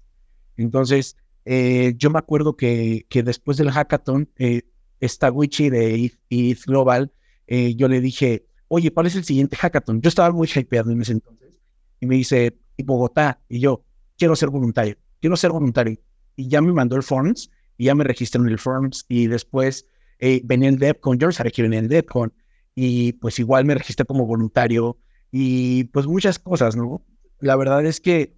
Entonces, 0.57 1.15
eh, 1.45 1.93
yo 1.97 2.09
me 2.09 2.19
acuerdo 2.19 2.55
que, 2.55 3.05
que 3.09 3.23
después 3.23 3.57
del 3.57 3.71
hackathon, 3.71 4.29
eh, 4.37 4.63
esta 4.99 5.31
Wichi 5.31 5.69
de 5.69 6.11
ETH 6.29 6.65
Global, 6.65 7.11
eh, 7.47 7.75
yo 7.75 7.87
le 7.87 8.01
dije, 8.01 8.47
oye, 8.67 8.91
¿cuál 8.91 9.07
es 9.07 9.15
el 9.15 9.23
siguiente 9.23 9.55
hackathon? 9.55 10.01
Yo 10.01 10.09
estaba 10.09 10.31
muy 10.31 10.49
hypeado 10.53 10.91
en 10.91 11.01
ese 11.01 11.13
entonces. 11.13 11.59
Y 11.99 12.05
me 12.05 12.15
dice, 12.15 12.57
y 12.77 12.83
Bogotá. 12.83 13.39
Y 13.47 13.59
yo, 13.59 13.83
quiero 14.17 14.35
ser 14.35 14.49
voluntario, 14.49 14.97
quiero 15.21 15.37
ser 15.37 15.51
voluntario. 15.51 15.97
Y 16.35 16.47
ya 16.47 16.61
me 16.61 16.73
mandó 16.73 16.95
el 16.95 17.03
Forms, 17.03 17.49
y 17.77 17.85
ya 17.85 17.95
me 17.95 18.03
registré 18.03 18.41
en 18.41 18.49
el 18.49 18.59
Forms. 18.59 19.05
Y 19.07 19.27
después 19.27 19.87
eh, 20.19 20.41
venía 20.43 20.69
el 20.69 20.79
DevCon, 20.79 21.17
yo 21.17 21.31
sabía 21.31 21.51
que 21.51 21.61
venía 21.61 21.79
el 21.79 21.87
DevCon. 21.87 22.33
Y 22.75 23.13
pues 23.13 23.39
igual 23.39 23.65
me 23.65 23.73
registré 23.73 24.05
como 24.05 24.25
voluntario. 24.25 24.97
Y 25.31 25.85
pues 25.85 26.05
muchas 26.05 26.37
cosas, 26.37 26.75
¿no? 26.75 27.01
La 27.39 27.55
verdad 27.55 27.85
es 27.85 27.99
que 27.99 28.35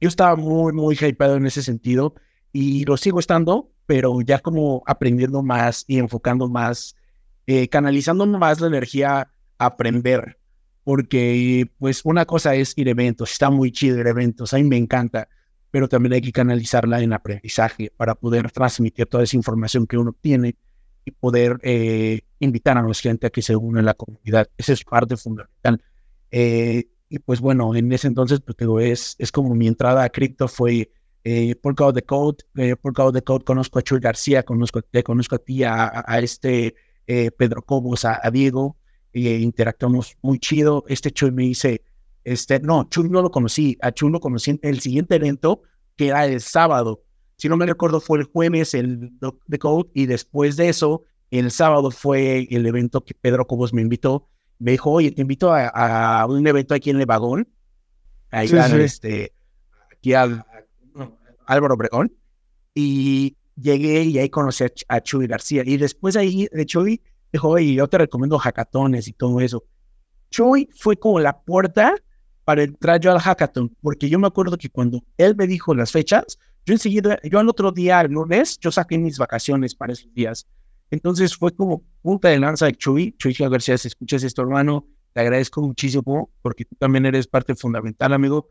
yo 0.00 0.08
estaba 0.08 0.36
muy, 0.36 0.72
muy 0.72 0.96
hypeado 1.00 1.36
en 1.36 1.46
ese 1.46 1.62
sentido 1.62 2.14
y 2.52 2.84
lo 2.84 2.96
sigo 2.96 3.20
estando, 3.20 3.70
pero 3.86 4.20
ya 4.20 4.40
como 4.40 4.82
aprendiendo 4.86 5.42
más 5.42 5.84
y 5.86 5.98
enfocando 5.98 6.48
más, 6.48 6.96
eh, 7.46 7.68
canalizando 7.68 8.26
más 8.26 8.60
la 8.60 8.66
energía 8.66 9.30
a 9.58 9.64
aprender, 9.64 10.38
porque 10.84 11.70
pues 11.78 12.04
una 12.04 12.26
cosa 12.26 12.54
es 12.54 12.76
ir 12.76 12.88
a 12.88 12.90
eventos, 12.90 13.32
está 13.32 13.48
muy 13.50 13.70
chido 13.70 13.98
ir 13.98 14.06
a 14.06 14.10
eventos, 14.10 14.52
a 14.52 14.56
mí 14.56 14.64
me 14.64 14.76
encanta, 14.76 15.28
pero 15.70 15.88
también 15.88 16.14
hay 16.14 16.20
que 16.20 16.32
canalizarla 16.32 17.00
en 17.00 17.12
aprendizaje 17.12 17.92
para 17.96 18.14
poder 18.14 18.50
transmitir 18.50 19.06
toda 19.06 19.24
esa 19.24 19.36
información 19.36 19.86
que 19.86 19.98
uno 19.98 20.14
tiene 20.20 20.56
y 21.04 21.10
poder 21.12 21.58
eh, 21.62 22.22
invitar 22.44 22.76
a 22.78 22.82
la 22.82 22.94
gente 22.94 23.26
a 23.26 23.30
que 23.30 23.42
se 23.42 23.56
una 23.56 23.80
a 23.80 23.82
la 23.82 23.94
comunidad. 23.94 24.48
Esa 24.56 24.72
es 24.72 24.84
parte 24.84 25.16
fundamental. 25.16 25.82
Eh, 26.30 26.88
y 27.08 27.18
pues 27.18 27.40
bueno, 27.40 27.74
en 27.74 27.92
ese 27.92 28.08
entonces, 28.08 28.40
pues 28.40 28.56
digo, 28.56 28.80
es, 28.80 29.16
es 29.18 29.30
como 29.30 29.54
mi 29.54 29.66
entrada 29.66 30.02
a 30.02 30.08
cripto 30.08 30.48
fue 30.48 30.90
eh, 31.24 31.54
por 31.54 31.74
Code 31.76 32.00
the 32.00 32.06
Code, 32.06 32.38
eh, 32.56 32.74
por 32.74 32.92
Code 32.92 33.20
the 33.20 33.24
Code 33.24 33.44
conozco 33.44 33.78
a 33.78 33.82
Chuy 33.82 34.00
García, 34.00 34.42
conozco, 34.42 34.82
te 34.82 35.04
conozco 35.04 35.36
a 35.36 35.38
ti, 35.38 35.62
a, 35.62 36.04
este 36.20 36.74
eh, 37.06 37.30
Pedro 37.30 37.62
Cobos, 37.62 38.04
a, 38.04 38.28
Diego, 38.32 38.76
y 39.12 39.28
interactuamos 39.28 40.16
muy 40.22 40.38
chido. 40.38 40.84
Este 40.88 41.12
Chuy 41.12 41.30
me 41.30 41.44
dice, 41.44 41.82
este, 42.24 42.58
no, 42.60 42.88
Chuy 42.90 43.08
no 43.08 43.22
lo 43.22 43.30
conocí, 43.30 43.78
a 43.82 43.92
Chuy 43.92 44.10
lo 44.10 44.18
conocí 44.18 44.52
en 44.52 44.60
el 44.62 44.80
siguiente 44.80 45.14
evento, 45.14 45.62
que 45.96 46.08
era 46.08 46.26
el 46.26 46.40
sábado. 46.40 47.02
Si 47.36 47.48
no 47.48 47.56
me 47.56 47.66
recuerdo, 47.66 48.00
fue 48.00 48.18
el 48.18 48.24
jueves 48.24 48.74
el 48.74 49.12
The 49.48 49.58
Code, 49.58 49.90
y 49.94 50.06
después 50.06 50.56
de 50.56 50.70
eso, 50.70 51.04
el 51.38 51.50
sábado 51.50 51.90
fue 51.90 52.46
el 52.50 52.66
evento 52.66 53.04
que 53.04 53.14
Pedro 53.14 53.46
Cobos 53.46 53.72
me 53.72 53.82
invitó. 53.82 54.28
Me 54.58 54.72
dijo, 54.72 54.90
oye, 54.90 55.10
te 55.10 55.22
invito 55.22 55.52
a, 55.52 56.26
un 56.28 56.46
evento 56.46 56.74
aquí 56.74 56.90
en 56.90 57.00
el 57.00 57.06
vagón. 57.06 57.48
Ahí 58.30 58.48
sí, 58.48 58.56
este, 58.56 59.32
aquí 59.90 60.14
al, 60.14 60.44
Álvaro 61.46 61.74
Obregón, 61.74 62.12
y 62.74 63.36
llegué 63.56 64.04
y 64.04 64.18
ahí 64.18 64.28
conocí 64.28 64.64
a, 64.88 65.00
Chuy 65.00 65.26
García. 65.26 65.62
Y 65.64 65.76
después 65.76 66.16
ahí 66.16 66.48
de 66.52 66.66
Chuy 66.66 67.02
dijo, 67.32 67.48
oye, 67.48 67.74
yo 67.74 67.88
te 67.88 67.98
recomiendo 67.98 68.38
hackatones 68.38 69.08
y 69.08 69.12
todo 69.12 69.40
eso. 69.40 69.64
Chuy 70.30 70.68
fue 70.74 70.96
como 70.96 71.20
la 71.20 71.40
puerta 71.40 71.94
para 72.44 72.62
entrar 72.62 73.00
yo 73.00 73.12
al 73.12 73.20
hackathon, 73.20 73.74
porque 73.80 74.08
yo 74.08 74.18
me 74.18 74.26
acuerdo 74.26 74.56
que 74.56 74.68
cuando 74.68 75.02
él 75.16 75.36
me 75.36 75.46
dijo 75.46 75.74
las 75.74 75.92
fechas, 75.92 76.38
yo 76.64 76.74
enseguida, 76.74 77.18
yo 77.22 77.38
al 77.38 77.48
otro 77.48 77.72
día, 77.72 78.00
el 78.00 78.12
lunes, 78.12 78.58
yo 78.58 78.70
saqué 78.70 78.98
mis 78.98 79.18
vacaciones 79.18 79.74
para 79.74 79.92
esos 79.92 80.12
días. 80.14 80.46
Entonces 80.92 81.34
fue 81.34 81.52
como 81.56 81.82
punta 82.02 82.28
de 82.28 82.38
lanza 82.38 82.66
de 82.66 82.74
Chuy. 82.74 83.16
Chuy 83.16 83.32
García, 83.32 83.78
si 83.78 83.88
escuchas 83.88 84.22
esto, 84.24 84.42
hermano, 84.42 84.86
te 85.14 85.22
agradezco 85.22 85.62
muchísimo 85.62 86.30
porque 86.42 86.66
tú 86.66 86.76
también 86.78 87.06
eres 87.06 87.26
parte 87.26 87.54
fundamental, 87.54 88.12
amigo 88.12 88.50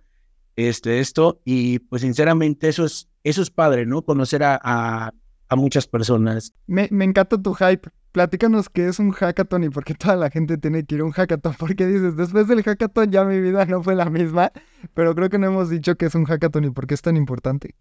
este, 0.56 1.00
esto, 1.00 1.40
y 1.46 1.80
pues 1.80 2.02
sinceramente 2.02 2.68
eso 2.68 2.84
es, 2.84 3.08
eso 3.24 3.44
es 3.44 3.52
padre, 3.52 3.86
¿no? 3.86 4.02
Conocer 4.02 4.44
a, 4.44 4.60
a, 4.64 5.56
muchas 5.56 5.86
personas. 5.86 6.54
Me, 6.66 6.88
me, 6.92 7.06
encanta 7.06 7.40
tu 7.40 7.54
hype. 7.54 7.90
Platícanos 8.12 8.70
qué 8.70 8.88
es 8.88 8.98
un 8.98 9.12
hackathon 9.12 9.66
y 9.66 9.70
por 9.70 9.84
qué 9.84 9.94
toda 9.94 10.16
la 10.16 10.32
gente 10.32 10.58
tiene 10.58 10.84
que 10.84 10.96
ir 10.96 11.02
a 11.02 11.06
un 11.06 11.12
hackathon. 11.12 11.54
Porque 11.60 11.86
dices, 11.86 12.18
después 12.18 12.48
del 12.48 12.64
hackathon 12.64 13.12
ya 13.12 13.24
mi 13.24 13.40
vida 13.40 13.66
no 13.66 13.84
fue 13.84 13.94
la 13.94 14.10
misma, 14.10 14.52
pero 14.96 15.14
creo 15.14 15.30
que 15.30 15.38
no 15.38 15.46
hemos 15.48 15.70
dicho 15.70 15.96
qué 15.96 16.08
es 16.08 16.16
un 16.16 16.26
hackathon 16.26 16.66
y 16.66 16.70
por 16.72 16.88
qué 16.88 16.96
es 16.96 17.02
tan 17.04 17.18
importante. 17.18 17.76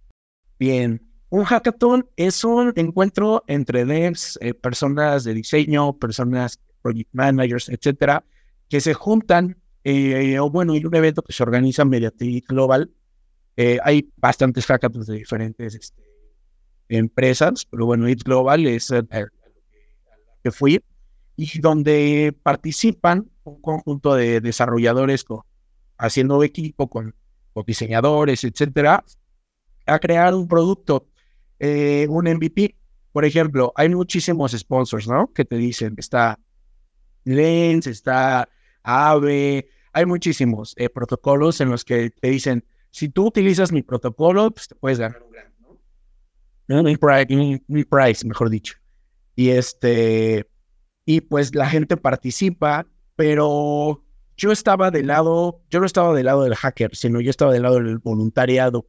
Bien, 0.59 1.10
un 1.31 1.45
hackathon 1.45 2.09
es 2.17 2.45
un 2.45 2.73
encuentro 2.77 3.45
entre 3.47 3.85
devs, 3.85 4.37
eh, 4.43 4.53
personas 4.53 5.25
de 5.25 5.35
diseño, 5.35 5.97
personas, 5.97 6.61
project 6.83 7.11
managers, 7.13 7.69
etcétera, 7.69 8.25
que 8.69 8.81
se 8.81 8.95
juntan 8.95 9.57
eh, 9.85 10.39
o 10.39 10.51
bueno, 10.51 10.77
y 10.77 10.85
un 10.85 10.95
evento 10.95 11.23
que 11.23 11.33
se 11.33 11.43
organiza 11.43 11.85
mediante 11.85 12.27
Global. 12.47 12.91
Eh, 13.57 13.79
hay 13.83 14.11
bastantes 14.17 14.67
hackathons 14.67 15.07
de 15.07 15.17
diferentes 15.17 15.75
este, 15.75 16.03
empresas, 16.89 17.65
pero 17.65 17.87
bueno, 17.87 18.09
IT 18.09 18.25
Global 18.25 18.67
es 18.67 18.91
el, 18.91 19.09
que 20.43 20.51
fui, 20.51 20.83
y 21.37 21.61
donde 21.61 22.37
participan 22.43 23.31
un 23.45 23.61
conjunto 23.61 24.15
de 24.15 24.41
desarrolladores 24.41 25.25
con, 25.25 25.41
haciendo 25.97 26.43
equipo 26.43 26.89
con, 26.89 27.15
con, 27.53 27.65
diseñadores, 27.65 28.45
etcétera, 28.45 29.05
a 29.87 29.99
crear 29.99 30.35
un 30.35 30.49
producto, 30.49 31.07
eh, 31.61 32.07
un 32.09 32.25
MVP. 32.25 32.77
Por 33.13 33.25
ejemplo, 33.25 33.73
hay 33.77 33.89
muchísimos 33.89 34.53
sponsors, 34.53 35.07
¿no? 35.07 35.33
Que 35.33 35.45
te 35.45 35.57
dicen, 35.57 35.95
está 35.99 36.39
Lens, 37.25 37.87
está 37.87 38.49
AVE, 38.83 39.69
hay 39.93 40.07
muchísimos 40.07 40.75
eh, 40.77 40.89
protocolos 40.89 41.61
en 41.61 41.71
los 41.71 41.85
que 41.85 42.11
te 42.11 42.31
dicen, 42.31 42.65
si 42.91 43.09
tú 43.09 43.27
utilizas 43.27 43.73
mi 43.73 43.83
protocolo, 43.83 44.51
pues 44.51 44.69
te 44.69 44.75
puedes 44.75 44.99
ganar 44.99 45.23
un 45.23 45.31
gran, 45.31 45.53
¿no? 46.69 46.83
Mi, 46.83 47.63
mi, 47.67 47.85
price, 47.85 48.27
mejor 48.27 48.51
dicho. 48.51 48.75
Y 49.35 49.51
este, 49.51 50.49
y 51.05 51.21
pues 51.21 51.55
la 51.55 51.69
gente 51.69 51.97
participa, 51.97 52.87
pero 53.17 54.05
yo 54.37 54.53
estaba 54.53 54.91
del 54.91 55.09
lado, 55.09 55.63
yo 55.71 55.81
no 55.81 55.87
estaba 55.87 56.15
del 56.15 56.27
lado 56.27 56.45
del 56.45 56.55
hacker, 56.55 56.95
sino 56.95 57.21
yo 57.21 57.31
estaba 57.31 57.53
del 57.53 57.63
lado 57.63 57.77
del 57.77 57.99
voluntariado. 57.99 58.87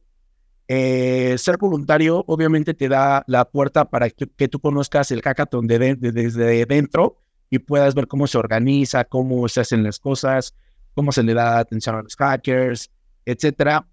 Eh, 0.74 1.36
ser 1.36 1.58
voluntario 1.58 2.24
obviamente 2.28 2.72
te 2.72 2.88
da 2.88 3.24
la 3.26 3.44
puerta 3.44 3.90
para 3.90 4.08
que, 4.08 4.48
tú 4.48 4.58
conozcas 4.58 5.10
el 5.10 5.20
hackathon 5.20 5.66
desde 5.66 6.64
dentro 6.64 7.18
y 7.50 7.58
puedas 7.58 7.94
ver 7.94 8.06
cómo 8.06 8.26
se 8.26 8.38
organiza, 8.38 9.04
cómo 9.04 9.46
se 9.50 9.60
hacen 9.60 9.82
las 9.82 9.98
cosas, 9.98 10.54
cómo 10.94 11.12
se 11.12 11.24
le 11.24 11.34
da 11.34 11.58
atención 11.58 11.96
a 11.96 12.02
los 12.02 12.16
hackers, 12.16 12.90
etcétera. 13.26 13.86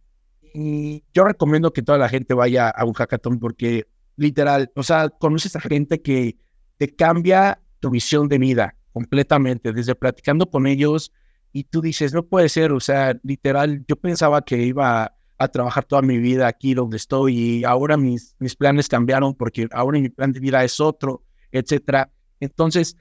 Y 0.54 1.04
yo 1.14 1.26
recomiendo 1.26 1.74
que 1.74 1.82
toda 1.82 1.98
la 1.98 2.08
gente 2.08 2.34
vaya 2.34 2.70
a 2.70 2.86
un 2.86 2.94
hackathon 2.94 3.40
porque 3.40 3.86
literal, 4.16 4.72
o 4.74 4.84
sea, 4.84 5.10
conoces 5.10 5.58
a 5.58 5.60
gente 5.60 6.02
que 6.02 6.38
te 6.78 6.96
cambia 6.96 7.60
tu 7.82 7.90
visión 7.90 8.30
de 8.30 8.38
vida 8.38 8.78
completamente, 8.94 9.74
desde 9.74 9.96
platicando 9.96 10.50
con 10.50 10.66
ellos 10.66 11.12
y 11.52 11.66
tú 11.66 11.82
dices, 11.82 12.14
no 12.14 12.24
puede 12.24 12.48
ser, 12.48 12.72
o 12.72 12.80
sea, 12.80 13.20
literal, 13.24 13.84
yo 13.86 13.98
pensaba 13.98 14.44
que 14.44 14.64
iba 14.64 15.19
a 15.40 15.48
trabajar 15.48 15.86
toda 15.86 16.02
mi 16.02 16.18
vida 16.18 16.48
aquí 16.48 16.74
donde 16.74 16.98
estoy 16.98 17.38
y 17.38 17.64
ahora 17.64 17.96
mis, 17.96 18.36
mis 18.40 18.56
planes 18.58 18.90
cambiaron 18.90 19.34
porque 19.34 19.68
ahora 19.72 19.98
mi 19.98 20.10
plan 20.10 20.34
de 20.34 20.40
vida 20.42 20.64
es 20.66 20.82
otro, 20.82 21.24
etcétera 21.52 22.12
Entonces, 22.42 22.98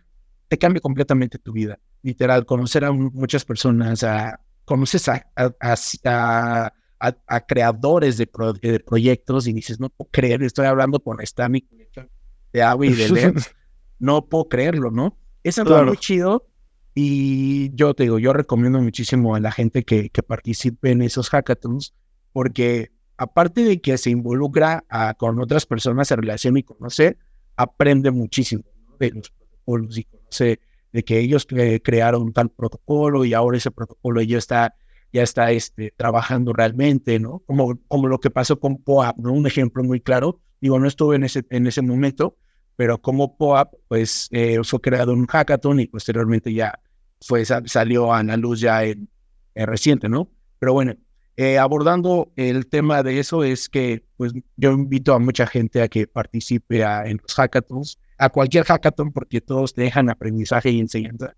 te 0.46 0.56
cambia 0.56 0.80
completamente 0.80 1.38
tu 1.38 1.52
vida. 1.52 1.78
Literal, 2.02 2.46
conocer 2.46 2.84
a 2.84 2.92
muchas 2.92 3.44
personas, 3.44 4.04
a, 4.04 4.40
conoces 4.64 5.08
a, 5.08 5.26
a, 5.36 7.16
a 7.26 7.46
creadores 7.46 8.16
de, 8.18 8.28
de, 8.62 8.80
proyectos 8.80 9.48
y 9.48 9.52
dices, 9.52 9.80
no 9.80 9.90
puedo 9.90 10.08
creer, 10.12 10.42
estoy 10.44 10.66
hablando 10.66 11.00
con 11.00 11.20
Stanley 11.20 11.68
de 12.52 12.62
agua 12.62 12.86
y 12.86 12.92
de 12.94 13.08
leer. 13.08 13.34
no 13.98 14.26
puedo 14.26 14.48
creerlo, 14.48 14.92
¿no? 14.92 15.18
Es 15.42 15.58
algo 15.58 15.82
muy 15.84 15.96
chido 15.96 16.46
y 16.94 17.74
yo 17.74 17.94
te 17.94 18.04
digo, 18.04 18.20
yo 18.20 18.32
recomiendo 18.32 18.80
muchísimo 18.80 19.34
a 19.34 19.40
la 19.40 19.50
gente 19.50 19.82
que, 19.82 20.10
que 20.10 20.22
participe 20.22 20.92
en 20.92 21.02
esos 21.02 21.30
hackathons 21.30 21.94
porque 22.38 22.92
aparte 23.16 23.64
de 23.64 23.80
que 23.80 23.98
se 23.98 24.10
involucra 24.10 24.84
con 25.18 25.40
otras 25.40 25.66
personas, 25.66 26.06
se 26.06 26.14
relaciona 26.14 26.60
y 26.60 26.62
conoce, 26.62 27.18
aprende 27.56 28.12
muchísimo 28.12 28.62
de 29.00 29.10
los 29.10 29.30
protocolos 29.30 29.98
y 29.98 30.04
conoce 30.04 30.60
de 30.92 31.02
que 31.02 31.18
ellos 31.18 31.48
crearon 31.82 32.32
tal 32.32 32.50
protocolo 32.50 33.24
y 33.24 33.34
ahora 33.34 33.56
ese 33.56 33.72
protocolo 33.72 34.22
ya 34.22 34.38
está, 34.38 34.76
ya 35.12 35.24
está 35.24 35.50
este, 35.50 35.92
trabajando 35.96 36.52
realmente, 36.52 37.18
¿no? 37.18 37.40
Como, 37.40 37.76
como 37.88 38.06
lo 38.06 38.20
que 38.20 38.30
pasó 38.30 38.60
con 38.60 38.76
POAP, 38.84 39.18
¿no? 39.18 39.32
Un 39.32 39.48
ejemplo 39.48 39.82
muy 39.82 40.00
claro. 40.00 40.38
Digo, 40.60 40.78
no 40.78 40.86
estuve 40.86 41.16
en 41.16 41.24
ese, 41.24 41.44
en 41.50 41.66
ese 41.66 41.82
momento, 41.82 42.36
pero 42.76 43.02
como 43.02 43.36
POAP, 43.36 43.74
pues 43.88 44.28
eh, 44.30 44.60
fue 44.62 44.80
creado 44.80 45.12
un 45.12 45.26
hackathon 45.26 45.80
y 45.80 45.88
posteriormente 45.88 46.52
ya 46.52 46.78
fue, 47.20 47.44
salió 47.44 48.14
a 48.14 48.22
la 48.22 48.36
luz 48.36 48.60
ya 48.60 48.84
en, 48.84 49.08
en 49.56 49.66
reciente, 49.66 50.08
¿no? 50.08 50.30
Pero 50.60 50.72
bueno, 50.72 50.94
eh, 51.40 51.56
abordando 51.56 52.32
el 52.34 52.66
tema 52.66 53.04
de 53.04 53.20
eso 53.20 53.44
es 53.44 53.68
que 53.68 54.04
pues 54.16 54.32
yo 54.56 54.72
invito 54.72 55.14
a 55.14 55.20
mucha 55.20 55.46
gente 55.46 55.80
a 55.80 55.86
que 55.86 56.08
participe 56.08 56.82
en 56.82 57.18
los 57.22 57.32
hackathons, 57.32 58.00
a 58.18 58.28
cualquier 58.28 58.64
hackathon 58.64 59.12
porque 59.12 59.40
todos 59.40 59.72
te 59.72 59.82
dejan 59.82 60.10
aprendizaje 60.10 60.70
y 60.70 60.80
enseñanza. 60.80 61.36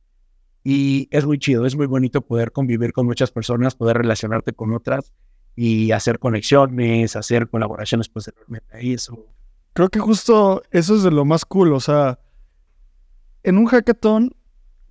Y 0.65 1.07
es 1.11 1.27
muy 1.27 1.39
chido, 1.39 1.67
es 1.67 1.77
muy 1.77 1.85
bonito 1.85 2.23
poder 2.23 2.51
convivir 2.51 2.95
con 2.95 3.05
muchas 3.05 3.31
personas, 3.31 3.75
poder 3.75 3.99
relacionarte 3.99 4.55
con 4.55 4.73
otras 4.73 5.13
y 5.55 5.91
hacer 5.91 6.19
conexiones, 6.19 7.15
hacer 7.15 7.51
colaboraciones 7.51 8.09
posteriormente 8.09 8.75
a 8.75 8.81
eso. 8.81 9.27
Creo 9.75 9.91
que 9.91 9.99
justo 9.99 10.63
eso 10.71 10.97
es 10.97 11.03
de 11.03 11.11
lo 11.11 11.27
más 11.27 11.45
cool, 11.45 11.75
o 11.75 11.81
sea, 11.81 12.19
en 13.43 13.59
un 13.59 13.67
hackathon 13.67 14.35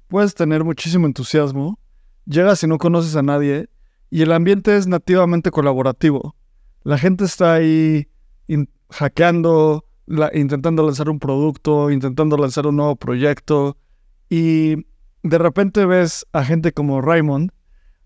puedes 0.08 0.36
tener 0.36 0.64
muchísimo 0.64 1.08
entusiasmo, 1.08 1.80
llegas 2.28 2.62
y 2.62 2.68
no 2.68 2.78
conoces 2.78 3.16
a 3.16 3.24
nadie 3.24 3.70
y 4.10 4.22
el 4.22 4.32
ambiente 4.32 4.76
es 4.76 4.88
nativamente 4.88 5.52
colaborativo. 5.52 6.36
La 6.84 6.98
gente 6.98 7.26
está 7.26 7.54
ahí 7.54 8.08
hackeando, 8.90 9.86
intentando 10.34 10.84
lanzar 10.84 11.10
un 11.10 11.20
producto, 11.20 11.92
intentando 11.92 12.38
lanzar 12.38 12.66
un 12.68 12.78
nuevo 12.78 12.96
proyecto. 12.96 13.78
Y 14.30 14.88
de 15.24 15.38
repente 15.38 15.86
ves 15.86 16.26
a 16.34 16.44
gente 16.44 16.72
como 16.72 17.02
Raymond 17.02 17.52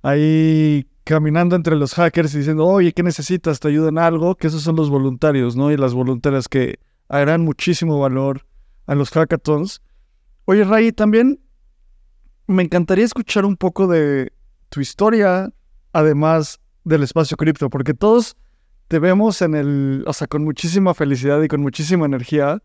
ahí 0.02 0.88
caminando 1.06 1.56
entre 1.56 1.76
los 1.76 1.94
hackers 1.94 2.34
y 2.36 2.39
diciendo, 2.39 2.66
oye, 2.66 2.94
¿qué 2.94 3.04
necesitas? 3.04 3.60
¿Te 3.60 3.70
ayudan 3.70 3.98
algo? 3.98 4.36
Que 4.36 4.48
esos 4.48 4.62
son 4.62 4.76
los 4.76 4.89
voluntarios, 4.89 5.56
¿no? 5.56 5.72
Y 5.72 5.78
las 5.78 5.94
voluntarias 5.94 6.48
que 6.48 6.80
harán 7.08 7.42
muchísimo 7.42 8.00
valor 8.00 8.46
a 8.86 8.96
los 8.96 9.10
hackathons. 9.12 9.82
Oye, 10.46 10.63
Ray, 10.63 10.92
también 10.92 11.39
me 12.48 12.63
encantaría 12.63 13.06
escuchar 13.06 13.46
un 13.46 13.56
poco 13.56 13.88
de 13.88 14.34
tu 14.70 14.82
historia, 14.82 15.52
además 15.94 16.60
del 16.84 17.04
espacio 17.04 17.38
cripto, 17.38 17.70
porque 17.70 17.94
todos 17.94 18.36
te 18.88 19.00
vemos 19.00 19.42
en 19.42 19.56
el, 19.56 20.04
o 20.06 20.14
sea, 20.14 20.28
con 20.28 20.44
muchísima 20.44 20.94
felicidad 20.94 21.42
y 21.42 21.48
con 21.48 21.62
muchísima 21.62 22.06
energía. 22.06 22.62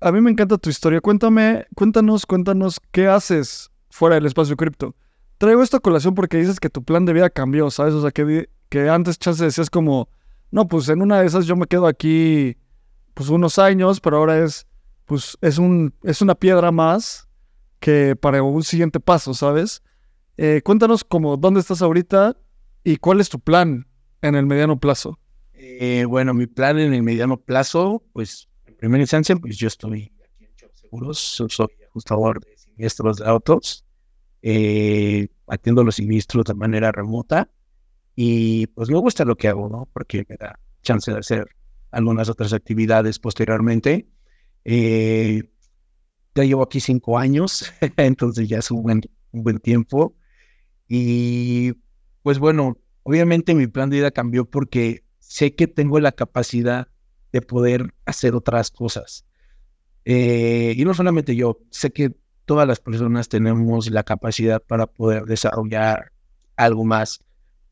A 0.00 0.12
mí 0.12 0.20
me 0.20 0.30
encanta 0.30 0.58
tu 0.58 0.70
historia. 0.70 1.00
Cuéntame, 1.00 1.66
cuéntanos, 1.74 2.26
cuéntanos 2.26 2.80
qué 2.92 3.08
haces 3.08 3.70
fuera 3.90 4.14
del 4.14 4.26
espacio 4.26 4.56
cripto. 4.56 4.94
Traigo 5.38 5.62
esta 5.62 5.80
colación 5.80 6.14
porque 6.14 6.38
dices 6.38 6.60
que 6.60 6.70
tu 6.70 6.84
plan 6.84 7.04
de 7.04 7.12
vida 7.12 7.28
cambió, 7.28 7.70
¿sabes? 7.70 7.94
O 7.94 8.02
sea, 8.02 8.10
que, 8.10 8.48
antes 8.88 9.18
chance 9.18 9.44
decías 9.44 9.70
como, 9.70 10.08
no, 10.50 10.68
pues 10.68 10.88
en 10.88 11.02
una 11.02 11.20
de 11.20 11.26
esas 11.26 11.46
yo 11.46 11.56
me 11.56 11.66
quedo 11.66 11.86
aquí 11.86 12.56
pues 13.14 13.30
unos 13.30 13.58
años, 13.58 14.00
pero 14.00 14.18
ahora 14.18 14.38
es, 14.38 14.66
pues 15.06 15.36
es, 15.40 15.58
un, 15.58 15.94
es 16.02 16.20
una 16.20 16.34
piedra 16.34 16.70
más 16.70 17.28
que 17.80 18.14
para 18.16 18.42
un 18.42 18.62
siguiente 18.62 19.00
paso, 19.00 19.32
¿sabes? 19.34 19.82
Eh, 20.38 20.60
cuéntanos 20.62 21.02
como 21.02 21.38
dónde 21.38 21.60
estás 21.60 21.80
ahorita 21.80 22.36
y 22.84 22.98
cuál 22.98 23.20
es 23.20 23.30
tu 23.30 23.40
plan 23.40 23.86
en 24.20 24.34
el 24.34 24.44
mediano 24.44 24.78
plazo. 24.78 25.18
Eh, 25.54 26.04
bueno, 26.06 26.34
mi 26.34 26.46
plan 26.46 26.78
en 26.78 26.92
el 26.92 27.02
mediano 27.02 27.38
plazo, 27.38 28.04
pues 28.12 28.48
en 28.66 28.76
primera 28.76 29.02
instancia, 29.02 29.34
pues 29.36 29.56
yo 29.56 29.68
estoy 29.68 30.12
aquí 30.22 30.44
en 30.44 30.50
Shop 30.56 30.70
Seguros, 30.74 31.18
soy 31.18 31.68
ajustador 31.88 32.44
de 32.44 32.54
siniestros 32.58 33.16
de 33.16 33.26
autos, 33.26 33.86
eh, 34.42 35.28
atiendo 35.46 35.82
los 35.82 35.96
siniestros 35.96 36.44
de 36.44 36.54
manera 36.54 36.92
remota 36.92 37.48
y 38.14 38.66
pues 38.68 38.90
me 38.90 38.98
gusta 38.98 39.24
lo 39.24 39.36
que 39.36 39.48
hago, 39.48 39.70
¿no? 39.70 39.88
Porque 39.92 40.26
me 40.28 40.36
da 40.36 40.58
chance 40.82 41.10
de 41.10 41.18
hacer 41.18 41.48
algunas 41.90 42.28
otras 42.28 42.52
actividades 42.52 43.18
posteriormente. 43.18 44.06
ya 44.64 46.44
llevo 46.44 46.62
aquí 46.62 46.80
cinco 46.80 47.16
años, 47.18 47.72
entonces 47.96 48.46
ya 48.48 48.58
es 48.58 48.70
un 48.70 48.82
buen, 48.82 49.00
un 49.32 49.42
buen 49.42 49.58
tiempo. 49.60 50.14
Y 50.88 51.74
pues 52.22 52.38
bueno, 52.38 52.78
obviamente 53.02 53.54
mi 53.54 53.66
plan 53.66 53.90
de 53.90 53.98
vida 53.98 54.10
cambió 54.10 54.44
porque 54.44 55.04
sé 55.18 55.54
que 55.54 55.66
tengo 55.66 56.00
la 56.00 56.12
capacidad 56.12 56.88
de 57.32 57.42
poder 57.42 57.94
hacer 58.04 58.34
otras 58.34 58.70
cosas. 58.70 59.24
Eh, 60.04 60.74
y 60.76 60.84
no 60.84 60.94
solamente 60.94 61.34
yo, 61.34 61.58
sé 61.70 61.92
que 61.92 62.14
todas 62.44 62.66
las 62.66 62.80
personas 62.80 63.28
tenemos 63.28 63.90
la 63.90 64.04
capacidad 64.04 64.62
para 64.62 64.86
poder 64.86 65.24
desarrollar 65.24 66.12
algo 66.56 66.84
más, 66.84 67.20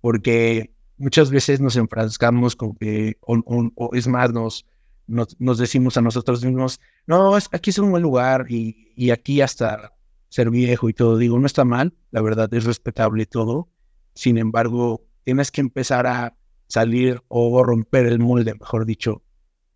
porque 0.01 0.75
muchas 0.99 1.31
veces 1.31 1.61
nos 1.61 1.77
enfrascamos 1.77 2.57
con 2.57 2.75
que, 2.75 3.17
o, 3.21 3.91
es 3.95 4.09
más, 4.09 4.33
nos, 4.33 4.67
nos, 5.07 5.59
decimos 5.59 5.97
a 5.97 6.03
nosotros 6.03 6.45
mismos, 6.45 6.81
no, 7.07 7.37
aquí 7.37 7.71
es 7.71 7.79
un 7.79 7.91
buen 7.91 8.03
lugar 8.03 8.47
y, 8.49 8.93
y 8.97 9.11
aquí 9.11 9.41
hasta 9.41 9.93
ser 10.35 10.51
viejo 10.51 10.89
y 10.89 10.93
todo, 10.93 11.17
digo, 11.17 11.39
no 11.39 11.47
está 11.47 11.65
mal, 11.65 11.95
la 12.11 12.21
verdad 12.21 12.53
es 12.55 12.65
respetable 12.65 13.25
todo, 13.25 13.69
sin 14.15 14.37
embargo, 14.37 15.07
tienes 15.23 15.53
que 15.53 15.61
empezar 15.61 16.09
a 16.09 16.37
salir 16.67 17.23
o 17.29 17.63
romper 17.63 18.07
el 18.07 18.19
molde, 18.19 18.55
mejor 18.55 18.85
dicho, 18.85 19.23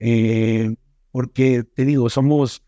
eh, 0.00 0.74
porque 1.12 1.62
te 1.62 1.84
digo, 1.84 2.10
somos, 2.10 2.64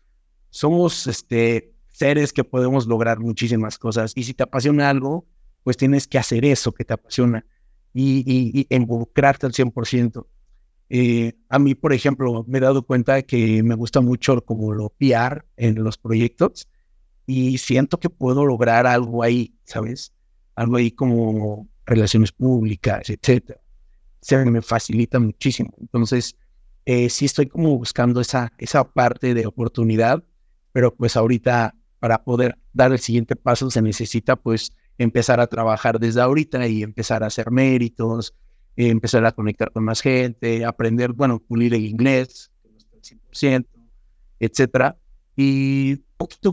somos 0.51 1.05
este, 1.05 1.73
seres 1.89 2.31
que 2.31 2.45
podemos 2.45 2.87
lograr 2.87 3.19
muchísimas 3.19 3.77
cosas. 3.77 4.13
Y 4.15 4.23
si 4.23 4.33
te 4.33 4.43
apasiona 4.43 4.89
algo, 4.89 5.27
pues 5.63 5.75
tienes 5.75 6.07
que 6.07 6.17
hacer 6.17 6.45
eso 6.45 6.71
que 6.71 6.85
te 6.85 6.93
apasiona 6.93 7.45
y, 7.93 8.23
y, 8.25 8.73
involucrarte 8.73 9.47
al 9.47 9.51
100%. 9.51 10.27
Eh, 10.87 11.33
a 11.49 11.59
mí, 11.59 11.75
por 11.75 11.91
ejemplo, 11.91 12.45
me 12.47 12.59
he 12.59 12.61
dado 12.61 12.83
cuenta 12.83 13.21
que 13.23 13.61
me 13.63 13.75
gusta 13.75 13.99
mucho 13.99 14.45
como 14.45 14.71
lo 14.71 14.89
PR 14.91 15.43
en 15.57 15.83
los 15.83 15.97
proyectos 15.97 16.69
y 17.31 17.57
siento 17.59 17.97
que 17.97 18.09
puedo 18.09 18.45
lograr 18.45 18.85
algo 18.85 19.23
ahí, 19.23 19.55
¿sabes? 19.63 20.11
Algo 20.53 20.75
ahí 20.75 20.91
como 20.91 21.65
relaciones 21.85 22.33
públicas, 22.33 23.09
etcétera. 23.09 23.61
Se 24.19 24.43
me 24.43 24.61
facilita 24.61 25.17
muchísimo. 25.17 25.73
Entonces, 25.79 26.35
eh, 26.83 27.09
sí 27.09 27.23
estoy 27.23 27.47
como 27.47 27.77
buscando 27.77 28.19
esa, 28.19 28.51
esa 28.57 28.83
parte 28.83 29.33
de 29.33 29.47
oportunidad, 29.47 30.21
pero 30.73 30.93
pues 30.93 31.15
ahorita 31.15 31.73
para 31.99 32.21
poder 32.21 32.57
dar 32.73 32.91
el 32.91 32.99
siguiente 32.99 33.37
paso 33.37 33.71
se 33.71 33.81
necesita 33.81 34.35
pues 34.35 34.73
empezar 34.97 35.39
a 35.39 35.47
trabajar 35.47 36.01
desde 36.01 36.19
ahorita 36.19 36.67
y 36.67 36.83
empezar 36.83 37.23
a 37.23 37.27
hacer 37.27 37.49
méritos, 37.49 38.35
empezar 38.75 39.25
a 39.25 39.31
conectar 39.31 39.71
con 39.71 39.85
más 39.85 40.01
gente, 40.01 40.65
aprender, 40.65 41.13
bueno, 41.13 41.39
pulir 41.39 41.73
el 41.75 41.85
inglés, 41.85 42.51
100%, 43.31 43.65
etcétera. 44.41 44.97
Y 45.37 46.01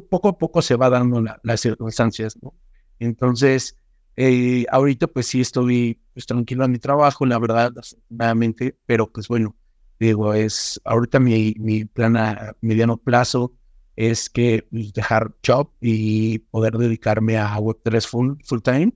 poco 0.09 0.29
a 0.29 0.39
poco 0.39 0.63
se 0.63 0.77
va 0.77 0.91
dando 0.91 1.23
las 1.43 1.61
circunstancias, 1.61 2.39
¿no? 2.43 2.55
Entonces, 2.99 3.77
eh, 4.17 4.67
ahorita 4.71 5.07
pues 5.07 5.27
sí 5.29 5.41
estoy 5.41 6.01
pues, 6.13 6.27
tranquilo 6.27 6.65
en 6.65 6.73
mi 6.73 6.79
trabajo, 6.79 7.25
la 7.25 7.39
verdad, 7.39 7.73
afortunadamente, 7.79 8.77
pero 8.87 9.11
pues 9.11 9.29
bueno, 9.29 9.57
digo, 10.01 10.35
es 10.35 10.81
ahorita 10.85 11.21
mi, 11.21 11.55
mi 11.59 11.85
plan 11.85 12.17
a 12.17 12.57
mediano 12.61 12.97
plazo 12.97 13.55
es 13.97 14.29
que 14.31 14.67
pues, 14.71 14.93
dejar 14.93 15.35
job 15.47 15.71
y 15.81 16.39
poder 16.39 16.79
dedicarme 16.79 17.39
a 17.39 17.57
Web3 17.59 18.07
full, 18.07 18.35
full 18.45 18.61
time 18.61 18.93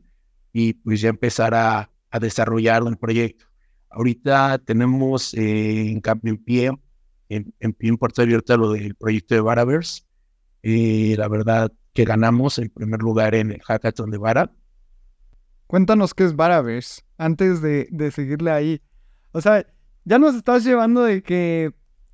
y 0.53 0.75
pues 0.75 1.01
ya 1.01 1.11
empezar 1.11 1.55
a, 1.55 1.91
a 2.11 2.19
desarrollar 2.19 2.83
un 2.83 2.97
proyecto. 2.97 3.47
Ahorita 3.91 4.59
tenemos 4.59 5.35
eh, 5.35 5.91
en 5.91 6.01
cambio 6.01 6.33
en 6.33 6.39
pie, 6.39 6.73
en, 7.29 7.55
en 7.61 7.73
pie 7.73 7.91
en 7.91 7.97
puerta 7.99 8.23
abierta 8.23 8.57
lo 8.57 8.73
del 8.73 8.95
proyecto 8.95 9.35
de 9.35 9.41
Varaverse, 9.41 10.03
y 10.63 11.17
la 11.17 11.29
verdad 11.29 11.73
que 11.93 12.05
ganamos 12.05 12.59
el 12.59 12.71
primer 12.71 13.01
lugar 13.01 13.35
en 13.35 13.53
el 13.53 13.61
hackathon 13.63 14.11
de 14.11 14.19
Vara. 14.19 14.53
Cuéntanos 15.67 16.15
qué 16.15 16.25
es 16.25 16.37
Varaverse 16.37 17.03
antes 17.19 17.61
de, 17.63 17.89
de 17.91 18.11
seguirle 18.11 18.51
ahí. 18.51 18.83
O 19.33 19.41
sea, 19.41 19.67
ya 20.05 20.19
nos 20.19 20.35
estás 20.35 20.65
llevando 20.65 21.03
de 21.03 21.23
que 21.23 21.73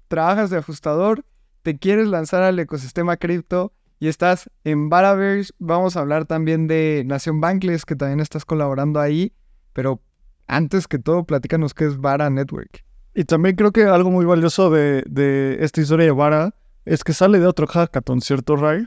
trabajas 0.09 0.51
de 0.51 0.59
ajustador, 0.59 1.25
te 1.63 1.79
quieres 1.79 2.09
lanzar 2.09 2.43
al 2.43 2.59
ecosistema 2.59 3.17
cripto 3.17 3.73
y 4.01 4.09
estás 4.09 4.49
en 4.65 4.89
Baraverse, 4.89 5.53
vamos 5.59 5.97
a 5.97 6.01
hablar 6.01 6.25
también 6.25 6.69
de 6.69 7.03
Nación 7.07 7.41
Bankless, 7.41 7.85
que 7.85 7.97
también 7.97 8.21
estás 8.21 8.45
colaborando 8.45 9.01
ahí, 9.01 9.33
pero 9.73 10.01
antes 10.47 10.87
que 10.87 10.99
todo, 10.99 11.25
platícanos 11.25 11.75
qué 11.75 11.87
es 11.87 11.99
Vara 11.99 12.31
Network. 12.31 12.85
Y 13.15 13.25
también 13.25 13.57
creo 13.57 13.73
que 13.73 13.85
algo 13.85 14.11
muy 14.11 14.25
valioso 14.25 14.71
de, 14.71 15.03
de 15.09 15.59
esta 15.61 15.81
historia 15.81 16.07
de 16.07 16.13
Vara 16.13 16.55
es 16.89 17.05
que 17.05 17.13
sale 17.13 17.39
de 17.39 17.47
otro 17.47 17.67
hackathon, 17.67 18.21
¿cierto, 18.23 18.57
Ray? 18.57 18.87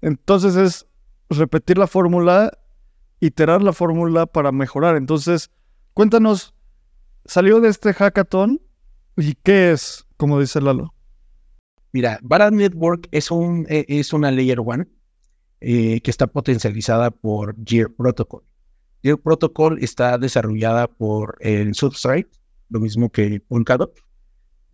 Entonces 0.00 0.56
es 0.56 0.86
repetir 1.30 1.78
la 1.78 1.86
fórmula, 1.86 2.58
iterar 3.20 3.62
la 3.62 3.72
fórmula 3.72 4.26
para 4.26 4.50
mejorar. 4.50 4.96
Entonces, 4.96 5.50
cuéntanos, 5.94 6.54
salió 7.24 7.60
de 7.60 7.68
este 7.68 7.94
hackathon 7.94 8.60
y 9.16 9.34
qué 9.34 9.70
es, 9.70 10.06
como 10.16 10.40
dice 10.40 10.60
Lalo. 10.60 10.92
Mira, 11.92 12.18
Vara 12.22 12.50
Network 12.50 13.06
es, 13.12 13.30
un, 13.30 13.64
e, 13.68 13.84
es 13.86 14.12
una 14.12 14.32
Layer 14.32 14.58
One 14.58 14.88
eh, 15.60 16.00
que 16.00 16.10
está 16.10 16.26
potencializada 16.26 17.12
por 17.12 17.54
Gear 17.64 17.90
Protocol. 17.90 18.42
Gear 19.04 19.18
Protocol 19.18 19.78
está 19.80 20.18
desarrollada 20.18 20.88
por 20.88 21.36
el 21.40 21.74
Substrate, 21.74 22.30
lo 22.70 22.80
mismo 22.80 23.10
que 23.10 23.40
Polkadot. 23.40 23.92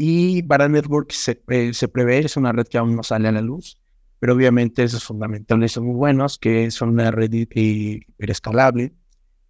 Y 0.01 0.43
Vara 0.43 0.69
Network 0.69 1.11
se, 1.11 1.43
eh, 1.49 1.75
se, 1.75 1.89
prevé, 1.89 2.21
es 2.21 2.37
una 2.37 2.53
red 2.53 2.69
que 2.69 2.79
aún 2.79 2.95
no 2.95 3.03
sale 3.03 3.27
a 3.27 3.33
la 3.33 3.43
luz, 3.43 3.81
pero 4.21 4.35
obviamente 4.35 4.85
esos 4.85 5.03
fundamentales 5.03 5.73
son 5.73 5.87
muy 5.87 5.97
buenos, 5.97 6.39
que 6.39 6.71
son 6.71 6.91
una 6.91 7.11
red 7.11 7.33
hiperescalable, 7.33 8.95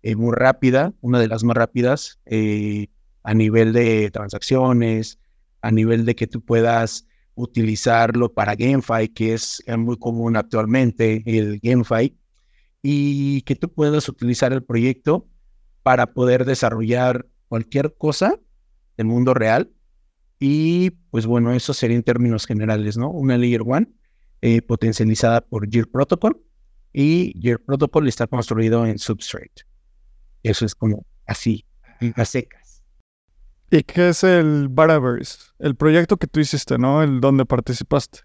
eh, 0.03 0.17
muy 0.17 0.35
rápida, 0.35 0.95
una 1.03 1.21
de 1.21 1.29
las 1.29 1.45
más 1.45 1.55
rápidas 1.55 2.19
eh, 2.25 2.89
a 3.25 3.35
nivel 3.35 3.75
de 3.75 4.11
transacciones, 4.11 5.19
a 5.61 5.71
nivel 5.71 6.07
de 6.07 6.17
que 6.17 6.27
tú 6.27 6.41
puedas 6.41 7.07
utilizarlo 7.35 8.33
para 8.33 8.57
GameFi, 8.57 9.09
que 9.11 9.35
es 9.35 9.63
muy 9.77 9.99
común 9.99 10.35
actualmente, 10.37 11.23
el 11.27 11.61
GameFi, 11.61 12.17
y 12.83 13.43
que 13.43 13.55
tú 13.55 13.71
puedas 13.71 14.09
utilizar 14.09 14.55
el 14.55 14.65
proyecto 14.65 15.29
para 15.83 16.07
poder 16.15 16.47
desarrollar 16.47 17.27
cualquier 17.49 17.95
cosa 17.97 18.41
del 18.97 19.07
mundo 19.09 19.35
real. 19.35 19.71
Y 20.38 20.90
pues 21.11 21.27
bueno, 21.27 21.53
eso 21.53 21.74
sería 21.74 21.96
en 21.96 22.03
términos 22.03 22.46
generales, 22.46 22.96
¿no? 22.96 23.11
Una 23.11 23.37
Layer 23.37 23.62
One 23.66 23.88
eh, 24.40 24.62
potencializada 24.62 25.40
por 25.40 25.68
Gear 25.68 25.88
Protocol 25.88 26.40
y 26.92 27.35
Gear 27.40 27.59
Protocol 27.61 28.07
está 28.07 28.27
construido 28.27 28.87
en 28.87 28.98
Substrate. 28.98 29.64
Eso 30.42 30.64
es 30.64 30.74
como 30.74 31.05
así, 31.27 31.64
a 32.14 32.24
secas. 32.24 32.83
¿Y 33.70 33.83
qué 33.83 34.11
es 34.11 34.24
el 34.24 34.68
Baraverse? 34.68 35.38
El 35.59 35.74
proyecto 35.74 36.16
que 36.16 36.27
tú 36.27 36.40
hiciste, 36.40 36.79
¿no? 36.79 37.03
El 37.03 37.20
donde 37.20 37.44
participaste. 37.44 38.20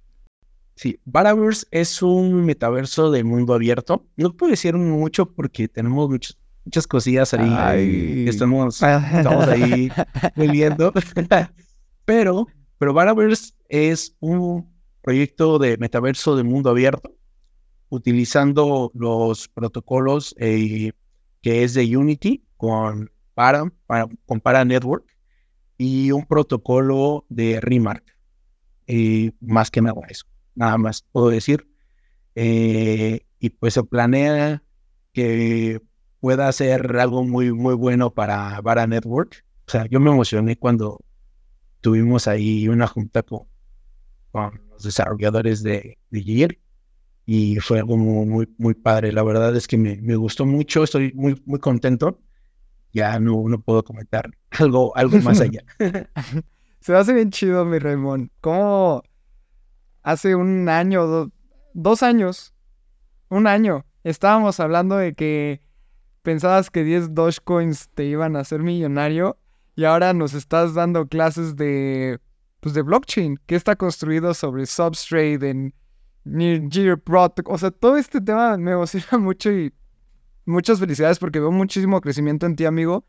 Sí, 0.75 0.99
Baraverse 1.05 1.65
es 1.71 2.01
un 2.01 2.45
metaverso 2.45 3.11
de 3.11 3.23
mundo 3.23 3.53
abierto. 3.53 4.07
No 4.15 4.35
puedo 4.35 4.51
decir 4.51 4.75
mucho 4.75 5.31
porque 5.31 5.67
tenemos 5.67 6.09
muchos 6.09 6.37
muchas 6.65 6.87
cosillas 6.87 7.33
ahí. 7.33 8.25
Estamos, 8.27 8.81
estamos 9.13 9.47
ahí 9.47 9.91
viviendo. 10.35 10.93
pero, 12.05 12.47
pero 12.77 12.93
Baraverse 12.93 13.53
es 13.69 14.15
un 14.19 14.73
proyecto 15.01 15.59
de 15.59 15.77
metaverso 15.77 16.35
de 16.35 16.43
mundo 16.43 16.69
abierto, 16.69 17.15
utilizando 17.89 18.91
los 18.95 19.47
protocolos 19.49 20.33
eh, 20.39 20.91
que 21.41 21.63
es 21.63 21.73
de 21.73 21.95
Unity 21.95 22.43
con 22.57 23.11
Para, 23.33 23.71
con 24.25 24.39
Para 24.39 24.65
Network 24.65 25.05
y 25.77 26.11
un 26.11 26.25
protocolo 26.25 27.25
de 27.29 27.59
Remark. 27.59 28.03
Y 28.87 29.33
más 29.41 29.69
que 29.69 29.81
nada 29.81 30.01
eso, 30.09 30.25
nada 30.55 30.77
más 30.77 31.05
puedo 31.11 31.29
decir. 31.29 31.67
Eh, 32.35 33.25
y 33.39 33.49
pues 33.49 33.73
se 33.73 33.83
planea 33.83 34.63
que 35.11 35.81
pueda 36.19 36.51
ser 36.51 36.95
algo 36.97 37.23
muy, 37.23 37.51
muy 37.51 37.75
bueno 37.75 38.13
para 38.13 38.61
Vara 38.61 38.87
Network. 38.87 39.45
O 39.67 39.71
sea, 39.71 39.85
yo 39.87 39.99
me 39.99 40.09
emocioné 40.09 40.57
cuando 40.57 40.99
tuvimos 41.83 42.27
ahí 42.27 42.67
una 42.69 42.87
junta 42.87 43.21
con, 43.21 43.45
los 44.71 44.81
desarrolladores 44.83 45.61
de, 45.61 45.99
de 46.09 46.57
y 47.25 47.57
fue 47.57 47.79
algo 47.79 47.97
muy, 47.97 48.49
muy, 48.57 48.73
padre. 48.73 49.11
La 49.11 49.21
verdad 49.21 49.55
es 49.55 49.67
que 49.67 49.77
me, 49.77 49.97
me, 50.01 50.15
gustó 50.15 50.45
mucho, 50.45 50.83
estoy 50.83 51.11
muy, 51.13 51.41
muy 51.45 51.59
contento. 51.59 52.19
Ya 52.91 53.19
no, 53.19 53.47
no 53.47 53.61
puedo 53.61 53.83
comentar 53.83 54.31
algo, 54.51 54.95
algo 54.97 55.19
más 55.19 55.39
allá. 55.39 55.63
Se 56.79 56.95
hace 56.95 57.13
bien 57.13 57.29
chido, 57.29 57.63
mi 57.65 57.79
Raymond. 57.79 58.29
¿Cómo 58.41 59.03
hace 60.01 60.35
un 60.35 60.67
año, 60.69 61.31
dos 61.73 62.03
años, 62.03 62.53
un 63.29 63.47
año, 63.47 63.85
estábamos 64.03 64.59
hablando 64.59 64.97
de 64.97 65.13
que 65.13 65.61
pensabas 66.23 66.69
que 66.69 66.83
10 66.83 67.13
Dogecoins 67.13 67.89
te 67.93 68.05
iban 68.05 68.35
a 68.35 68.41
hacer 68.41 68.61
millonario 68.61 69.37
y 69.75 69.85
ahora 69.85 70.13
nos 70.13 70.33
estás 70.33 70.73
dando 70.73 71.07
clases 71.07 71.55
de, 71.55 72.19
pues 72.59 72.73
de 72.73 72.81
blockchain, 72.81 73.37
que 73.45 73.55
está 73.55 73.75
construido 73.75 74.33
sobre 74.33 74.65
Substrate, 74.65 75.49
en 75.49 75.73
Gear 76.71 76.99
Protocol. 76.99 77.55
O 77.55 77.57
sea, 77.57 77.71
todo 77.71 77.97
este 77.97 78.21
tema 78.21 78.57
me 78.57 78.71
emociona 78.71 79.17
mucho 79.19 79.51
y 79.51 79.73
muchas 80.45 80.79
felicidades 80.79 81.19
porque 81.19 81.39
veo 81.39 81.51
muchísimo 81.51 82.01
crecimiento 82.01 82.45
en 82.45 82.55
ti, 82.55 82.65
amigo. 82.65 83.05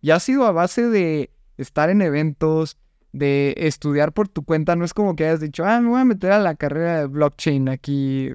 Y 0.00 0.10
ha 0.10 0.20
sido 0.20 0.46
a 0.46 0.52
base 0.52 0.88
de 0.88 1.30
estar 1.56 1.90
en 1.90 2.02
eventos, 2.02 2.78
de 3.12 3.54
estudiar 3.56 4.12
por 4.12 4.28
tu 4.28 4.44
cuenta. 4.44 4.76
No 4.76 4.84
es 4.84 4.94
como 4.94 5.16
que 5.16 5.24
hayas 5.24 5.40
dicho, 5.40 5.64
ah, 5.64 5.80
me 5.80 5.88
voy 5.88 6.00
a 6.00 6.04
meter 6.04 6.32
a 6.32 6.38
la 6.38 6.54
carrera 6.54 7.00
de 7.00 7.06
blockchain 7.06 7.68
aquí 7.68 8.32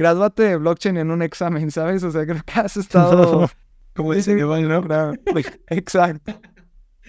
gradúate 0.00 0.44
de 0.44 0.56
blockchain 0.56 0.96
en 0.96 1.10
un 1.10 1.20
examen, 1.20 1.70
¿sabes? 1.78 2.02
O 2.02 2.10
sea, 2.10 2.24
creo 2.24 2.42
que 2.42 2.60
has 2.60 2.76
estado... 2.78 3.48
Como 4.00 4.14
dice 4.14 4.32
Iván, 4.32 4.66
¿no? 4.66 5.12
Exacto. 5.68 6.40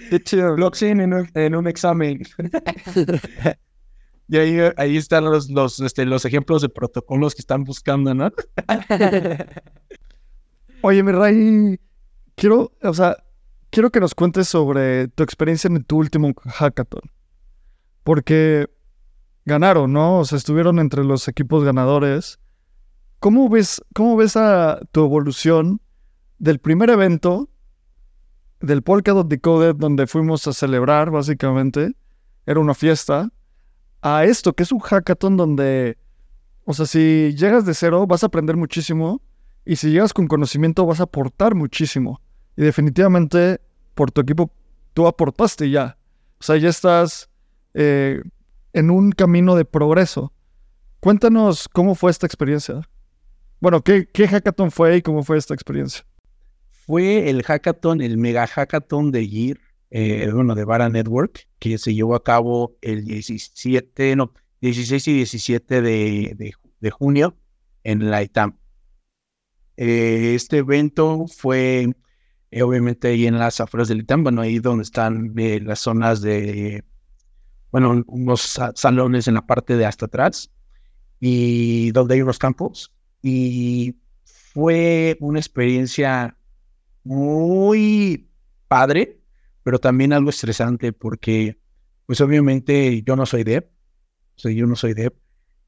Qué 0.09 0.19
chido. 0.19 0.55
Blockchain 0.55 0.99
en 0.99 1.13
un, 1.13 1.29
en 1.35 1.55
un 1.55 1.65
examen. 1.65 2.21
y 4.27 4.37
ahí, 4.37 4.57
ahí 4.75 4.97
están 4.97 5.23
los, 5.23 5.49
los, 5.49 5.79
este, 5.79 6.05
los 6.05 6.25
ejemplos 6.25 6.63
de 6.63 6.67
protocolos 6.67 7.33
que 7.33 7.39
están 7.39 7.63
buscando, 7.63 8.13
¿no? 8.13 8.29
Oye, 10.81 11.01
mi 11.01 11.13
Ray, 11.13 11.79
quiero, 12.35 12.73
o 12.83 12.93
sea, 12.93 13.15
quiero 13.69 13.89
que 13.89 14.01
nos 14.01 14.13
cuentes 14.13 14.49
sobre 14.49 15.07
tu 15.07 15.23
experiencia 15.23 15.69
en 15.69 15.81
tu 15.85 15.97
último 15.97 16.33
hackathon. 16.45 17.09
Porque 18.03 18.67
ganaron, 19.45 19.93
¿no? 19.93 20.19
O 20.19 20.25
sea, 20.25 20.37
estuvieron 20.37 20.77
entre 20.77 21.05
los 21.05 21.29
equipos 21.29 21.63
ganadores. 21.63 22.37
¿Cómo 23.19 23.47
ves, 23.47 23.81
cómo 23.93 24.17
ves 24.17 24.35
a 24.35 24.81
tu 24.91 25.05
evolución 25.05 25.79
del 26.41 26.57
primer 26.57 26.89
evento, 26.89 27.49
del 28.61 28.81
Polkadot 28.81 29.27
Decoded, 29.27 29.75
donde 29.75 30.07
fuimos 30.07 30.47
a 30.47 30.53
celebrar, 30.53 31.11
básicamente? 31.11 31.95
Era 32.47 32.59
una 32.59 32.73
fiesta. 32.73 33.31
A 34.01 34.25
esto, 34.25 34.53
que 34.53 34.63
es 34.63 34.71
un 34.71 34.79
hackathon 34.79 35.37
donde, 35.37 35.99
o 36.65 36.73
sea, 36.73 36.87
si 36.87 37.35
llegas 37.37 37.63
de 37.67 37.75
cero, 37.75 38.07
vas 38.07 38.23
a 38.23 38.25
aprender 38.25 38.57
muchísimo. 38.57 39.21
Y 39.65 39.75
si 39.75 39.91
llegas 39.91 40.13
con 40.13 40.27
conocimiento, 40.27 40.83
vas 40.87 40.99
a 40.99 41.03
aportar 41.03 41.53
muchísimo. 41.53 42.19
Y 42.57 42.63
definitivamente, 42.63 43.61
por 43.93 44.09
tu 44.09 44.21
equipo, 44.21 44.51
tú 44.95 45.05
aportaste 45.05 45.69
ya. 45.69 45.99
O 46.39 46.43
sea, 46.43 46.57
ya 46.57 46.69
estás 46.69 47.29
eh, 47.75 48.19
en 48.73 48.89
un 48.89 49.11
camino 49.11 49.55
de 49.55 49.65
progreso. 49.65 50.33
Cuéntanos 51.01 51.69
cómo 51.69 51.93
fue 51.93 52.09
esta 52.09 52.25
experiencia. 52.25 52.81
Bueno, 53.59 53.83
¿qué, 53.83 54.09
¿qué 54.11 54.27
hackathon 54.27 54.71
fue 54.71 54.97
y 54.97 55.01
cómo 55.03 55.21
fue 55.21 55.37
esta 55.37 55.53
experiencia? 55.53 56.03
Fue 56.91 57.29
el 57.29 57.41
hackathon, 57.43 58.01
el 58.01 58.17
mega 58.17 58.45
hackathon 58.45 59.13
de 59.13 59.25
Gear, 59.25 59.57
eh, 59.91 60.29
bueno, 60.33 60.55
de 60.55 60.65
Vara 60.65 60.89
Network, 60.89 61.47
que 61.57 61.77
se 61.77 61.93
llevó 61.93 62.15
a 62.15 62.23
cabo 62.25 62.75
el 62.81 63.05
17, 63.05 64.17
no, 64.17 64.33
16 64.59 65.07
y 65.07 65.13
17 65.13 65.81
de, 65.81 66.53
de, 66.81 66.91
junio 66.91 67.37
en 67.85 68.11
la 68.11 68.21
ITAM. 68.21 68.57
Eh, 69.77 70.33
este 70.35 70.57
evento 70.57 71.27
fue 71.33 71.93
eh, 72.51 72.61
obviamente 72.61 73.07
ahí 73.07 73.25
en 73.25 73.39
las 73.39 73.61
afueras 73.61 73.87
del 73.87 74.01
ITAM, 74.01 74.23
bueno, 74.23 74.41
ahí 74.41 74.59
donde 74.59 74.83
están 74.83 75.31
las 75.33 75.79
zonas 75.79 76.21
de, 76.21 76.83
bueno, 77.71 78.03
unos 78.05 78.59
salones 78.75 79.29
en 79.29 79.35
la 79.35 79.47
parte 79.47 79.77
de 79.77 79.85
hasta 79.85 80.07
atrás 80.07 80.51
y 81.21 81.91
donde 81.91 82.15
hay 82.15 82.21
unos 82.21 82.37
campos 82.37 82.93
y 83.21 83.95
fue 84.25 85.15
una 85.21 85.39
experiencia 85.39 86.35
muy 87.03 88.29
padre, 88.67 89.19
pero 89.63 89.79
también 89.79 90.13
algo 90.13 90.29
estresante 90.29 90.93
porque, 90.93 91.59
pues 92.05 92.21
obviamente 92.21 93.01
yo 93.03 93.15
no 93.15 93.25
soy 93.25 93.43
dev, 93.43 93.69
o 94.43 94.49
yo 94.49 94.65
no 94.65 94.75
soy 94.75 94.93
dev 94.93 95.13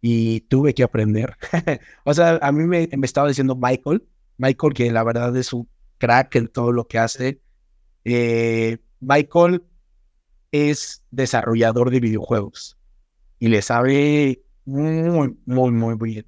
y 0.02 0.42
tuve 0.42 0.74
que 0.74 0.84
aprender. 0.84 1.36
o 2.04 2.14
sea, 2.14 2.40
a 2.42 2.52
mí 2.52 2.66
me, 2.66 2.90
estaba 3.04 3.28
diciendo 3.28 3.56
Michael, 3.56 4.04
Michael 4.38 4.74
que 4.74 4.92
la 4.92 5.04
verdad 5.04 5.36
es 5.38 5.54
un 5.54 5.70
crack 5.98 6.36
en 6.36 6.48
todo 6.48 6.72
lo 6.72 6.88
que 6.88 7.00
hace. 7.00 7.42
Eh, 8.04 8.80
Michael 9.00 9.64
es 10.52 11.04
desarrollador 11.12 11.90
de 11.90 12.00
videojuegos. 12.00 12.78
y 13.40 13.48
le 13.48 13.62
sabe 13.62 14.44
muy, 14.66 15.38
muy, 15.46 15.72
muy 15.72 15.96
bien. 15.96 16.26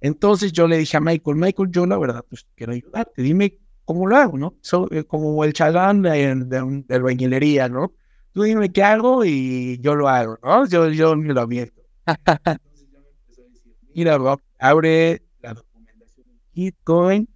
Entonces 0.00 0.52
yo 0.52 0.68
le 0.68 0.78
dije 0.78 0.96
a 0.96 1.00
Michael, 1.00 1.36
Michael, 1.36 1.70
yo 1.70 1.86
la 1.86 1.98
verdad, 1.98 2.24
pues 2.28 2.46
quiero 2.54 2.72
ayudarte, 2.72 3.22
dime 3.22 3.58
cómo 3.86 4.06
lo 4.06 4.16
hago, 4.16 4.36
¿no? 4.36 4.54
Eh, 4.90 5.04
como 5.04 5.42
el 5.44 5.54
chalán 5.54 6.02
de, 6.02 6.34
de, 6.34 6.84
de 6.86 6.98
bañilería, 6.98 7.68
¿no? 7.70 7.94
Tú 8.32 8.42
dime 8.42 8.70
qué 8.70 8.82
hago 8.82 9.24
y 9.24 9.78
yo 9.80 9.94
lo 9.94 10.08
hago, 10.08 10.38
¿no? 10.42 10.66
Yo, 10.66 10.90
yo 10.90 11.16
me 11.16 11.32
lo 11.32 11.40
abierto. 11.40 11.80
Entonces 12.04 12.86
yo 12.92 13.00
me 13.00 13.08
empecé 13.08 13.42
a 13.42 13.44
decir, 13.44 13.74
mira, 13.94 14.18
Rob, 14.18 14.40
abre 14.58 15.22
la 15.40 15.54
documentación 15.54 16.26
en 16.28 16.40
Gitcoin 16.52 17.28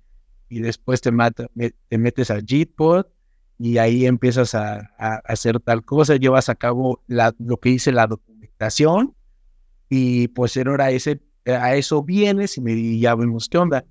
y 0.51 0.61
después 0.61 1.01
te, 1.01 1.11
mata, 1.13 1.47
te 1.89 1.99
metes 1.99 2.31
a 2.31 2.41
Gitpod 2.41 3.07
y 3.59 3.79
ahí 3.79 4.05
empiezas 4.05 4.55
a, 4.55 4.91
a, 4.99 5.23
hacer 5.25 5.61
tal 5.61 5.85
cosa, 5.85 6.17
llevas 6.17 6.49
a 6.49 6.57
cabo 6.57 7.03
la, 7.07 7.35
lo 7.39 7.59
que 7.59 7.71
dice 7.71 7.93
la 7.93 8.07
documentación 8.07 9.15
y 9.89 10.29
pues 10.29 10.57
era 10.57 10.91
ese, 10.91 11.21
a 11.47 11.75
eso 11.77 12.03
vienes 12.03 12.57
y, 12.59 12.61
me, 12.61 12.73
y 12.73 13.01
ya 13.01 13.15
vemos 13.15 13.49
qué 13.49 13.59
onda. 13.59 13.85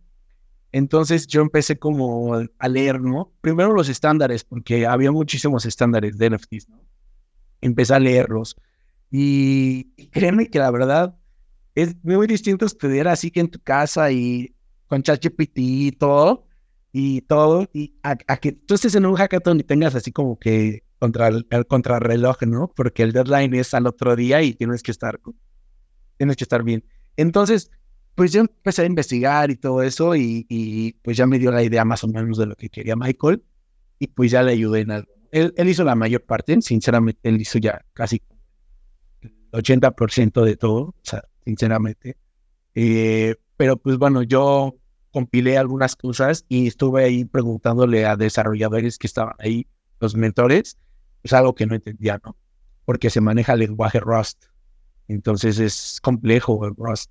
Entonces 0.72 1.26
yo 1.28 1.42
empecé 1.42 1.80
como 1.80 2.36
a 2.36 2.68
leer, 2.68 3.02
¿no? 3.02 3.34
Primero 3.42 3.74
los 3.74 3.90
estándares, 3.90 4.44
porque 4.44 4.86
había 4.86 5.12
muchísimos 5.12 5.66
estándares 5.66 6.18
de 6.18 6.30
NFTs, 6.30 6.70
¿no? 6.70 6.80
Empecé 7.62 7.96
a 7.96 8.00
leerlos. 8.00 8.56
Y, 9.12 9.86
créeme 10.12 10.50
que 10.50 10.60
la 10.60 10.70
verdad 10.70 11.18
es 11.74 11.96
muy 12.04 12.28
distinto 12.28 12.66
estudiar 12.66 13.08
así 13.08 13.32
que 13.32 13.40
en 13.40 13.50
tu 13.50 13.60
casa 13.60 14.12
y 14.12 14.56
con 14.88 15.02
ChatGPT 15.02 15.58
y 15.58 15.92
todo, 15.94 16.46
y 16.92 17.22
todo, 17.22 17.68
y 17.74 17.96
a, 18.04 18.16
que 18.16 18.52
tú 18.52 18.76
estés 18.76 18.96
en 18.96 19.06
un 19.06 19.16
hackathon 19.16 19.60
y 19.60 19.64
tengas 19.64 19.96
así 19.96 20.12
como 20.12 20.38
que 20.40 20.84
contra 21.00 21.28
el, 21.30 21.48
el 21.50 21.66
contrarreloj, 21.66 22.44
¿no? 22.44 22.72
Porque 22.76 23.04
el 23.04 23.12
deadline 23.12 23.54
es 23.56 23.74
al 23.74 23.88
otro 23.88 24.16
día 24.16 24.42
y 24.42 24.54
tienes 24.54 24.84
que 24.84 24.92
estar, 24.92 25.20
tienes 26.18 26.36
que 26.36 26.44
estar 26.44 26.64
bien. 26.64 26.86
Entonces, 27.18 27.72
pues 28.20 28.34
yo 28.34 28.42
empecé 28.42 28.82
a 28.82 28.86
investigar 28.86 29.50
y 29.50 29.56
todo 29.56 29.82
eso 29.82 30.14
y, 30.14 30.46
y, 30.50 30.92
pues 30.92 31.16
ya 31.16 31.26
me 31.26 31.40
dio 31.40 31.54
la 31.54 31.64
idea 31.64 31.86
más 31.86 32.04
o 32.04 32.10
menos 32.10 32.38
de 32.38 32.48
lo 32.48 32.56
que 32.58 32.68
quería 32.68 32.98
Michael 32.98 33.42
y 33.98 34.08
pues 34.08 34.30
ya 34.30 34.44
le 34.44 34.52
ayudé 34.52 34.82
en 34.82 34.92
algo. 34.92 35.10
Él, 35.32 35.54
él 35.56 35.70
hizo 35.70 35.86
la 35.86 35.96
mayor 35.96 36.26
parte, 36.26 36.62
sinceramente, 36.62 37.18
él 37.24 37.40
hizo 37.40 37.60
ya 37.60 37.86
casi 37.94 38.22
el 39.22 39.32
80% 39.54 40.44
de 40.44 40.58
todo, 40.58 40.80
o 40.82 40.96
sea, 41.02 41.24
sinceramente. 41.46 42.18
Eh, 42.76 43.38
pero 43.56 43.78
pues 43.78 43.98
bueno, 43.98 44.22
yo 44.24 44.76
compilé 45.12 45.58
algunas 45.58 45.96
cosas 45.96 46.46
y 46.50 46.68
estuve 46.68 47.06
ahí 47.06 47.24
preguntándole 47.24 48.06
a 48.06 48.18
desarrolladores 48.18 48.98
que 48.98 49.08
estaban 49.08 49.36
ahí, 49.40 49.66
los 50.02 50.18
mentores, 50.18 50.78
pues 51.22 51.32
algo 51.32 51.56
que 51.56 51.66
no 51.66 51.74
entendía, 51.74 52.20
¿no? 52.26 52.36
Porque 52.84 53.10
se 53.12 53.22
maneja 53.22 53.54
el 53.54 53.60
lenguaje 53.60 54.02
Rust. 54.02 54.44
Entonces 55.08 55.58
es 55.58 56.00
complejo 56.02 56.66
el 56.66 56.76
Rust. 56.76 57.10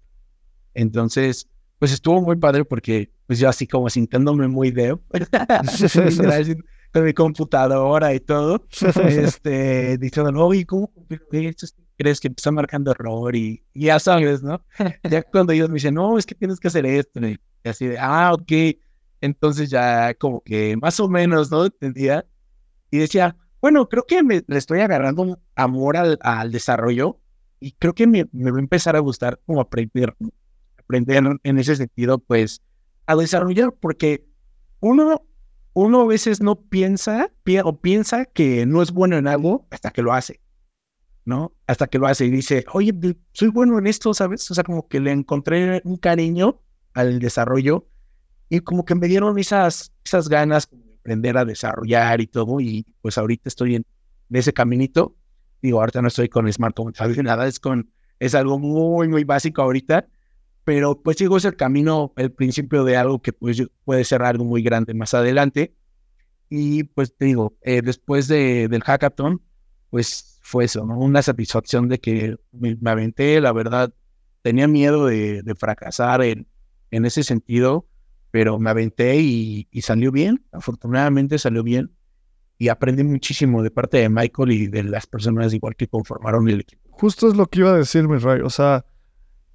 Entonces, 0.75 1.49
pues 1.79 1.93
estuvo 1.93 2.21
muy 2.21 2.37
padre 2.37 2.65
porque 2.65 3.11
pues 3.27 3.39
yo 3.39 3.49
así 3.49 3.67
como 3.67 3.89
sintiéndome 3.91 4.49
muy 4.49 4.71
dev, 4.71 4.99
con 6.93 7.05
mi 7.05 7.13
computadora 7.13 8.15
y 8.15 8.21
todo, 8.21 8.67
este, 9.07 9.99
diciendo, 9.99 10.55
¿y 10.55 10.65
cómo 10.65 10.91
crees 11.97 12.21
que 12.21 12.29
está 12.29 12.51
marcando 12.51 12.91
error? 12.91 13.37
Y, 13.37 13.63
ya 13.75 13.99
sabes, 13.99 14.43
¿no? 14.43 14.65
ya 15.11 15.23
cuando 15.23 15.53
ellos 15.53 15.69
me 15.69 15.75
dicen, 15.75 15.95
no, 15.95 16.19
es 16.19 16.25
que 16.25 16.35
tienes 16.35 16.59
que 16.59 16.69
hacer 16.69 16.87
esto, 16.87 17.21
y 17.21 17.39
así 17.65 17.87
de, 17.87 17.99
ah, 17.99 18.33
ok, 18.33 18.53
entonces 19.21 19.69
ya 19.71 20.15
como 20.15 20.41
que 20.41 20.77
más 20.77 20.99
o 21.01 21.09
menos, 21.09 21.51
¿no? 21.51 21.67
Entendía. 21.67 22.25
Y 22.91 22.99
decía, 22.99 23.37
bueno, 23.61 23.89
creo 23.89 24.05
que 24.07 24.23
me 24.23 24.43
le 24.47 24.59
estoy 24.59 24.81
agarrando 24.81 25.39
amor 25.55 25.97
al, 25.97 26.19
al 26.23 26.53
desarrollo 26.53 27.21
y 27.61 27.73
creo 27.73 27.95
que 27.95 28.07
me, 28.07 28.27
me, 28.33 28.51
va 28.51 28.59
a 28.59 28.61
empezar 28.61 28.97
a 28.97 29.01
gustar 29.01 29.41
como 29.45 29.61
aprender, 29.61 30.15
aprender 30.89 31.23
en 31.43 31.59
ese 31.59 31.77
sentido, 31.77 32.19
pues, 32.19 32.63
a 33.07 33.15
desarrollar, 33.15 33.75
porque 33.79 34.27
uno, 34.81 35.23
uno 35.75 36.01
a 36.01 36.07
veces 36.07 36.41
no 36.41 36.63
piensa 36.63 37.31
o 37.63 37.81
piensa 37.81 38.25
que 38.25 38.65
no 38.65 38.81
es 38.81 38.91
bueno 38.91 39.17
en 39.19 39.29
algo 39.29 39.67
hasta 39.71 39.91
que 39.91 40.01
lo 40.01 40.15
hace, 40.15 40.41
¿no? 41.27 41.53
Hasta 41.67 41.89
que 41.89 41.99
lo 41.99 42.07
hace 42.07 42.25
y 42.25 42.31
dice, 42.31 42.65
oye, 42.73 42.95
soy 43.33 43.49
bueno 43.49 43.79
en 43.79 43.87
esto, 43.87 44.15
¿sabes? 44.15 44.51
O 44.51 44.55
sea, 44.55 44.65
como 44.65 44.89
que 44.89 44.99
le 44.99 45.13
encontré 45.13 45.83
un 45.85 45.99
cariño 45.99 46.63
al 46.95 47.19
desarrollo 47.19 47.87
y 48.49 48.61
como 48.61 48.87
que 48.87 48.95
me 48.95 49.09
dieron 49.09 49.39
esas, 49.39 49.93
esas 50.05 50.29
ganas 50.31 50.71
de 50.71 50.95
aprender 51.01 51.37
a 51.37 51.45
desarrollar 51.45 52.23
y 52.23 52.27
todo, 52.29 52.61
y 52.61 52.87
pues 53.03 53.19
ahorita 53.19 53.49
estoy 53.49 53.75
en, 53.75 53.85
en 54.31 54.37
ese 54.37 54.55
caminito. 54.55 55.17
Digo, 55.61 55.81
ahorita 55.81 56.01
no 56.01 56.09
estoy 56.09 56.31
con 56.31 56.51
Smart 56.51 56.75
Contract, 56.75 57.19
nada, 57.23 57.47
es 57.47 57.61
con, 57.61 57.91
es 58.21 58.35
algo 58.35 58.59
muy, 58.59 59.09
muy 59.09 59.25
básico 59.25 59.61
ahorita, 59.61 60.09
pero 60.69 61.01
pues 61.01 61.17
digo, 61.17 61.39
es 61.39 61.47
el 61.47 61.57
camino, 61.57 62.13
el 62.19 62.31
principio 62.31 62.85
de 62.85 62.95
algo 62.95 63.23
que 63.23 63.33
pues 63.33 63.63
puede 63.87 64.05
ser 64.05 64.21
algo 64.21 64.45
muy 64.45 64.63
grande 64.63 64.93
más 64.93 65.15
adelante. 65.15 65.75
Y 66.51 66.83
pues 66.83 67.17
te 67.17 67.25
digo, 67.25 67.57
eh, 67.63 67.81
después 67.81 68.29
de, 68.29 68.69
del 68.69 68.83
hackathon, 68.83 69.41
pues 69.89 70.39
fue 70.43 70.67
eso, 70.67 70.85
¿no? 70.85 70.99
Una 70.99 71.23
satisfacción 71.23 71.89
de 71.89 72.01
que 72.01 72.37
me, 72.53 72.77
aventé, 72.85 73.41
la 73.41 73.55
verdad, 73.55 73.95
tenía 74.43 74.69
miedo 74.69 75.07
de, 75.07 75.43
de 75.43 75.55
fracasar 75.55 76.21
en, 76.23 76.47
en, 76.91 77.07
ese 77.07 77.23
sentido, 77.23 77.87
pero 78.31 78.59
me 78.59 78.69
aventé 78.69 79.17
y, 79.23 79.69
y, 79.71 79.81
salió 79.81 80.13
bien, 80.13 80.45
afortunadamente 80.53 81.39
salió 81.39 81.63
bien. 81.63 81.93
Y 82.59 82.69
aprendí 82.69 83.05
muchísimo 83.05 83.63
de 83.63 83.71
parte 83.71 83.97
de 83.97 84.11
Michael 84.11 84.53
y 84.53 84.67
de 84.67 84.83
las 84.83 85.07
personas 85.07 85.55
igual 85.55 85.77
que 85.77 85.89
conformaron 85.89 86.47
el 86.51 86.61
equipo. 86.61 86.91
Justo 86.91 87.27
es 87.27 87.37
lo 87.37 87.47
que 87.47 87.61
iba 87.61 87.71
a 87.71 87.79
decir, 87.79 88.07
mi 88.07 88.19
Ray. 88.19 88.43
O 88.43 88.51
sea, 88.51 88.85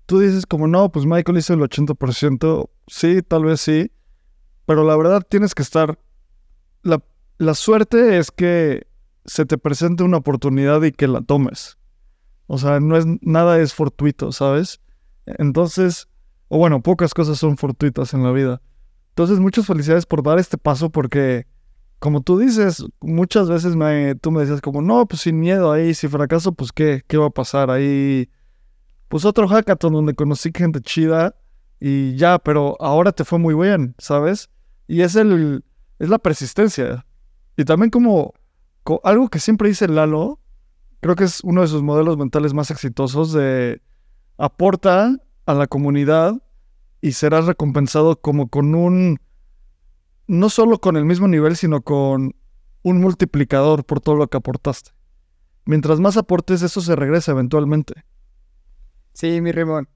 tú 0.05 0.19
dices 0.19 0.45
como, 0.45 0.67
no, 0.67 0.91
pues 0.91 1.05
Michael 1.05 1.37
hizo 1.37 1.53
el 1.53 1.61
80%, 1.61 2.69
sí, 2.87 3.21
tal 3.21 3.45
vez 3.45 3.61
sí, 3.61 3.91
pero 4.65 4.83
la 4.83 4.95
verdad 4.95 5.25
tienes 5.27 5.55
que 5.55 5.63
estar, 5.63 5.99
la, 6.81 7.03
la 7.37 7.53
suerte 7.53 8.17
es 8.17 8.31
que 8.31 8.87
se 9.25 9.45
te 9.45 9.57
presente 9.57 10.03
una 10.03 10.17
oportunidad 10.17 10.81
y 10.83 10.91
que 10.91 11.07
la 11.07 11.21
tomes. 11.21 11.77
O 12.47 12.57
sea, 12.57 12.79
no 12.79 12.97
es, 12.97 13.05
nada 13.21 13.59
es 13.59 13.73
fortuito, 13.73 14.31
¿sabes? 14.31 14.81
Entonces, 15.25 16.09
o 16.49 16.57
bueno, 16.57 16.81
pocas 16.81 17.13
cosas 17.13 17.37
son 17.37 17.57
fortuitas 17.57 18.13
en 18.13 18.23
la 18.23 18.31
vida. 18.31 18.61
Entonces, 19.09 19.39
muchas 19.39 19.65
felicidades 19.65 20.05
por 20.05 20.23
dar 20.23 20.39
este 20.39 20.57
paso 20.57 20.89
porque, 20.89 21.47
como 21.99 22.21
tú 22.21 22.37
dices, 22.37 22.85
muchas 22.99 23.47
veces 23.47 23.75
me, 23.75 24.15
tú 24.15 24.31
me 24.31 24.41
decías 24.41 24.59
como, 24.59 24.81
no, 24.81 25.05
pues 25.05 25.21
sin 25.21 25.39
miedo 25.39 25.71
ahí, 25.71 25.93
si 25.93 26.07
fracaso, 26.07 26.51
pues 26.51 26.71
qué, 26.71 27.03
qué 27.07 27.17
va 27.17 27.27
a 27.27 27.31
pasar 27.31 27.71
ahí 27.71 28.29
pues 29.13 29.25
otro 29.25 29.47
hackathon 29.47 29.93
donde 29.93 30.15
conocí 30.15 30.49
gente 30.51 30.81
chida 30.81 31.35
y 31.79 32.15
ya, 32.15 32.39
pero 32.39 32.75
ahora 32.79 33.11
te 33.11 33.23
fue 33.23 33.37
muy 33.37 33.53
bien, 33.53 33.93
¿sabes? 33.99 34.49
Y 34.87 35.01
es 35.01 35.15
el 35.15 35.63
es 35.99 36.09
la 36.09 36.17
persistencia. 36.17 37.05
Y 37.55 37.63
también 37.63 37.91
como, 37.91 38.33
como 38.81 39.01
algo 39.03 39.29
que 39.29 39.37
siempre 39.37 39.69
dice 39.69 39.87
Lalo, 39.87 40.39
creo 40.99 41.15
que 41.15 41.25
es 41.25 41.41
uno 41.43 41.61
de 41.61 41.67
sus 41.67 41.83
modelos 41.83 42.17
mentales 42.17 42.55
más 42.55 42.71
exitosos 42.71 43.33
de 43.33 43.83
aporta 44.39 45.15
a 45.45 45.53
la 45.53 45.67
comunidad 45.67 46.41
y 46.99 47.11
serás 47.11 47.45
recompensado 47.45 48.19
como 48.19 48.47
con 48.47 48.73
un 48.73 49.19
no 50.25 50.49
solo 50.49 50.79
con 50.79 50.97
el 50.97 51.05
mismo 51.05 51.27
nivel, 51.27 51.55
sino 51.55 51.83
con 51.83 52.35
un 52.81 52.99
multiplicador 52.99 53.85
por 53.85 53.99
todo 53.99 54.15
lo 54.15 54.27
que 54.27 54.37
aportaste. 54.37 54.89
Mientras 55.65 55.99
más 55.99 56.17
aportes, 56.17 56.63
eso 56.63 56.81
se 56.81 56.95
regresa 56.95 57.31
eventualmente. 57.31 58.05
Sí, 59.13 59.41
mi 59.41 59.51
Ramón. 59.51 59.87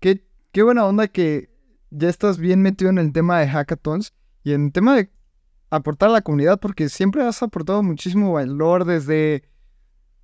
Qué, 0.00 0.24
qué 0.52 0.62
buena 0.62 0.84
onda 0.84 1.08
que 1.08 1.50
ya 1.90 2.08
estás 2.08 2.38
bien 2.38 2.62
metido 2.62 2.90
en 2.90 2.98
el 2.98 3.12
tema 3.12 3.40
de 3.40 3.48
hackathons 3.48 4.12
y 4.42 4.52
en 4.52 4.66
el 4.66 4.72
tema 4.72 4.96
de 4.96 5.10
aportar 5.70 6.08
a 6.10 6.12
la 6.12 6.22
comunidad, 6.22 6.60
porque 6.60 6.88
siempre 6.88 7.22
has 7.22 7.42
aportado 7.42 7.82
muchísimo 7.82 8.32
valor 8.32 8.84
desde. 8.84 9.44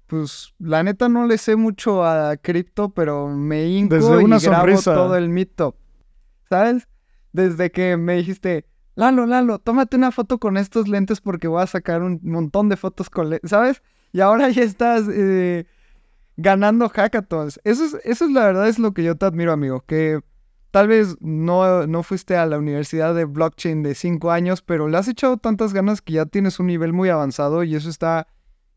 Pues 0.07 0.55
la 0.59 0.83
neta 0.83 1.09
no 1.09 1.27
le 1.27 1.39
sé 1.39 1.57
mucho 1.57 2.05
a 2.05 2.37
cripto, 2.37 2.91
pero 2.91 3.29
me 3.29 3.67
hinco 3.67 3.95
desde 3.95 4.19
una 4.19 4.37
y 4.37 4.41
grabo 4.41 4.67
sonrisa. 4.67 4.95
todo 4.95 5.17
el 5.17 5.31
meetup. 5.31 5.77
¿Sabes? 6.51 6.87
Desde 7.33 7.71
que 7.71 7.97
me 7.97 8.17
dijiste, 8.17 8.67
Lalo, 8.95 9.25
Lalo, 9.25 9.59
tómate 9.59 9.97
una 9.97 10.13
foto 10.13 10.39
con 10.39 10.59
estos 10.59 10.87
lentes 10.87 11.23
porque 11.23 11.49
voy 11.49 11.63
a 11.63 11.67
sacar 11.67 12.03
un 12.03 12.21
montón 12.23 12.69
de 12.69 12.77
fotos 12.77 13.09
con 13.09 13.31
lentes, 13.31 13.51
¿sabes? 13.51 13.83
Y 14.13 14.21
ahora 14.21 14.51
ya 14.51 14.63
estás 14.63 15.07
eh, 15.11 15.67
ganando 16.43 16.89
hackathons. 16.89 17.61
Eso 17.65 17.85
es, 17.85 17.97
eso 18.05 18.25
es 18.25 18.31
la 18.33 18.45
verdad, 18.45 18.69
es 18.69 18.79
lo 18.79 18.93
que 18.93 19.05
yo 19.05 19.17
te 19.17 19.27
admiro, 19.27 19.53
amigo. 19.53 19.85
Que 19.87 20.21
tal 20.73 20.89
vez 20.89 21.17
no, 21.21 21.87
no 21.87 22.03
fuiste 22.03 22.37
a 22.37 22.47
la 22.47 22.59
universidad 22.59 23.15
de 23.15 23.25
blockchain 23.25 23.83
de 23.83 23.95
cinco 23.95 24.31
años, 24.31 24.61
pero 24.61 24.89
le 24.89 24.99
has 24.99 25.09
echado 25.09 25.37
tantas 25.37 25.73
ganas 25.73 26.03
que 26.03 26.15
ya 26.15 26.27
tienes 26.27 26.59
un 26.59 26.67
nivel 26.67 26.93
muy 26.93 27.09
avanzado 27.09 27.63
y 27.63 27.75
eso 27.77 27.89
está 27.89 28.27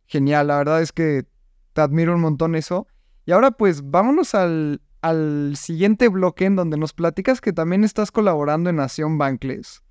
genial. 0.05 0.47
La 0.47 0.57
verdad 0.57 0.81
es 0.81 0.91
que 0.91 1.25
te 1.73 1.81
admiro 1.81 2.13
un 2.13 2.21
montón 2.21 2.55
eso. 2.55 2.87
Y 3.25 3.31
ahora 3.31 3.51
pues 3.51 3.89
vámonos 3.89 4.35
al, 4.35 4.81
al 5.01 5.55
siguiente 5.57 6.07
bloque 6.09 6.45
en 6.45 6.55
donde 6.55 6.77
nos 6.77 6.93
platicas 6.93 7.41
que 7.41 7.51
también 7.51 7.83
estás 7.83 8.11
colaborando 8.11 8.69
en 8.69 8.75
Nación 8.75 9.17
Bankless. 9.17 9.81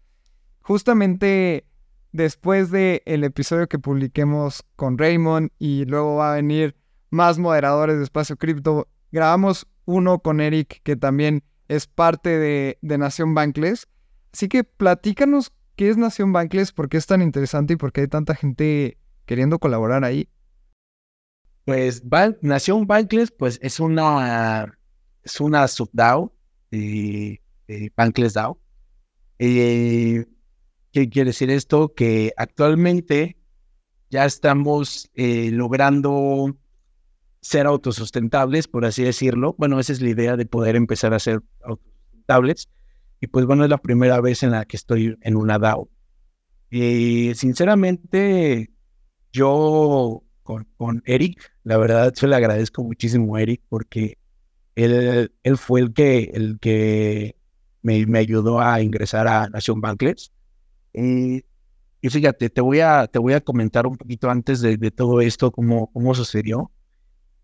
Justamente 0.60 1.66
después 2.12 2.70
del 2.70 3.02
el 3.06 3.24
episodio 3.24 3.66
que 3.66 3.80
publiquemos 3.80 4.64
con 4.76 4.96
Raymond 4.96 5.50
y 5.58 5.84
luego 5.86 6.16
va 6.16 6.32
a 6.32 6.36
venir 6.36 6.76
más 7.14 7.38
moderadores 7.38 7.96
de 7.96 8.04
Espacio 8.04 8.36
Cripto 8.36 8.88
grabamos 9.10 9.66
uno 9.86 10.18
con 10.18 10.40
Eric, 10.40 10.80
que 10.82 10.96
también 10.96 11.42
es 11.68 11.86
parte 11.86 12.38
de, 12.38 12.78
de 12.82 12.98
Nación 12.98 13.34
Bankless. 13.34 13.86
Así 14.32 14.48
que 14.48 14.64
platícanos 14.64 15.52
qué 15.76 15.88
es 15.88 15.96
Nación 15.96 16.32
Bankless, 16.32 16.72
por 16.72 16.88
qué 16.88 16.96
es 16.96 17.06
tan 17.06 17.22
interesante 17.22 17.74
y 17.74 17.76
por 17.76 17.92
qué 17.92 18.02
hay 18.02 18.08
tanta 18.08 18.34
gente 18.34 18.98
queriendo 19.26 19.58
colaborar 19.58 20.04
ahí. 20.04 20.28
Pues 21.64 22.02
Nación 22.42 22.86
Bankless, 22.86 23.30
pues 23.30 23.58
es 23.62 23.80
una, 23.80 24.76
es 25.22 25.40
una 25.40 25.66
subDAO 25.68 26.34
de, 26.70 27.40
de 27.68 27.92
Bankless 27.96 28.34
DAO. 28.34 28.58
Eh, 29.38 30.26
¿Qué 30.92 31.08
quiere 31.08 31.30
decir 31.30 31.50
esto? 31.50 31.94
Que 31.94 32.32
actualmente 32.36 33.36
ya 34.10 34.24
estamos 34.24 35.10
eh, 35.14 35.50
logrando 35.52 36.56
ser 37.44 37.66
autosustentables, 37.66 38.68
por 38.68 38.86
así 38.86 39.02
decirlo. 39.02 39.54
Bueno, 39.58 39.78
esa 39.78 39.92
es 39.92 40.00
la 40.00 40.08
idea 40.08 40.36
de 40.36 40.46
poder 40.46 40.76
empezar 40.76 41.12
a 41.12 41.18
ser 41.18 41.42
autosustentables. 41.62 42.70
Y 43.20 43.26
pues 43.26 43.44
bueno, 43.44 43.64
es 43.64 43.70
la 43.70 43.78
primera 43.78 44.20
vez 44.22 44.42
en 44.42 44.50
la 44.50 44.64
que 44.64 44.78
estoy 44.78 45.16
en 45.20 45.36
una 45.36 45.58
DAO. 45.58 45.90
Y 46.70 47.34
sinceramente, 47.34 48.70
yo 49.30 50.22
con, 50.42 50.66
con 50.78 51.02
Eric, 51.04 51.52
la 51.64 51.76
verdad, 51.76 52.14
se 52.14 52.26
le 52.26 52.34
agradezco 52.34 52.82
muchísimo 52.82 53.36
a 53.36 53.42
Eric 53.42 53.60
porque 53.68 54.16
él, 54.74 55.30
él 55.42 55.58
fue 55.58 55.80
el 55.80 55.92
que, 55.92 56.30
el 56.32 56.58
que 56.58 57.36
me, 57.82 58.06
me 58.06 58.20
ayudó 58.20 58.60
a 58.60 58.80
ingresar 58.80 59.28
a 59.28 59.50
Nación 59.50 59.82
Bankless. 59.82 60.32
Y, 60.94 61.44
y, 62.00 62.08
fíjate, 62.08 62.48
te 62.48 62.62
voy, 62.62 62.80
a, 62.80 63.06
te 63.06 63.18
voy 63.18 63.34
a 63.34 63.42
comentar 63.42 63.86
un 63.86 63.98
poquito 63.98 64.30
antes 64.30 64.62
de, 64.62 64.78
de 64.78 64.90
todo 64.90 65.20
esto, 65.20 65.50
cómo, 65.52 65.92
cómo 65.92 66.14
sucedió. 66.14 66.70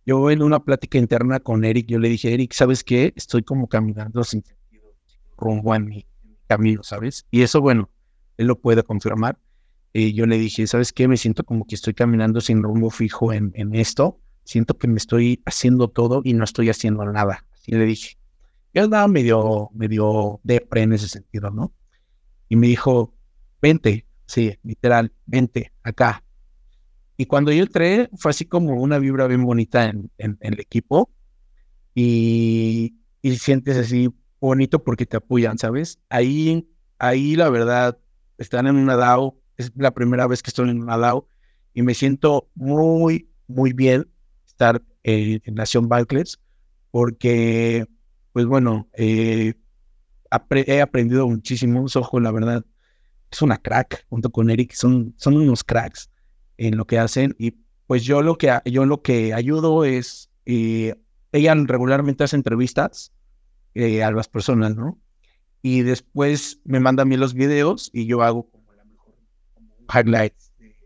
Yo 0.06 0.30
en 0.30 0.42
una 0.42 0.64
plática 0.64 0.98
interna 0.98 1.40
con 1.40 1.64
Eric, 1.64 1.86
yo 1.86 1.98
le 1.98 2.08
dije, 2.08 2.32
Eric, 2.32 2.52
¿sabes 2.52 2.82
qué? 2.82 3.12
Estoy 3.16 3.42
como 3.42 3.68
caminando 3.68 4.24
sin 4.24 4.42
sentido, 4.42 4.94
rumbo 5.36 5.74
en 5.74 5.86
mi, 5.86 6.06
camino, 6.50 6.82
¿sabes? 6.82 7.26
Y 7.30 7.42
eso, 7.42 7.60
bueno, 7.60 7.88
él 8.36 8.48
lo 8.48 8.58
puede 8.58 8.82
confirmar. 8.82 9.38
Y 9.92 10.14
yo 10.14 10.26
le 10.26 10.36
dije, 10.36 10.66
¿sabes 10.66 10.92
qué? 10.92 11.06
Me 11.06 11.16
siento 11.16 11.44
como 11.44 11.64
que 11.64 11.76
estoy 11.76 11.94
caminando 11.94 12.40
sin 12.40 12.62
rumbo 12.62 12.90
fijo 12.90 13.32
en, 13.32 13.52
en 13.54 13.74
esto. 13.76 14.20
Siento 14.44 14.76
que 14.76 14.88
me 14.88 14.96
estoy 14.96 15.42
haciendo 15.46 15.88
todo 15.88 16.22
y 16.24 16.34
no 16.34 16.42
estoy 16.42 16.68
haciendo 16.68 17.04
nada. 17.04 17.46
Así 17.52 17.70
le 17.70 17.84
dije. 17.84 18.16
Yo 18.74 18.84
andaba 18.84 19.06
medio, 19.06 19.70
medio 19.74 20.40
depre 20.42 20.82
en 20.82 20.92
ese 20.92 21.08
sentido, 21.08 21.50
¿no? 21.50 21.72
Y 22.48 22.56
me 22.56 22.66
dijo, 22.66 23.14
vente, 23.62 24.06
sí, 24.26 24.58
literal, 24.64 25.12
vente 25.26 25.72
acá, 25.84 26.24
y 27.20 27.26
cuando 27.26 27.52
yo 27.52 27.64
entré, 27.64 28.08
fue 28.16 28.30
así 28.30 28.46
como 28.46 28.80
una 28.80 28.98
vibra 28.98 29.26
bien 29.26 29.44
bonita 29.44 29.84
en, 29.84 30.10
en, 30.16 30.38
el 30.40 30.58
equipo. 30.58 31.10
Y, 31.94 32.94
y, 33.20 33.36
sientes 33.36 33.76
así 33.76 34.08
bonito 34.40 34.82
porque 34.82 35.04
te 35.04 35.18
apoyan, 35.18 35.58
¿sabes? 35.58 35.98
Ahí, 36.08 36.66
ahí 36.98 37.36
la 37.36 37.50
verdad, 37.50 37.98
están 38.38 38.68
en 38.68 38.76
una 38.76 38.96
DAO. 38.96 39.38
Es 39.58 39.70
la 39.76 39.90
primera 39.90 40.26
vez 40.26 40.42
que 40.42 40.48
estoy 40.48 40.70
en 40.70 40.80
una 40.80 40.96
DAO. 40.96 41.28
Y 41.74 41.82
me 41.82 41.92
siento 41.92 42.48
muy, 42.54 43.28
muy 43.48 43.74
bien 43.74 44.08
estar 44.46 44.82
en 45.02 45.42
Nación 45.54 45.90
Barclays. 45.90 46.38
Porque, 46.90 47.84
pues 48.32 48.46
bueno, 48.46 48.88
eh, 48.94 49.52
he 50.54 50.80
aprendido 50.80 51.28
muchísimo. 51.28 51.84
Ojo, 51.94 52.18
la 52.18 52.32
verdad, 52.32 52.64
es 53.30 53.42
una 53.42 53.58
crack 53.58 54.06
junto 54.08 54.30
con 54.30 54.48
Eric. 54.48 54.72
Son, 54.72 55.12
son 55.18 55.36
unos 55.36 55.62
cracks 55.62 56.08
en 56.60 56.76
lo 56.76 56.86
que 56.86 56.98
hacen 56.98 57.34
y 57.38 57.56
pues 57.86 58.04
yo 58.04 58.22
lo 58.22 58.36
que, 58.36 58.56
yo 58.66 58.84
lo 58.84 59.02
que 59.02 59.32
ayudo 59.32 59.84
es, 59.84 60.30
eh, 60.44 60.94
ella 61.32 61.54
regularmente 61.54 62.22
hace 62.22 62.36
entrevistas 62.36 63.12
eh, 63.74 64.04
a 64.04 64.12
las 64.12 64.28
personas, 64.28 64.76
¿no? 64.76 65.00
Y 65.62 65.82
después 65.82 66.60
me 66.64 66.78
manda 66.78 67.02
a 67.02 67.06
mí 67.06 67.16
los 67.16 67.32
videos 67.32 67.90
y 67.94 68.06
yo 68.06 68.22
hago 68.22 68.48
como 68.50 68.72
la 68.74 68.84
mejor, 68.84 69.14
como 69.54 69.74
highlights 69.92 70.52
de, 70.58 70.76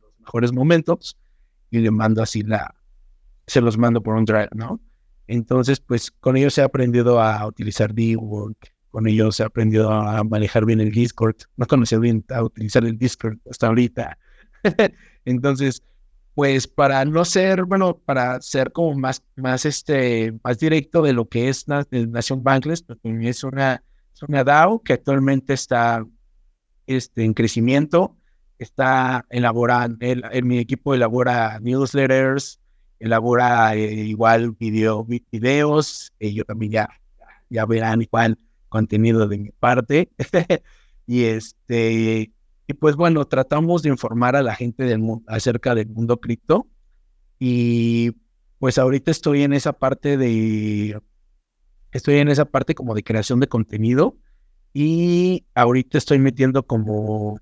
los 0.00 0.20
mejores 0.20 0.52
momentos 0.52 1.18
y 1.70 1.78
le 1.78 1.90
mando 1.90 2.22
así 2.22 2.42
la, 2.42 2.74
se 3.46 3.62
los 3.62 3.78
mando 3.78 4.02
por 4.02 4.16
un 4.16 4.26
drive, 4.26 4.50
¿no? 4.54 4.78
Entonces, 5.26 5.80
pues 5.80 6.10
con 6.10 6.36
ellos 6.36 6.58
he 6.58 6.62
aprendido 6.62 7.20
a 7.20 7.46
utilizar 7.46 7.94
D-Work, 7.94 8.74
con 8.90 9.08
ellos 9.08 9.40
he 9.40 9.44
aprendido 9.44 9.90
a 9.90 10.22
manejar 10.22 10.66
bien 10.66 10.80
el 10.80 10.92
Discord. 10.92 11.36
No 11.56 11.66
conocía 11.66 11.98
bien 11.98 12.24
a 12.28 12.42
utilizar 12.42 12.84
el 12.84 12.98
Discord 12.98 13.38
hasta 13.50 13.68
ahorita. 13.68 14.18
Entonces, 15.24 15.82
pues 16.34 16.66
para 16.66 17.04
no 17.04 17.24
ser, 17.24 17.64
bueno, 17.64 17.96
para 17.98 18.40
ser 18.40 18.72
como 18.72 18.94
más, 18.98 19.22
más, 19.36 19.64
este, 19.64 20.34
más 20.42 20.58
directo 20.58 21.02
de 21.02 21.12
lo 21.12 21.28
que 21.28 21.48
es 21.48 21.66
Nación 21.68 22.42
Bankless, 22.42 22.82
pues 22.82 22.98
es 23.04 23.44
una, 23.44 23.82
es 24.12 24.22
una 24.22 24.42
DAO 24.42 24.82
que 24.82 24.94
actualmente 24.94 25.52
está 25.54 26.04
este, 26.86 27.24
en 27.24 27.34
crecimiento, 27.34 28.16
está 28.58 29.24
elaborando, 29.30 29.96
el, 30.00 30.44
mi 30.44 30.58
equipo 30.58 30.94
elabora 30.94 31.60
newsletters, 31.60 32.60
elabora 32.98 33.74
eh, 33.76 33.92
igual 33.94 34.52
video, 34.52 35.04
videos, 35.04 36.12
y 36.18 36.34
yo 36.34 36.44
también 36.44 36.72
ya, 36.72 36.88
ya 37.48 37.64
verán 37.64 38.02
igual 38.02 38.38
contenido 38.68 39.28
de 39.28 39.38
mi 39.38 39.50
parte. 39.50 40.10
y 41.06 41.24
este, 41.24 42.32
y 42.66 42.74
pues 42.74 42.96
bueno, 42.96 43.24
tratamos 43.26 43.82
de 43.82 43.90
informar 43.90 44.36
a 44.36 44.42
la 44.42 44.54
gente 44.54 44.84
del 44.84 44.98
mundo, 44.98 45.24
acerca 45.28 45.74
del 45.74 45.88
mundo 45.88 46.20
cripto. 46.20 46.66
Y 47.38 48.12
pues 48.58 48.78
ahorita 48.78 49.10
estoy 49.10 49.42
en 49.42 49.52
esa 49.52 49.74
parte 49.74 50.16
de, 50.16 50.98
estoy 51.92 52.16
en 52.16 52.28
esa 52.28 52.46
parte 52.46 52.74
como 52.74 52.94
de 52.94 53.02
creación 53.02 53.40
de 53.40 53.48
contenido. 53.48 54.16
Y 54.72 55.46
ahorita 55.54 55.98
estoy 55.98 56.18
metiendo 56.18 56.66
como, 56.66 57.38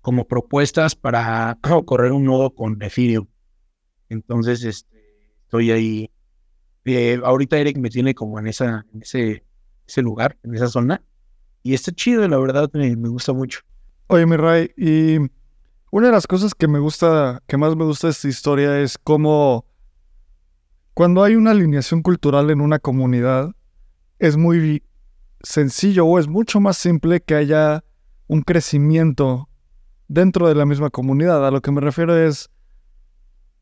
como 0.00 0.26
propuestas 0.26 0.96
para 0.96 1.58
correr 1.86 2.12
un 2.12 2.24
nodo 2.24 2.54
con 2.54 2.82
Ethereum. 2.82 3.26
Entonces, 4.08 4.64
este, 4.64 4.98
estoy 5.44 5.70
ahí. 5.70 6.10
Eh, 6.84 7.20
ahorita 7.22 7.58
Eric 7.58 7.78
me 7.78 7.90
tiene 7.90 8.14
como 8.14 8.38
en, 8.38 8.48
esa, 8.48 8.86
en 8.92 9.02
ese, 9.02 9.44
ese 9.86 10.02
lugar, 10.02 10.36
en 10.42 10.54
esa 10.54 10.68
zona. 10.68 11.02
Y 11.62 11.74
está 11.74 11.92
chido, 11.92 12.26
la 12.26 12.38
verdad, 12.38 12.70
me 12.72 13.08
gusta 13.08 13.32
mucho. 13.32 13.60
Oye, 14.10 14.24
mi 14.24 14.36
Ray, 14.36 14.72
y 14.74 15.18
una 15.90 16.06
de 16.06 16.12
las 16.12 16.26
cosas 16.26 16.54
que 16.54 16.66
me 16.66 16.78
gusta, 16.78 17.42
que 17.46 17.58
más 17.58 17.76
me 17.76 17.84
gusta 17.84 18.06
de 18.06 18.12
esta 18.12 18.26
historia 18.26 18.80
es 18.80 18.96
cómo 18.96 19.66
cuando 20.94 21.22
hay 21.22 21.36
una 21.36 21.50
alineación 21.50 22.00
cultural 22.00 22.48
en 22.48 22.62
una 22.62 22.78
comunidad, 22.78 23.54
es 24.18 24.38
muy 24.38 24.82
sencillo 25.42 26.06
o 26.06 26.18
es 26.18 26.26
mucho 26.26 26.58
más 26.58 26.78
simple 26.78 27.20
que 27.20 27.34
haya 27.34 27.84
un 28.28 28.40
crecimiento 28.40 29.50
dentro 30.08 30.48
de 30.48 30.54
la 30.54 30.64
misma 30.64 30.88
comunidad. 30.88 31.46
A 31.46 31.50
lo 31.50 31.60
que 31.60 31.70
me 31.70 31.82
refiero 31.82 32.16
es, 32.16 32.48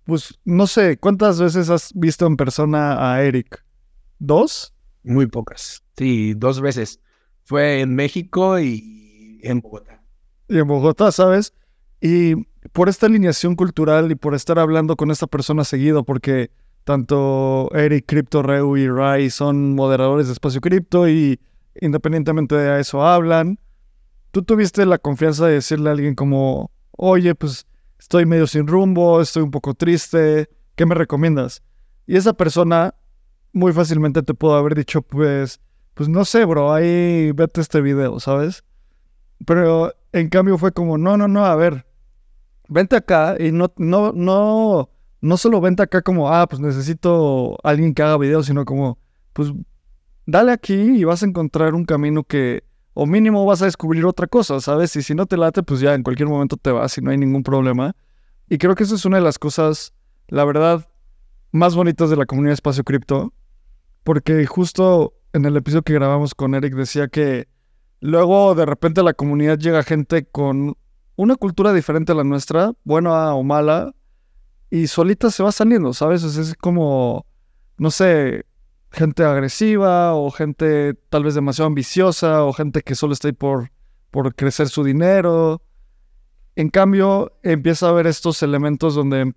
pues, 0.04 0.38
no 0.44 0.68
sé, 0.68 0.96
¿cuántas 0.96 1.40
veces 1.40 1.70
has 1.70 1.90
visto 1.92 2.24
en 2.24 2.36
persona 2.36 3.12
a 3.12 3.20
Eric? 3.20 3.64
¿Dos? 4.20 4.72
Muy 5.02 5.26
pocas. 5.26 5.82
Sí, 5.96 6.34
dos 6.34 6.60
veces. 6.60 7.00
Fue 7.42 7.80
en 7.80 7.96
México 7.96 8.60
y 8.60 9.40
en 9.42 9.58
Bogotá 9.58 9.95
y 10.48 10.58
en 10.58 10.66
Bogotá, 10.66 11.12
¿sabes? 11.12 11.52
Y 12.00 12.34
por 12.72 12.88
esta 12.88 13.06
alineación 13.06 13.56
cultural 13.56 14.10
y 14.10 14.14
por 14.14 14.34
estar 14.34 14.58
hablando 14.58 14.96
con 14.96 15.10
esta 15.10 15.26
persona 15.26 15.64
seguido, 15.64 16.04
porque 16.04 16.50
tanto 16.84 17.70
Eric, 17.74 18.04
Crypto, 18.06 18.42
Reu 18.42 18.76
y 18.76 18.88
Rai 18.88 19.30
son 19.30 19.74
moderadores 19.74 20.26
de 20.26 20.34
Espacio 20.34 20.60
Cripto 20.60 21.08
y 21.08 21.40
independientemente 21.80 22.54
de 22.54 22.80
eso 22.80 23.04
hablan, 23.04 23.58
tú 24.30 24.42
tuviste 24.42 24.86
la 24.86 24.98
confianza 24.98 25.46
de 25.46 25.54
decirle 25.54 25.88
a 25.88 25.92
alguien 25.92 26.14
como, 26.14 26.70
oye, 26.92 27.34
pues 27.34 27.66
estoy 27.98 28.26
medio 28.26 28.46
sin 28.46 28.66
rumbo, 28.66 29.20
estoy 29.20 29.42
un 29.42 29.50
poco 29.50 29.74
triste, 29.74 30.48
¿qué 30.74 30.86
me 30.86 30.94
recomiendas? 30.94 31.62
Y 32.06 32.16
esa 32.16 32.34
persona 32.34 32.94
muy 33.52 33.72
fácilmente 33.72 34.22
te 34.22 34.34
pudo 34.34 34.54
haber 34.54 34.74
dicho, 34.74 35.02
pues, 35.02 35.60
pues 35.94 36.08
no 36.08 36.24
sé, 36.24 36.44
bro, 36.44 36.72
ahí 36.72 37.32
vete 37.32 37.62
este 37.62 37.80
video, 37.80 38.20
¿sabes? 38.20 38.62
Pero 39.44 39.92
en 40.18 40.30
cambio 40.30 40.56
fue 40.56 40.72
como, 40.72 40.96
no, 40.96 41.16
no, 41.16 41.28
no, 41.28 41.44
a 41.44 41.54
ver, 41.56 41.86
vente 42.68 42.96
acá 42.96 43.36
y 43.38 43.52
no, 43.52 43.72
no, 43.76 44.12
no, 44.12 44.88
no 45.20 45.36
solo 45.36 45.60
vente 45.60 45.82
acá 45.82 46.00
como, 46.00 46.32
ah, 46.32 46.46
pues 46.48 46.60
necesito 46.60 47.58
alguien 47.62 47.92
que 47.92 48.02
haga 48.02 48.16
videos, 48.16 48.46
sino 48.46 48.64
como, 48.64 48.98
pues 49.34 49.52
dale 50.24 50.52
aquí 50.52 50.74
y 50.74 51.04
vas 51.04 51.22
a 51.22 51.26
encontrar 51.26 51.74
un 51.74 51.84
camino 51.84 52.24
que, 52.24 52.64
o 52.94 53.04
mínimo 53.04 53.44
vas 53.44 53.60
a 53.60 53.66
descubrir 53.66 54.06
otra 54.06 54.26
cosa, 54.26 54.58
¿sabes? 54.60 54.96
Y 54.96 55.02
si 55.02 55.14
no 55.14 55.26
te 55.26 55.36
late, 55.36 55.62
pues 55.62 55.80
ya 55.80 55.94
en 55.94 56.02
cualquier 56.02 56.30
momento 56.30 56.56
te 56.56 56.70
vas 56.72 56.96
y 56.96 57.02
no 57.02 57.10
hay 57.10 57.18
ningún 57.18 57.42
problema. 57.42 57.94
Y 58.48 58.56
creo 58.56 58.74
que 58.74 58.84
eso 58.84 58.94
es 58.94 59.04
una 59.04 59.18
de 59.18 59.22
las 59.22 59.38
cosas, 59.38 59.92
la 60.28 60.46
verdad, 60.46 60.88
más 61.52 61.74
bonitas 61.74 62.08
de 62.08 62.16
la 62.16 62.24
comunidad 62.24 62.54
Espacio 62.54 62.84
Cripto, 62.84 63.34
porque 64.02 64.46
justo 64.46 65.12
en 65.34 65.44
el 65.44 65.58
episodio 65.58 65.82
que 65.82 65.92
grabamos 65.92 66.34
con 66.34 66.54
Eric 66.54 66.74
decía 66.74 67.08
que 67.08 67.48
Luego 68.06 68.54
de 68.54 68.64
repente 68.66 69.02
la 69.02 69.14
comunidad 69.14 69.58
llega 69.58 69.82
gente 69.82 70.26
con 70.26 70.76
una 71.16 71.34
cultura 71.34 71.72
diferente 71.72 72.12
a 72.12 72.14
la 72.14 72.22
nuestra, 72.22 72.72
buena 72.84 73.34
o 73.34 73.42
mala, 73.42 73.96
y 74.70 74.86
solita 74.86 75.28
se 75.28 75.42
va 75.42 75.50
saliendo, 75.50 75.92
¿sabes? 75.92 76.22
es 76.22 76.54
como, 76.54 77.26
no 77.78 77.90
sé, 77.90 78.46
gente 78.92 79.24
agresiva 79.24 80.14
o 80.14 80.30
gente 80.30 80.94
tal 81.08 81.24
vez 81.24 81.34
demasiado 81.34 81.66
ambiciosa 81.66 82.44
o 82.44 82.52
gente 82.52 82.82
que 82.82 82.94
solo 82.94 83.12
está 83.12 83.26
ahí 83.26 83.32
por, 83.32 83.72
por 84.12 84.36
crecer 84.36 84.68
su 84.68 84.84
dinero. 84.84 85.60
En 86.54 86.68
cambio, 86.68 87.36
empieza 87.42 87.86
a 87.86 87.88
haber 87.88 88.06
estos 88.06 88.40
elementos 88.44 88.94
donde 88.94 89.34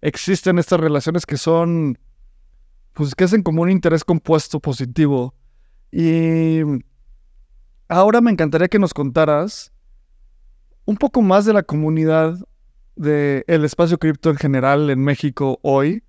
existen 0.00 0.60
estas 0.60 0.78
relaciones 0.78 1.26
que 1.26 1.38
son, 1.38 1.98
pues 2.92 3.16
que 3.16 3.24
hacen 3.24 3.42
como 3.42 3.62
un 3.62 3.70
interés 3.72 4.04
compuesto 4.04 4.60
positivo. 4.60 5.34
Y 5.90 6.60
ahora 7.92 8.20
me 8.20 8.30
encantaría 8.30 8.68
que 8.68 8.78
nos 8.78 8.94
contaras 8.94 9.70
un 10.84 10.96
poco 10.96 11.22
más 11.22 11.44
de 11.44 11.52
la 11.52 11.62
comunidad 11.62 12.36
del 12.96 13.44
el 13.46 13.64
espacio 13.64 13.98
cripto 13.98 14.30
en 14.30 14.36
general 14.36 14.90
en 14.90 15.00
México 15.00 15.58
hoy. 15.62 16.02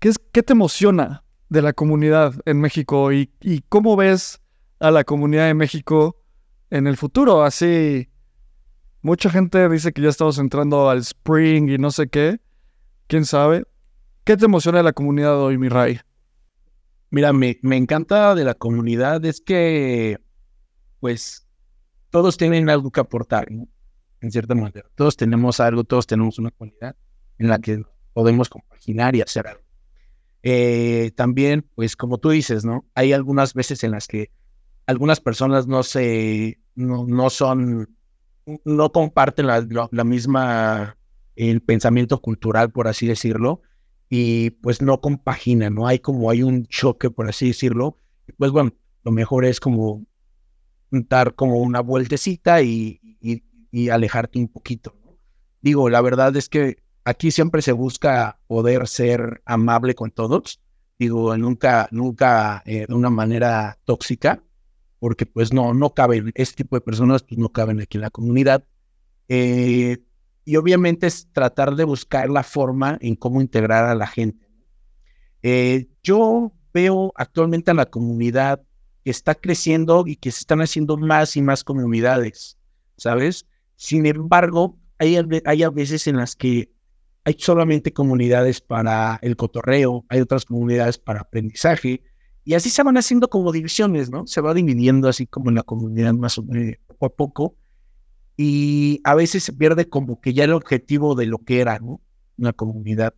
¿Qué, 0.00 0.08
es, 0.08 0.18
¿Qué 0.32 0.42
te 0.42 0.54
emociona 0.54 1.24
de 1.48 1.62
la 1.62 1.72
comunidad 1.72 2.34
en 2.46 2.60
México 2.60 3.02
hoy? 3.02 3.30
¿Y 3.40 3.60
cómo 3.68 3.96
ves 3.96 4.40
a 4.80 4.90
la 4.90 5.04
comunidad 5.04 5.46
de 5.46 5.54
México 5.54 6.22
en 6.70 6.86
el 6.86 6.96
futuro? 6.96 7.42
Así, 7.42 8.08
mucha 9.02 9.30
gente 9.30 9.68
dice 9.68 9.92
que 9.92 10.02
ya 10.02 10.08
estamos 10.08 10.38
entrando 10.38 10.88
al 10.88 10.98
spring 10.98 11.68
y 11.68 11.78
no 11.78 11.90
sé 11.90 12.08
qué. 12.08 12.40
¿Quién 13.08 13.24
sabe? 13.24 13.64
¿Qué 14.24 14.36
te 14.36 14.46
emociona 14.46 14.78
de 14.78 14.84
la 14.84 14.92
comunidad 14.92 15.40
hoy, 15.40 15.58
mi 15.58 15.68
Ray? 15.68 16.00
Mira, 17.10 17.32
me, 17.32 17.58
me 17.62 17.76
encanta 17.76 18.34
de 18.34 18.44
la 18.44 18.54
comunidad 18.54 19.24
es 19.24 19.40
que, 19.40 20.18
pues, 21.00 21.46
todos 22.10 22.36
tienen 22.36 22.70
algo 22.70 22.90
que 22.90 23.00
aportar, 23.00 23.50
¿no? 23.50 23.68
en 24.20 24.32
cierta 24.32 24.54
manera. 24.54 24.86
Todos 24.94 25.16
tenemos 25.16 25.60
algo, 25.60 25.84
todos 25.84 26.06
tenemos 26.06 26.38
una 26.38 26.50
cualidad 26.50 26.96
en 27.38 27.48
la 27.48 27.58
que 27.58 27.82
podemos 28.12 28.48
compaginar 28.48 29.14
y 29.14 29.22
hacer 29.22 29.46
algo. 29.46 29.62
Eh, 30.42 31.12
también, 31.16 31.66
pues 31.74 31.96
como 31.96 32.18
tú 32.18 32.30
dices, 32.30 32.64
¿no? 32.64 32.86
Hay 32.94 33.12
algunas 33.12 33.54
veces 33.54 33.82
en 33.84 33.92
las 33.92 34.06
que 34.06 34.30
algunas 34.86 35.20
personas 35.20 35.66
no 35.66 35.82
se, 35.82 36.58
no, 36.74 37.06
no 37.06 37.30
son, 37.30 37.96
no 38.64 38.92
comparten 38.92 39.46
la, 39.46 39.66
la, 39.90 40.04
misma, 40.04 40.96
el 41.36 41.60
pensamiento 41.60 42.20
cultural, 42.20 42.70
por 42.70 42.88
así 42.88 43.06
decirlo, 43.06 43.62
y 44.08 44.50
pues 44.50 44.80
no 44.80 45.00
compaginan, 45.00 45.74
¿no? 45.74 45.86
Hay 45.86 45.98
como, 45.98 46.30
hay 46.30 46.42
un 46.42 46.66
choque, 46.66 47.10
por 47.10 47.28
así 47.28 47.48
decirlo. 47.48 47.98
Pues 48.38 48.50
bueno, 48.50 48.72
lo 49.04 49.12
mejor 49.12 49.44
es 49.44 49.60
como 49.60 50.06
dar 50.90 51.34
como 51.34 51.56
una 51.58 51.80
vueltecita 51.80 52.62
y, 52.62 53.00
y, 53.70 53.88
alejarte 53.90 54.38
un 54.38 54.48
poquito. 54.48 54.94
Digo, 55.60 55.88
la 55.90 56.00
verdad 56.00 56.36
es 56.36 56.48
que 56.48 56.78
aquí 57.04 57.30
siempre 57.30 57.62
se 57.62 57.72
busca 57.72 58.40
poder 58.46 58.88
ser 58.88 59.42
amable 59.44 59.94
con 59.94 60.10
todos. 60.10 60.60
Digo, 60.98 61.36
nunca, 61.36 61.88
nunca 61.92 62.62
eh, 62.66 62.86
de 62.88 62.94
una 62.94 63.10
manera 63.10 63.78
tóxica, 63.84 64.42
porque 64.98 65.26
pues 65.26 65.52
no, 65.52 65.74
no 65.74 65.94
caben, 65.94 66.32
este 66.34 66.64
tipo 66.64 66.76
de 66.76 66.80
personas 66.80 67.22
pues 67.22 67.38
no 67.38 67.50
caben 67.50 67.80
aquí 67.80 67.98
en 67.98 68.02
la 68.02 68.10
comunidad. 68.10 68.64
Eh, 69.28 69.98
y 70.44 70.56
obviamente 70.56 71.06
es 71.06 71.28
tratar 71.32 71.76
de 71.76 71.84
buscar 71.84 72.30
la 72.30 72.42
forma 72.42 72.96
en 73.02 73.14
cómo 73.16 73.42
integrar 73.42 73.84
a 73.84 73.94
la 73.94 74.06
gente. 74.06 74.48
Eh, 75.42 75.88
yo 76.02 76.52
veo 76.72 77.12
actualmente 77.16 77.70
a 77.70 77.74
la 77.74 77.86
comunidad 77.86 78.62
que 79.08 79.12
está 79.12 79.34
creciendo 79.34 80.04
y 80.06 80.16
que 80.16 80.30
se 80.30 80.40
están 80.40 80.60
haciendo 80.60 80.98
más 80.98 81.34
y 81.34 81.40
más 81.40 81.64
comunidades, 81.64 82.58
¿sabes? 82.98 83.46
Sin 83.76 84.04
embargo, 84.04 84.78
hay, 84.98 85.16
hay 85.46 85.62
a 85.62 85.70
veces 85.70 86.06
en 86.08 86.18
las 86.18 86.36
que 86.36 86.70
hay 87.24 87.34
solamente 87.38 87.94
comunidades 87.94 88.60
para 88.60 89.18
el 89.22 89.34
cotorreo, 89.34 90.04
hay 90.10 90.20
otras 90.20 90.44
comunidades 90.44 90.98
para 90.98 91.22
aprendizaje, 91.22 92.02
y 92.44 92.52
así 92.52 92.68
se 92.68 92.82
van 92.82 92.98
haciendo 92.98 93.30
como 93.30 93.50
divisiones, 93.50 94.10
¿no? 94.10 94.26
Se 94.26 94.42
va 94.42 94.52
dividiendo 94.52 95.08
así 95.08 95.26
como 95.26 95.48
en 95.48 95.54
la 95.54 95.62
comunidad 95.62 96.12
más 96.12 96.36
o 96.36 96.42
menos 96.42 96.76
poco 96.86 97.06
a 97.06 97.08
poco, 97.08 97.56
y 98.36 99.00
a 99.04 99.14
veces 99.14 99.42
se 99.42 99.54
pierde 99.54 99.88
como 99.88 100.20
que 100.20 100.34
ya 100.34 100.44
el 100.44 100.52
objetivo 100.52 101.14
de 101.14 101.24
lo 101.24 101.38
que 101.38 101.62
era, 101.62 101.78
¿no? 101.78 102.02
Una 102.36 102.52
comunidad. 102.52 103.14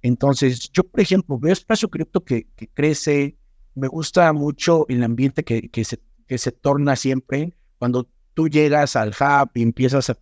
Entonces, 0.00 0.70
yo, 0.72 0.84
por 0.84 1.00
ejemplo, 1.00 1.38
veo 1.38 1.52
espacio 1.52 1.90
cripto 1.90 2.24
que, 2.24 2.46
que 2.56 2.66
crece, 2.68 3.36
me 3.74 3.88
gusta 3.88 4.32
mucho 4.32 4.86
el 4.88 5.02
ambiente 5.02 5.44
que, 5.44 5.68
que, 5.68 5.84
se, 5.84 6.00
que 6.26 6.38
se 6.38 6.52
torna 6.52 6.96
siempre 6.96 7.54
cuando 7.78 8.08
tú 8.34 8.48
llegas 8.48 8.96
al 8.96 9.10
hub 9.10 9.50
y 9.54 9.62
empiezas 9.62 10.10
a, 10.10 10.18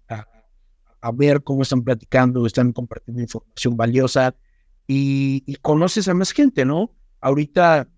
a, 1.00 1.12
ver 1.12 1.42
cómo 1.42 1.62
están 1.62 1.82
platicando, 1.82 2.46
están 2.46 2.72
compartiendo 2.72 3.22
información 3.22 3.76
valiosa 3.76 4.34
y, 4.86 5.56
conoces 5.62 6.08
a 6.08 6.14
más 6.14 6.32
gente, 6.32 6.64
¿no? 6.64 6.94
Ahorita 7.20 7.88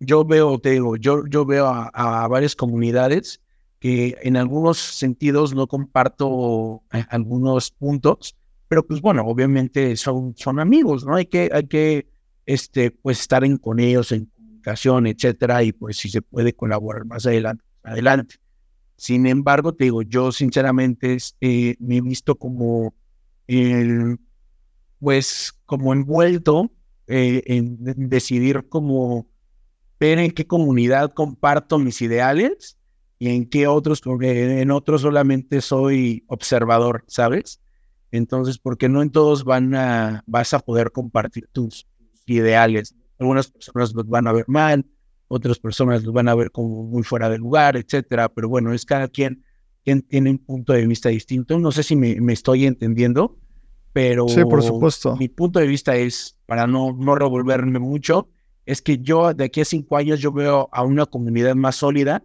yo 0.00 0.24
veo, 0.24 0.58
te 0.58 0.70
digo, 0.70 0.96
yo, 0.96 1.26
yo 1.26 1.44
veo 1.44 1.66
a, 1.66 2.26
varias 2.28 2.56
comunidades 2.56 3.40
que 3.78 4.16
en 4.22 4.36
algunos 4.36 4.78
sentidos 4.78 5.54
no 5.54 5.66
comparto 5.66 6.82
eh, 6.92 7.04
algunos 7.10 7.70
puntos, 7.70 8.36
pero 8.68 8.86
pues 8.86 9.00
bueno, 9.00 9.24
obviamente 9.26 9.96
son, 9.96 10.34
son 10.36 10.58
amigos, 10.58 11.04
¿no? 11.04 11.14
Hay 11.14 11.26
que, 11.26 11.50
hay 11.52 11.66
que 11.66 12.08
este, 12.46 12.90
pues 12.90 13.20
estar 13.20 13.44
en, 13.44 13.58
con 13.58 13.78
ellos 13.78 14.12
en 14.12 14.30
comunicación, 14.66 15.06
etcétera, 15.06 15.62
y 15.62 15.72
pues 15.72 15.96
si 15.96 16.08
se 16.08 16.22
puede 16.22 16.52
colaborar 16.54 17.04
más 17.04 17.26
adelante, 17.26 17.64
adelante. 17.82 18.36
Sin 18.96 19.26
embargo, 19.26 19.74
te 19.74 19.84
digo, 19.84 20.02
yo 20.02 20.32
sinceramente 20.32 21.18
eh, 21.40 21.76
me 21.78 21.98
he 21.98 22.00
visto 22.00 22.34
como, 22.36 22.94
pues, 24.98 25.52
como 25.66 25.92
envuelto 25.92 26.70
eh, 27.06 27.42
en, 27.46 27.76
decidir 28.08 28.68
como 28.68 29.26
ver 30.00 30.18
en 30.18 30.30
qué 30.30 30.46
comunidad 30.46 31.12
comparto 31.12 31.78
mis 31.78 32.02
ideales 32.02 32.76
y 33.18 33.28
en 33.28 33.48
qué 33.48 33.66
otros, 33.66 34.00
porque 34.00 34.60
en 34.60 34.70
otros 34.70 35.02
solamente 35.02 35.60
soy 35.60 36.24
observador, 36.26 37.04
¿sabes? 37.06 37.60
Entonces, 38.10 38.58
porque 38.58 38.88
no 38.88 39.02
en 39.02 39.10
todos 39.10 39.44
van 39.44 39.74
a, 39.74 40.22
vas 40.26 40.54
a 40.54 40.58
poder 40.58 40.90
compartir 40.90 41.48
tus 41.52 41.86
ideales. 42.26 42.94
Algunas 43.18 43.48
personas 43.48 43.94
los 43.94 44.06
van 44.08 44.26
a 44.26 44.32
ver 44.32 44.44
mal, 44.48 44.84
otras 45.28 45.58
personas 45.58 46.04
los 46.04 46.12
van 46.12 46.28
a 46.28 46.34
ver 46.34 46.50
como 46.50 46.84
muy 46.84 47.02
fuera 47.02 47.28
de 47.28 47.38
lugar, 47.38 47.76
etcétera, 47.76 48.28
pero 48.28 48.48
bueno, 48.48 48.72
es 48.72 48.84
cada 48.84 49.08
quien, 49.08 49.44
quien 49.84 50.02
tiene 50.02 50.30
un 50.30 50.38
punto 50.38 50.72
de 50.72 50.86
vista 50.86 51.08
distinto. 51.08 51.58
No 51.58 51.72
sé 51.72 51.82
si 51.82 51.96
me, 51.96 52.20
me, 52.20 52.32
estoy 52.32 52.66
entendiendo, 52.66 53.38
pero 53.92 54.28
sí, 54.28 54.42
por 54.44 54.62
supuesto. 54.62 55.16
mi 55.16 55.28
punto 55.28 55.58
de 55.58 55.66
vista 55.66 55.96
es, 55.96 56.36
para 56.46 56.66
no, 56.66 56.92
no 56.92 57.14
revolverme 57.14 57.78
mucho, 57.78 58.28
es 58.66 58.82
que 58.82 58.98
yo 58.98 59.32
de 59.32 59.44
aquí 59.44 59.60
a 59.60 59.64
cinco 59.64 59.96
años 59.96 60.20
yo 60.20 60.32
veo 60.32 60.68
a 60.72 60.84
una 60.84 61.06
comunidad 61.06 61.54
más 61.54 61.76
sólida, 61.76 62.22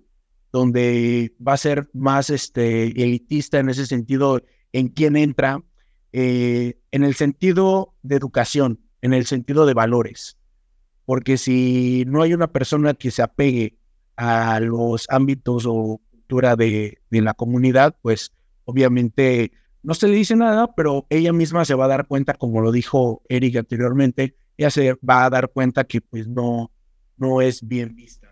donde 0.51 1.33
va 1.45 1.53
a 1.53 1.57
ser 1.57 1.89
más 1.93 2.29
este, 2.29 2.87
elitista 3.01 3.59
en 3.59 3.69
ese 3.69 3.85
sentido, 3.85 4.41
en 4.73 4.89
quién 4.89 5.15
entra, 5.15 5.63
eh, 6.11 6.77
en 6.91 7.03
el 7.03 7.15
sentido 7.15 7.93
de 8.03 8.17
educación, 8.17 8.81
en 9.01 9.13
el 9.13 9.25
sentido 9.25 9.65
de 9.65 9.73
valores 9.73 10.37
porque 11.05 11.37
si 11.37 12.05
no 12.07 12.21
hay 12.21 12.33
una 12.33 12.51
persona 12.51 12.93
que 12.93 13.11
se 13.11 13.21
apegue 13.21 13.77
a 14.15 14.59
los 14.59 15.07
ámbitos 15.09 15.65
o 15.67 15.99
cultura 16.09 16.55
de, 16.55 16.99
de 17.09 17.21
la 17.21 17.33
comunidad, 17.33 17.95
pues 18.01 18.31
obviamente 18.65 19.51
no 19.83 19.93
se 19.93 20.07
le 20.07 20.15
dice 20.15 20.35
nada, 20.35 20.73
pero 20.75 21.07
ella 21.09 21.33
misma 21.33 21.65
se 21.65 21.73
va 21.73 21.85
a 21.85 21.89
dar 21.89 22.07
cuenta, 22.07 22.33
como 22.33 22.61
lo 22.61 22.71
dijo 22.71 23.23
Eric 23.29 23.57
anteriormente, 23.57 24.35
ella 24.57 24.69
se 24.69 24.93
va 25.07 25.25
a 25.25 25.29
dar 25.29 25.49
cuenta 25.49 25.83
que 25.85 26.01
pues 26.01 26.27
no, 26.27 26.71
no 27.17 27.41
es 27.41 27.67
bien 27.67 27.95
vista. 27.95 28.29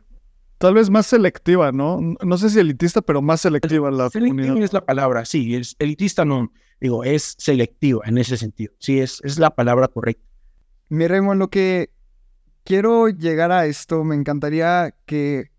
Tal 0.60 0.74
vez 0.74 0.90
más 0.90 1.08
selectiva, 1.08 1.72
¿no? 1.72 2.00
No 2.22 2.38
sé 2.38 2.50
si 2.50 2.60
elitista, 2.60 3.02
pero 3.02 3.22
más 3.22 3.42
selectiva 3.42 3.90
la 3.92 4.10
selectiva 4.10 4.42
comunidad. 4.44 4.66
es 4.66 4.74
la 4.74 4.86
palabra, 4.86 5.24
sí, 5.24 5.56
es 5.56 5.76
elitista 5.80 6.26
no, 6.26 6.52
digo, 6.82 7.06
es 7.06 7.36
selectiva 7.38 8.02
en 8.06 8.18
ese 8.18 8.36
sentido. 8.36 8.74
Sí, 8.78 9.00
es, 9.00 9.22
es 9.24 9.40
la 9.40 9.56
palabra 9.56 9.88
correcta. 9.88 10.28
Mi 10.90 11.08
Raymond, 11.08 11.40
lo 11.40 11.50
que 11.50 11.92
quiero 12.70 13.10
llegar 13.10 13.52
a 13.52 13.66
esto, 13.66 14.04
me 14.04 14.14
encantaría 14.14 14.94
que, 15.08 15.50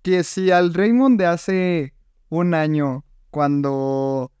que 0.00 0.24
si 0.24 0.50
al 0.50 0.72
Raymond 0.72 1.18
de 1.18 1.26
hace 1.26 1.94
un 2.30 2.54
año, 2.54 3.04
cuando 3.28 4.32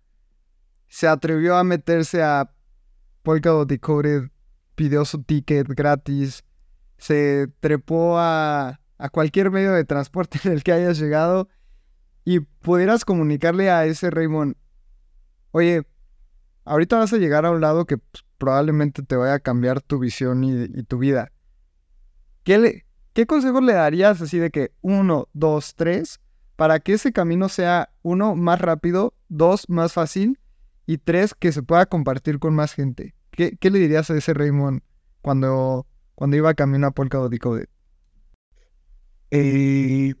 se 0.88 1.06
atrevió 1.06 1.58
a 1.58 1.62
meterse 1.62 2.22
a 2.22 2.50
Polkadot 3.22 3.68
Decoded, 3.68 4.30
pidió 4.76 5.04
su 5.04 5.24
ticket 5.24 5.68
gratis, 5.68 6.42
se 6.96 7.48
trepó 7.60 8.18
a, 8.18 8.80
a 8.96 9.08
cualquier 9.10 9.50
medio 9.50 9.72
de 9.72 9.84
transporte 9.84 10.38
en 10.44 10.52
el 10.52 10.62
que 10.62 10.72
hayas 10.72 10.98
llegado 10.98 11.50
y 12.24 12.40
pudieras 12.40 13.04
comunicarle 13.04 13.70
a 13.70 13.84
ese 13.84 14.08
Raymond, 14.08 14.56
oye, 15.50 15.86
ahorita 16.64 16.96
vas 16.96 17.12
a 17.12 17.18
llegar 17.18 17.44
a 17.44 17.50
un 17.50 17.60
lado 17.60 17.84
que 17.84 17.98
pues, 17.98 18.24
probablemente 18.38 19.02
te 19.02 19.16
vaya 19.16 19.34
a 19.34 19.40
cambiar 19.40 19.80
tu 19.80 19.98
visión 19.98 20.44
y, 20.44 20.82
tu 20.84 20.98
vida. 20.98 21.32
¿Qué, 22.44 22.84
¿Qué 23.12 23.26
consejos 23.26 23.62
le 23.62 23.72
darías 23.72 24.20
así 24.20 24.38
de 24.38 24.50
que 24.50 24.72
uno, 24.80 25.28
dos, 25.32 25.74
tres, 25.74 26.20
para 26.56 26.80
que 26.80 26.94
ese 26.94 27.12
camino 27.12 27.48
sea 27.48 27.90
uno 28.02 28.34
más 28.34 28.60
rápido, 28.60 29.14
dos 29.28 29.68
más 29.68 29.92
fácil 29.92 30.38
y 30.86 30.98
tres 30.98 31.34
que 31.34 31.52
se 31.52 31.62
pueda 31.62 31.86
compartir 31.86 32.38
con 32.38 32.54
más 32.54 32.72
gente? 32.72 33.14
¿Qué, 33.30 33.56
qué 33.58 33.70
le 33.70 33.78
dirías 33.78 34.10
a 34.10 34.16
ese 34.16 34.32
Raymond 34.32 34.82
cuando 35.22 35.86
cuando 36.16 36.36
iba 36.36 36.54
camino 36.54 36.88
a 36.88 36.90
Polkadot 36.90 37.30
Decoded? 37.30 37.68
Eh, 39.30 40.14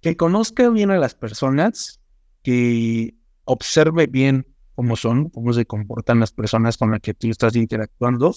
que 0.00 0.16
conozca 0.16 0.68
bien 0.68 0.90
a 0.90 0.98
las 0.98 1.14
personas, 1.14 2.00
que 2.42 3.14
observe 3.44 4.06
bien 4.06 4.46
cómo 4.74 4.96
son, 4.96 5.28
cómo 5.30 5.52
se 5.52 5.66
comportan 5.66 6.20
las 6.20 6.32
personas 6.32 6.76
con 6.76 6.90
las 6.90 7.00
que 7.00 7.14
tú 7.14 7.28
estás 7.30 7.56
interactuando. 7.56 8.34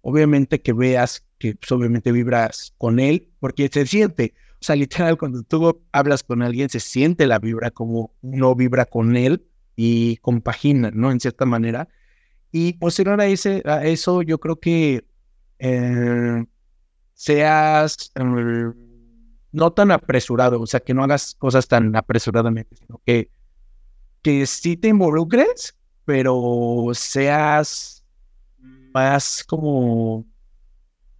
Obviamente 0.00 0.60
que 0.60 0.72
veas 0.72 1.26
que 1.38 1.54
pues, 1.54 1.70
obviamente 1.72 2.12
vibras 2.12 2.74
con 2.78 3.00
él, 3.00 3.28
porque 3.40 3.68
se 3.68 3.86
siente, 3.86 4.34
o 4.60 4.64
sea, 4.64 4.76
literal, 4.76 5.16
cuando 5.16 5.42
tú 5.42 5.82
hablas 5.92 6.22
con 6.22 6.42
alguien, 6.42 6.68
se 6.68 6.80
siente 6.80 7.26
la 7.26 7.38
vibra 7.38 7.70
como 7.70 8.12
uno 8.22 8.54
vibra 8.54 8.86
con 8.86 9.16
él 9.16 9.46
y 9.76 10.16
compagina, 10.16 10.90
¿no? 10.92 11.12
En 11.12 11.20
cierta 11.20 11.44
manera. 11.44 11.88
Y 12.50 12.72
posterior 12.74 13.20
a, 13.20 13.26
ese, 13.26 13.62
a 13.64 13.84
eso, 13.84 14.22
yo 14.22 14.38
creo 14.38 14.58
que 14.58 15.04
eh, 15.60 16.44
seas 17.14 18.10
eh, 18.16 18.72
no 19.52 19.72
tan 19.72 19.92
apresurado, 19.92 20.60
o 20.60 20.66
sea, 20.66 20.80
que 20.80 20.94
no 20.94 21.04
hagas 21.04 21.36
cosas 21.36 21.68
tan 21.68 21.94
apresuradamente, 21.94 22.76
sino 22.76 23.00
que, 23.04 23.30
que 24.22 24.46
sí 24.46 24.76
te 24.76 24.88
involucres, 24.88 25.77
pero 26.08 26.88
seas 26.94 28.02
más 28.94 29.44
como, 29.46 30.24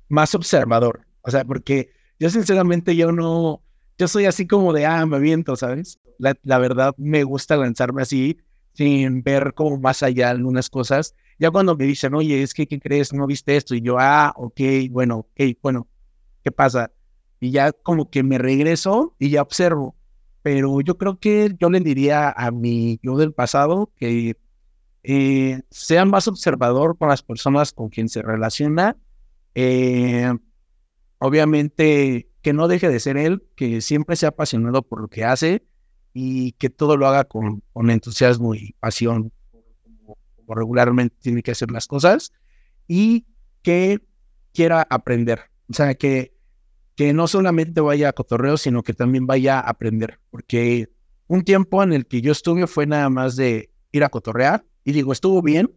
más 0.09 0.35
observador. 0.35 1.03
O 1.21 1.31
sea, 1.31 1.45
porque 1.45 1.91
yo 2.19 2.31
sinceramente 2.31 2.97
yo 2.97 3.13
no, 3.13 3.63
yo 3.99 4.09
soy 4.09 4.25
así 4.25 4.47
como 4.47 4.73
de, 4.73 4.87
ah, 4.87 5.05
me 5.05 5.19
viento, 5.19 5.57
¿sabes? 5.57 5.99
La, 6.17 6.35
la 6.43 6.57
verdad 6.57 6.95
me 6.97 7.23
gusta 7.23 7.59
lanzarme 7.59 8.01
así 8.01 8.39
sin 8.73 9.23
ver 9.23 9.53
como 9.53 9.77
más 9.77 10.03
allá 10.03 10.31
algunas 10.31 10.71
cosas. 10.71 11.15
Ya 11.39 11.51
cuando 11.51 11.77
me 11.77 11.85
dicen, 11.85 12.15
oye, 12.15 12.43
es 12.43 12.55
que, 12.55 12.67
¿qué 12.67 12.81
crees? 12.81 13.13
¿No 13.13 13.27
viste 13.27 13.57
esto? 13.57 13.75
Y 13.75 13.83
yo, 13.83 13.99
ah, 13.99 14.33
ok, 14.37 14.59
bueno, 14.91 15.19
ok, 15.19 15.59
bueno, 15.61 15.87
¿qué 16.43 16.51
pasa? 16.51 16.91
Y 17.41 17.51
ya 17.51 17.73
como 17.73 18.09
que 18.09 18.23
me 18.23 18.39
regreso 18.39 19.15
y 19.19 19.29
ya 19.29 19.43
observo. 19.43 19.97
Pero 20.41 20.81
yo 20.81 20.97
creo 20.97 21.19
que 21.19 21.55
yo 21.61 21.69
le 21.69 21.81
diría 21.81 22.31
a 22.31 22.51
mi 22.51 22.99
yo 23.03 23.19
del 23.19 23.35
pasado 23.35 23.93
que 23.95 24.35
eh, 25.03 25.63
sea 25.71 26.05
más 26.05 26.29
observador 26.29 26.97
con 26.99 27.09
las 27.09 27.23
personas 27.23 27.73
con 27.73 27.89
quien 27.89 28.09
se 28.09 28.23
relaciona. 28.23 28.97
Eh, 29.55 30.33
obviamente 31.19 32.29
que 32.43 32.53
no 32.53 32.69
deje 32.69 32.89
de 32.89 33.01
ser 33.01 33.17
él, 33.17 33.43
que 33.57 33.81
siempre 33.81 34.17
sea 34.17 34.31
apasionado 34.31 34.83
por 34.83 35.01
lo 35.01 35.09
que 35.09 35.25
hace 35.25 35.65
y 36.13 36.53
que 36.53 36.71
todo 36.71 36.97
lo 36.97 37.07
haga 37.07 37.25
con, 37.25 37.63
con 37.73 37.91
entusiasmo 37.91 38.55
y 38.55 38.75
pasión, 38.81 39.33
como, 40.05 40.55
regularmente 40.55 41.17
tiene 41.21 41.43
que 41.43 41.51
hacer 41.51 41.71
las 41.71 41.87
cosas, 41.87 42.33
y 42.87 43.27
que 43.63 44.01
quiera 44.55 44.87
aprender. 44.89 45.41
O 45.69 45.75
sea, 45.75 45.95
que, 45.95 46.33
que 46.95 47.13
no 47.13 47.29
solamente 47.29 47.81
vaya 47.81 48.09
a 48.09 48.13
cotorreo, 48.13 48.57
sino 48.57 48.83
que 48.83 48.95
también 48.95 49.27
vaya 49.27 49.59
a 49.59 49.69
aprender, 49.69 50.19
porque 50.31 50.89
un 51.27 51.45
tiempo 51.45 51.83
en 51.83 51.93
el 51.93 52.07
que 52.07 52.23
yo 52.23 52.33
estuve 52.33 52.67
fue 52.67 52.87
nada 52.87 53.11
más 53.11 53.37
de 53.37 53.71
ir 53.93 54.05
a 54.05 54.09
cotorrear, 54.09 54.65
y 54.89 54.93
digo, 54.93 55.13
estuvo 55.13 55.43
bien, 55.43 55.71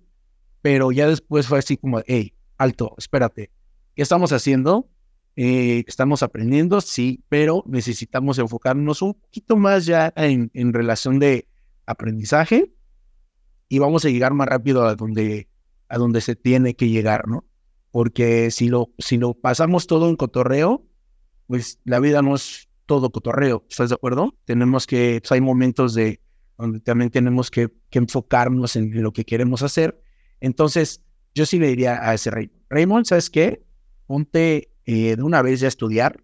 pero 0.61 0.93
ya 0.93 1.05
después 1.05 1.45
fue 1.45 1.59
así 1.59 1.75
como, 1.75 1.99
hey, 2.07 2.33
alto, 2.57 2.95
espérate, 2.97 3.51
¿qué 3.93 4.01
estamos 4.01 4.31
haciendo? 4.31 4.87
Eh, 5.35 5.83
estamos 5.85 6.23
aprendiendo, 6.23 6.79
sí, 6.79 7.21
pero 7.27 7.61
necesitamos 7.67 8.39
enfocarnos 8.39 9.01
un 9.01 9.15
poquito 9.15 9.57
más 9.57 9.85
ya 9.85 10.13
en, 10.15 10.49
en, 10.53 10.71
relación 10.71 11.19
de 11.19 11.49
aprendizaje 11.85 12.71
y 13.67 13.79
vamos 13.79 14.05
a 14.05 14.09
llegar 14.09 14.33
más 14.33 14.47
rápido 14.47 14.85
a 14.85 14.95
donde, 14.95 15.49
a 15.89 15.97
donde 15.97 16.21
se 16.21 16.37
tiene 16.37 16.77
que 16.77 16.87
llegar, 16.87 17.27
¿no? 17.27 17.43
Porque 17.91 18.49
si 18.49 18.69
lo, 18.69 18.91
si 18.97 19.17
lo 19.17 19.33
pasamos 19.33 19.87
todo 19.87 20.07
en 20.07 20.15
cotorreo, 20.15 20.85
pues 21.47 21.81
la 21.83 21.99
vida 21.99 22.21
no 22.21 22.35
es 22.35 22.69
todo 22.85 23.09
cotorreo, 23.09 23.65
¿estás 23.69 23.89
de 23.89 23.95
acuerdo? 23.95 24.37
Tenemos 24.45 24.87
que, 24.87 25.19
pues 25.21 25.33
hay 25.33 25.41
momentos 25.41 25.95
de 25.95 26.21
donde 26.61 26.79
también 26.79 27.09
tenemos 27.09 27.51
que, 27.51 27.69
que 27.89 27.99
enfocarnos 27.99 28.75
en 28.75 29.01
lo 29.01 29.11
que 29.11 29.25
queremos 29.25 29.63
hacer. 29.63 30.01
Entonces, 30.39 31.01
yo 31.33 31.45
sí 31.45 31.59
le 31.59 31.67
diría 31.67 32.07
a 32.07 32.13
ese 32.13 32.31
rey, 32.31 32.51
Raymond, 32.69 33.05
¿sabes 33.05 33.29
qué? 33.29 33.63
Ponte 34.07 34.71
eh, 34.85 35.15
de 35.15 35.23
una 35.23 35.41
vez 35.41 35.59
ya 35.59 35.67
estudiar 35.67 36.23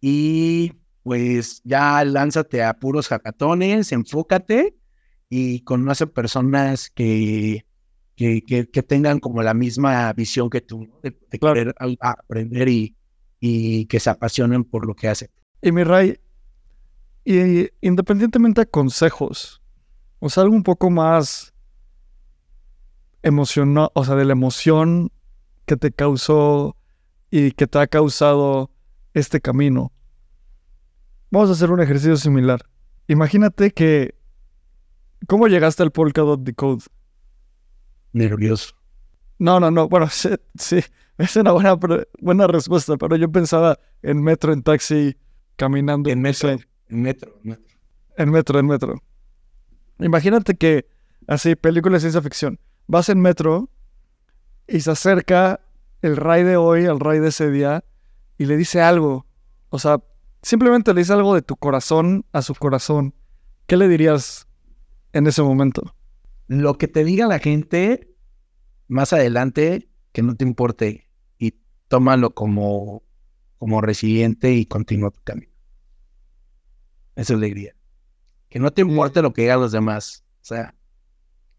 y 0.00 0.72
pues 1.02 1.60
ya 1.64 2.04
lánzate 2.04 2.62
a 2.62 2.74
puros 2.74 3.08
hackatones, 3.08 3.92
enfócate 3.92 4.76
y 5.28 5.60
conoce 5.60 6.06
personas 6.06 6.90
que, 6.90 7.64
que, 8.16 8.42
que, 8.42 8.82
tengan 8.82 9.18
como 9.18 9.42
la 9.42 9.54
misma 9.54 10.12
visión 10.12 10.50
que 10.50 10.60
tú, 10.60 10.88
de, 11.02 11.16
querer 11.38 11.74
aprender 12.00 12.68
y, 12.68 12.96
y 13.40 13.86
que 13.86 14.00
se 14.00 14.10
apasionen 14.10 14.64
por 14.64 14.86
lo 14.86 14.94
que 14.94 15.08
hacen. 15.08 15.30
Y 15.62 15.72
mi 15.72 15.84
Ray, 15.84 16.18
y 17.24 17.68
independientemente 17.80 18.62
de 18.62 18.66
consejos, 18.70 19.62
o 20.18 20.28
sea, 20.28 20.42
algo 20.42 20.54
un 20.54 20.62
poco 20.62 20.90
más 20.90 21.54
emocional, 23.22 23.90
o 23.94 24.04
sea, 24.04 24.14
de 24.14 24.24
la 24.24 24.32
emoción 24.32 25.12
que 25.66 25.76
te 25.76 25.92
causó 25.92 26.76
y 27.30 27.52
que 27.52 27.66
te 27.66 27.78
ha 27.78 27.86
causado 27.86 28.70
este 29.14 29.40
camino. 29.40 29.92
Vamos 31.30 31.50
a 31.50 31.52
hacer 31.52 31.70
un 31.70 31.80
ejercicio 31.80 32.16
similar. 32.16 32.60
Imagínate 33.06 33.70
que... 33.70 34.14
¿Cómo 35.26 35.46
llegaste 35.48 35.82
al 35.82 35.92
Polkadot 35.92 36.40
Decode? 36.42 36.84
Nervioso. 38.12 38.74
No, 39.38 39.60
no, 39.60 39.70
no. 39.70 39.88
Bueno, 39.88 40.08
sí, 40.10 40.30
sí 40.54 40.80
es 41.20 41.36
una 41.36 41.52
buena, 41.52 41.78
buena 42.20 42.46
respuesta, 42.46 42.96
pero 42.96 43.16
yo 43.16 43.30
pensaba 43.30 43.78
en 44.02 44.22
metro, 44.22 44.52
en 44.52 44.62
taxi, 44.62 45.16
caminando. 45.56 46.08
En 46.08 46.22
metro, 46.22 46.56
en 46.90 47.02
metro, 47.02 47.34
en 47.42 47.50
metro. 47.50 47.76
En 48.16 48.30
metro, 48.30 48.58
en 48.58 48.66
metro. 48.66 49.02
Imagínate 50.00 50.54
que, 50.56 50.86
así, 51.26 51.54
película 51.54 51.94
de 51.94 52.00
ciencia 52.00 52.20
ficción. 52.20 52.58
Vas 52.86 53.08
en 53.08 53.20
metro 53.20 53.70
y 54.66 54.80
se 54.80 54.90
acerca 54.90 55.60
el 56.02 56.16
Ray 56.16 56.42
de 56.42 56.56
hoy 56.56 56.86
al 56.86 57.00
Ray 57.00 57.20
de 57.20 57.28
ese 57.28 57.50
día 57.50 57.84
y 58.38 58.46
le 58.46 58.56
dice 58.56 58.80
algo. 58.80 59.26
O 59.68 59.78
sea, 59.78 60.02
simplemente 60.42 60.92
le 60.92 61.02
dice 61.02 61.12
algo 61.12 61.34
de 61.34 61.42
tu 61.42 61.56
corazón 61.56 62.24
a 62.32 62.42
su 62.42 62.54
corazón. 62.54 63.14
¿Qué 63.66 63.76
le 63.76 63.86
dirías 63.86 64.48
en 65.12 65.26
ese 65.26 65.42
momento? 65.42 65.94
Lo 66.48 66.76
que 66.76 66.88
te 66.88 67.04
diga 67.04 67.26
la 67.26 67.38
gente 67.38 68.16
más 68.88 69.12
adelante, 69.12 69.88
que 70.12 70.22
no 70.22 70.34
te 70.34 70.44
importe 70.44 71.08
y 71.38 71.54
tómalo 71.86 72.34
como, 72.34 73.04
como 73.58 73.80
resiliente 73.80 74.52
y 74.52 74.66
continúa 74.66 75.10
tu 75.10 75.20
camino. 75.22 75.49
Esa 77.16 77.34
es 77.34 77.38
alegría. 77.38 77.74
Que 78.48 78.58
no 78.58 78.70
te 78.72 78.82
importe 78.82 79.22
lo 79.22 79.32
que 79.32 79.42
digan 79.42 79.60
los 79.60 79.72
demás. 79.72 80.24
O 80.42 80.44
sea, 80.44 80.74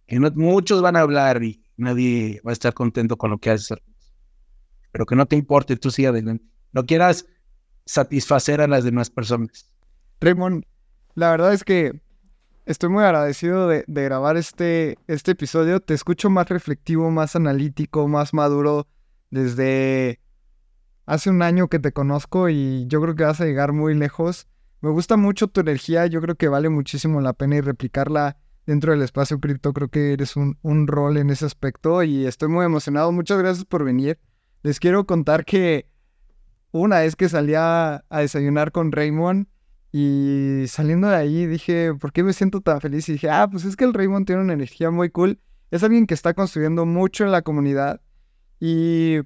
que 0.07 0.19
no, 0.19 0.29
muchos 0.35 0.81
van 0.81 0.95
a 0.95 1.01
hablar 1.01 1.43
y 1.43 1.63
nadie 1.77 2.41
va 2.45 2.51
a 2.51 2.53
estar 2.53 2.73
contento 2.73 3.17
con 3.17 3.31
lo 3.31 3.37
que 3.37 3.51
haces 3.51 3.77
pero 4.91 5.05
que 5.05 5.15
no 5.15 5.25
te 5.25 5.35
importe, 5.35 5.77
tú 5.77 5.89
sigue 5.89 6.09
adelante. 6.09 6.45
No 6.73 6.85
quieras 6.85 7.25
satisfacer 7.85 8.61
a 8.61 8.67
las 8.67 8.83
demás 8.83 9.09
personas. 9.09 9.71
Raymond, 10.19 10.65
la 11.15 11.31
verdad 11.31 11.53
es 11.53 11.63
que 11.63 12.01
estoy 12.65 12.89
muy 12.89 13.03
agradecido 13.03 13.67
de, 13.67 13.83
grabar 13.87 14.37
este, 14.37 14.97
este 15.07 15.31
episodio. 15.31 15.79
Te 15.79 15.93
escucho 15.93 16.29
más 16.29 16.49
reflectivo, 16.49 17.09
más 17.09 17.35
analítico, 17.35 18.07
más 18.07 18.33
maduro 18.33 18.87
desde 19.29 20.19
hace 21.05 21.29
un 21.29 21.41
año 21.41 21.67
que 21.67 21.79
te 21.79 21.91
conozco 21.91 22.49
y 22.49 22.85
yo 22.87 23.01
creo 23.01 23.15
que 23.15 23.23
vas 23.23 23.41
a 23.41 23.45
llegar 23.45 23.73
muy 23.73 23.95
lejos. 23.95 24.47
Me 24.81 24.89
gusta 24.89 25.15
mucho 25.15 25.47
tu 25.47 25.61
energía, 25.61 26.07
yo 26.07 26.21
creo 26.21 26.35
que 26.35 26.47
vale 26.47 26.69
muchísimo 26.69 27.21
la 27.21 27.33
pena 27.33 27.57
y 27.57 27.61
replicarla 27.61 28.37
dentro 28.65 28.91
del 28.91 29.03
espacio 29.03 29.39
cripto. 29.39 29.73
Creo 29.73 29.89
que 29.89 30.13
eres 30.13 30.35
un, 30.35 30.57
rol 30.87 31.17
en 31.17 31.29
ese 31.29 31.45
aspecto 31.45 32.03
y 32.03 32.25
estoy 32.25 32.49
muy 32.49 32.65
emocionado. 32.65 33.11
Muchas 33.11 33.37
gracias 33.37 33.65
por 33.65 33.83
venir 33.83 34.19
les 34.63 34.79
quiero 34.79 35.05
contar 35.05 35.45
que 35.45 35.87
una 36.71 36.99
vez 36.99 37.15
que 37.15 37.29
salía 37.29 38.05
a 38.09 38.19
desayunar 38.19 38.71
con 38.71 38.91
Raymond 38.91 39.47
y 39.91 40.65
saliendo 40.67 41.09
de 41.09 41.15
ahí 41.15 41.45
dije, 41.45 41.93
¿por 41.93 42.13
qué 42.13 42.23
me 42.23 42.33
siento 42.33 42.61
tan 42.61 42.79
feliz? 42.79 43.09
Y 43.09 43.13
dije, 43.13 43.29
ah, 43.29 43.47
pues 43.49 43.65
es 43.65 43.75
que 43.75 43.83
el 43.83 43.93
Raymond 43.93 44.25
tiene 44.25 44.41
una 44.41 44.53
energía 44.53 44.89
muy 44.91 45.09
cool. 45.09 45.39
Es 45.69 45.83
alguien 45.83 46.07
que 46.07 46.13
está 46.13 46.33
construyendo 46.33 46.85
mucho 46.85 47.25
en 47.25 47.31
la 47.31 47.41
comunidad 47.41 48.01
y 48.59 49.17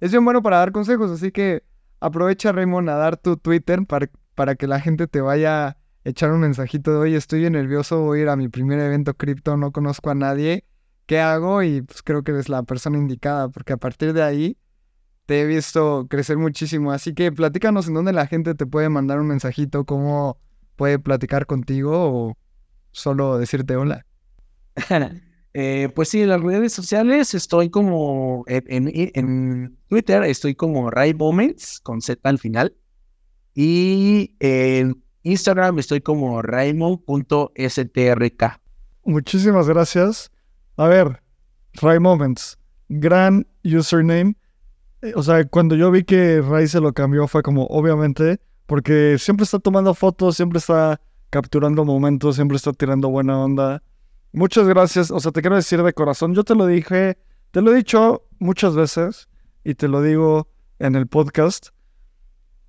es 0.00 0.10
bien 0.10 0.24
bueno 0.24 0.42
para 0.42 0.58
dar 0.58 0.72
consejos. 0.72 1.10
Así 1.10 1.32
que 1.32 1.64
aprovecha, 2.00 2.52
Raymond, 2.52 2.90
a 2.90 2.94
dar 2.94 3.16
tu 3.16 3.36
Twitter 3.36 3.84
para, 3.86 4.10
para 4.38 4.54
que 4.54 4.68
la 4.68 4.78
gente 4.80 5.08
te 5.08 5.20
vaya 5.20 5.66
a 5.66 5.76
echar 6.04 6.30
un 6.30 6.38
mensajito 6.38 6.92
de, 6.92 6.98
oye, 6.98 7.16
estoy 7.16 7.50
nervioso, 7.50 8.02
voy 8.02 8.20
a 8.20 8.22
ir 8.22 8.28
a 8.28 8.36
mi 8.36 8.46
primer 8.46 8.78
evento 8.78 9.14
cripto, 9.14 9.56
no 9.56 9.72
conozco 9.72 10.10
a 10.10 10.14
nadie 10.14 10.64
qué 11.06 11.18
hago 11.18 11.64
y 11.64 11.82
pues 11.82 12.02
creo 12.04 12.22
que 12.22 12.30
eres 12.30 12.48
la 12.48 12.62
persona 12.62 12.98
indicada 12.98 13.48
porque 13.48 13.72
a 13.72 13.78
partir 13.78 14.12
de 14.12 14.22
ahí 14.22 14.56
te 15.26 15.40
he 15.40 15.44
visto 15.44 16.06
crecer 16.08 16.36
muchísimo. 16.36 16.92
Así 16.92 17.14
que 17.14 17.32
platícanos 17.32 17.88
en 17.88 17.94
dónde 17.94 18.12
la 18.12 18.28
gente 18.28 18.54
te 18.54 18.64
puede 18.64 18.88
mandar 18.88 19.18
un 19.18 19.26
mensajito, 19.26 19.84
cómo 19.84 20.38
puede 20.76 21.00
platicar 21.00 21.46
contigo 21.46 21.92
o 21.94 22.38
solo 22.92 23.38
decirte 23.38 23.74
hola. 23.74 24.06
Eh, 25.54 25.88
pues 25.92 26.10
sí, 26.10 26.22
en 26.22 26.28
las 26.28 26.40
redes 26.40 26.72
sociales 26.72 27.34
estoy 27.34 27.68
como 27.70 28.44
en, 28.46 29.76
Twitter, 29.88 30.22
estoy 30.22 30.54
como 30.54 30.88
Ray 30.90 31.14
Moments 31.14 31.80
con 31.80 32.00
Z 32.00 32.20
al 32.28 32.38
final. 32.38 32.76
Y 33.60 34.36
en 34.38 35.02
Instagram 35.24 35.80
estoy 35.80 36.00
como 36.00 36.40
raymond.strk. 36.42 37.10
Muchísimas 39.04 39.68
gracias. 39.68 40.30
A 40.76 40.86
ver, 40.86 41.20
Ray 41.82 41.98
Moments, 41.98 42.56
gran 42.88 43.44
username. 43.64 44.36
Eh, 45.02 45.12
o 45.16 45.24
sea, 45.24 45.44
cuando 45.44 45.74
yo 45.74 45.90
vi 45.90 46.04
que 46.04 46.40
Ray 46.40 46.68
se 46.68 46.80
lo 46.80 46.92
cambió 46.92 47.26
fue 47.26 47.42
como, 47.42 47.64
obviamente, 47.66 48.38
porque 48.66 49.16
siempre 49.18 49.42
está 49.42 49.58
tomando 49.58 49.92
fotos, 49.92 50.36
siempre 50.36 50.60
está 50.60 51.00
capturando 51.30 51.84
momentos, 51.84 52.36
siempre 52.36 52.58
está 52.58 52.72
tirando 52.72 53.08
buena 53.08 53.40
onda. 53.40 53.82
Muchas 54.30 54.68
gracias, 54.68 55.10
o 55.10 55.18
sea, 55.18 55.32
te 55.32 55.40
quiero 55.40 55.56
decir 55.56 55.82
de 55.82 55.92
corazón, 55.92 56.32
yo 56.32 56.44
te 56.44 56.54
lo 56.54 56.64
dije, 56.64 57.18
te 57.50 57.60
lo 57.60 57.72
he 57.72 57.74
dicho 57.74 58.22
muchas 58.38 58.76
veces 58.76 59.28
y 59.64 59.74
te 59.74 59.88
lo 59.88 60.00
digo 60.00 60.46
en 60.78 60.94
el 60.94 61.08
podcast. 61.08 61.70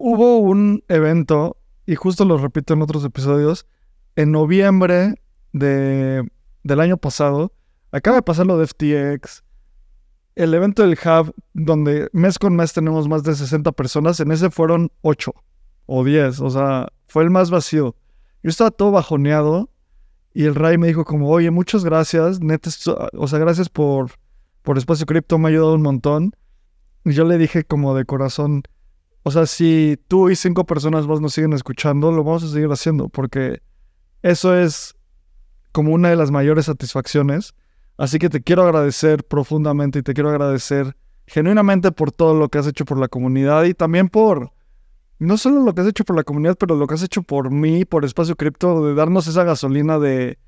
Hubo 0.01 0.37
un 0.37 0.81
evento, 0.87 1.57
y 1.85 1.95
justo 1.95 2.23
lo 2.23 2.37
repito 2.37 2.73
en 2.73 2.81
otros 2.81 3.03
episodios, 3.03 3.67
en 4.15 4.31
noviembre 4.31 5.15
de, 5.51 6.25
del 6.63 6.79
año 6.79 6.95
pasado, 6.95 7.51
acaba 7.91 8.15
de 8.15 8.21
pasar 8.21 8.47
lo 8.47 8.57
de 8.57 8.65
FTX, 8.65 9.43
el 10.35 10.53
evento 10.53 10.83
del 10.83 10.97
Hub, 10.97 11.35
donde 11.53 12.07
mes 12.13 12.39
con 12.39 12.55
mes 12.55 12.71
tenemos 12.71 13.09
más 13.09 13.23
de 13.23 13.35
60 13.35 13.73
personas, 13.73 14.21
en 14.21 14.31
ese 14.31 14.49
fueron 14.49 14.89
8 15.01 15.33
o 15.85 16.03
10, 16.05 16.39
o 16.39 16.49
sea, 16.49 16.87
fue 17.07 17.23
el 17.23 17.29
más 17.29 17.51
vacío. 17.51 17.97
Yo 18.41 18.49
estaba 18.49 18.71
todo 18.71 18.91
bajoneado 18.91 19.69
y 20.33 20.45
el 20.45 20.55
Ray 20.55 20.77
me 20.77 20.87
dijo 20.87 21.03
como, 21.03 21.29
oye, 21.29 21.51
muchas 21.51 21.83
gracias, 21.83 22.39
neta, 22.39 22.69
o 23.17 23.27
sea, 23.27 23.39
gracias 23.39 23.67
por, 23.67 24.11
por 24.61 24.77
Espacio 24.77 25.05
Cripto, 25.05 25.37
me 25.37 25.49
ha 25.49 25.51
ayudado 25.51 25.75
un 25.75 25.81
montón. 25.81 26.33
Y 27.03 27.11
yo 27.11 27.25
le 27.25 27.37
dije 27.37 27.65
como 27.65 27.93
de 27.95 28.05
corazón, 28.05 28.63
o 29.23 29.31
sea, 29.31 29.45
si 29.45 29.97
tú 30.07 30.29
y 30.29 30.35
cinco 30.35 30.65
personas 30.65 31.07
más 31.07 31.21
nos 31.21 31.33
siguen 31.33 31.53
escuchando, 31.53 32.11
lo 32.11 32.23
vamos 32.23 32.43
a 32.43 32.47
seguir 32.47 32.69
haciendo, 32.69 33.09
porque 33.09 33.61
eso 34.21 34.55
es 34.55 34.95
como 35.71 35.93
una 35.93 36.09
de 36.09 36.15
las 36.15 36.31
mayores 36.31 36.65
satisfacciones. 36.65 37.53
Así 37.97 38.17
que 38.17 38.29
te 38.29 38.41
quiero 38.41 38.63
agradecer 38.63 39.25
profundamente 39.25 39.99
y 39.99 40.03
te 40.03 40.13
quiero 40.13 40.29
agradecer 40.29 40.95
genuinamente 41.27 41.91
por 41.91 42.11
todo 42.11 42.33
lo 42.33 42.49
que 42.49 42.57
has 42.57 42.67
hecho 42.67 42.85
por 42.85 42.97
la 42.97 43.07
comunidad 43.07 43.65
y 43.65 43.73
también 43.73 44.09
por, 44.09 44.51
no 45.19 45.37
solo 45.37 45.61
lo 45.61 45.75
que 45.75 45.81
has 45.81 45.87
hecho 45.87 46.05
por 46.05 46.15
la 46.15 46.23
comunidad, 46.23 46.55
pero 46.57 46.75
lo 46.75 46.87
que 46.87 46.95
has 46.95 47.03
hecho 47.03 47.21
por 47.21 47.51
mí, 47.51 47.85
por 47.85 48.05
Espacio 48.05 48.35
Cripto, 48.35 48.85
de 48.85 48.93
darnos 48.93 49.27
esa 49.27 49.43
gasolina 49.43 49.99
de 49.99 50.39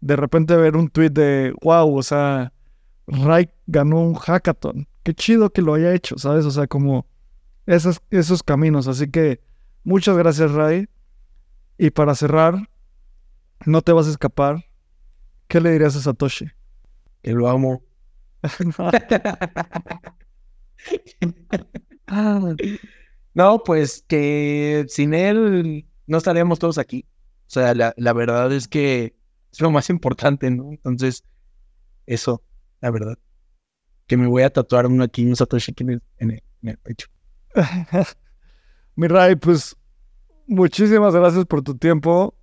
de 0.00 0.16
repente 0.16 0.56
ver 0.56 0.76
un 0.76 0.88
tweet 0.88 1.10
de, 1.10 1.54
wow, 1.62 1.96
o 1.96 2.02
sea, 2.02 2.52
Ray 3.06 3.50
ganó 3.66 4.00
un 4.00 4.14
hackathon. 4.14 4.88
Qué 5.02 5.14
chido 5.14 5.50
que 5.50 5.62
lo 5.62 5.74
haya 5.74 5.94
hecho, 5.94 6.18
¿sabes? 6.18 6.44
O 6.46 6.50
sea, 6.50 6.66
como 6.66 7.06
esos, 7.76 8.02
esos 8.10 8.42
caminos. 8.42 8.88
Así 8.88 9.10
que 9.10 9.40
muchas 9.84 10.16
gracias, 10.16 10.52
Ray. 10.52 10.88
Y 11.78 11.90
para 11.90 12.14
cerrar, 12.14 12.68
no 13.64 13.82
te 13.82 13.92
vas 13.92 14.06
a 14.06 14.10
escapar. 14.10 14.64
¿Qué 15.48 15.60
le 15.60 15.72
dirías 15.72 15.96
a 15.96 16.00
Satoshi? 16.00 16.46
Que 17.22 17.32
lo 17.32 17.48
amo. 17.48 17.82
No, 23.32 23.62
pues 23.62 24.04
que 24.08 24.86
sin 24.88 25.14
él 25.14 25.86
no 26.06 26.18
estaríamos 26.18 26.58
todos 26.58 26.78
aquí. 26.78 27.06
O 27.46 27.50
sea, 27.50 27.74
la, 27.74 27.94
la, 27.96 28.12
verdad 28.12 28.52
es 28.52 28.66
que 28.66 29.14
es 29.52 29.60
lo 29.60 29.70
más 29.70 29.90
importante, 29.90 30.50
¿no? 30.50 30.70
Entonces, 30.70 31.24
eso, 32.06 32.42
la 32.80 32.90
verdad. 32.90 33.18
Que 34.06 34.16
me 34.16 34.26
voy 34.26 34.42
a 34.42 34.52
tatuar 34.52 34.86
uno 34.86 35.04
aquí, 35.04 35.24
un 35.24 35.36
Satoshi 35.36 35.72
en 35.78 35.90
el, 35.90 36.02
en 36.18 36.42
el, 36.62 36.76
pecho. 36.78 37.08
Mi 38.96 39.08
Ray, 39.08 39.36
pues 39.36 39.76
muchísimas 40.46 41.14
gracias 41.14 41.44
por 41.46 41.62
tu 41.62 41.76
tiempo. 41.76 42.34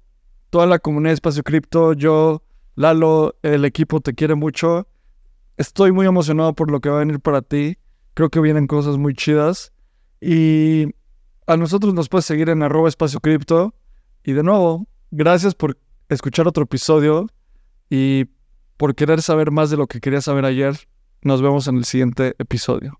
Toda 0.50 0.66
la 0.66 0.80
comunidad 0.80 1.12
de 1.12 1.16
Espacio 1.16 1.44
Cripto, 1.44 1.94
yo, 1.94 2.44
Lalo, 2.76 3.36
el 3.42 3.66
equipo 3.66 4.02
te 4.02 4.14
quiere 4.14 4.36
mucho. 4.36 4.88
Estoy 5.58 5.92
muy 5.92 6.06
emocionado 6.06 6.54
por 6.54 6.72
lo 6.72 6.80
que 6.80 6.90
va 6.90 6.98
a 6.98 7.00
venir 7.00 7.20
para 7.20 7.42
ti. 7.42 7.78
Creo 8.14 8.30
que 8.30 8.40
vienen 8.40 8.68
cosas 8.68 8.98
muy 8.98 9.14
chidas. 9.14 9.74
Y 10.22 10.94
a 11.48 11.58
nosotros 11.58 11.94
nos 11.94 12.10
puedes 12.10 12.26
seguir 12.26 12.50
en 12.50 12.64
arroba 12.64 12.90
espacio 12.90 13.20
cripto. 13.20 13.74
Y 14.24 14.34
de 14.34 14.44
nuevo, 14.44 14.88
gracias 15.12 15.56
por 15.56 15.78
escuchar 16.10 16.48
otro 16.48 16.64
episodio 16.64 17.28
y 17.90 18.26
por 18.78 18.96
querer 18.96 19.22
saber 19.22 19.52
más 19.52 19.70
de 19.70 19.78
lo 19.78 19.88
que 19.88 20.00
quería 20.00 20.22
saber 20.22 20.46
ayer. 20.46 20.78
Nos 21.22 21.42
vemos 21.42 21.68
en 21.68 21.78
el 21.78 21.86
siguiente 21.86 22.36
episodio. 22.38 23.00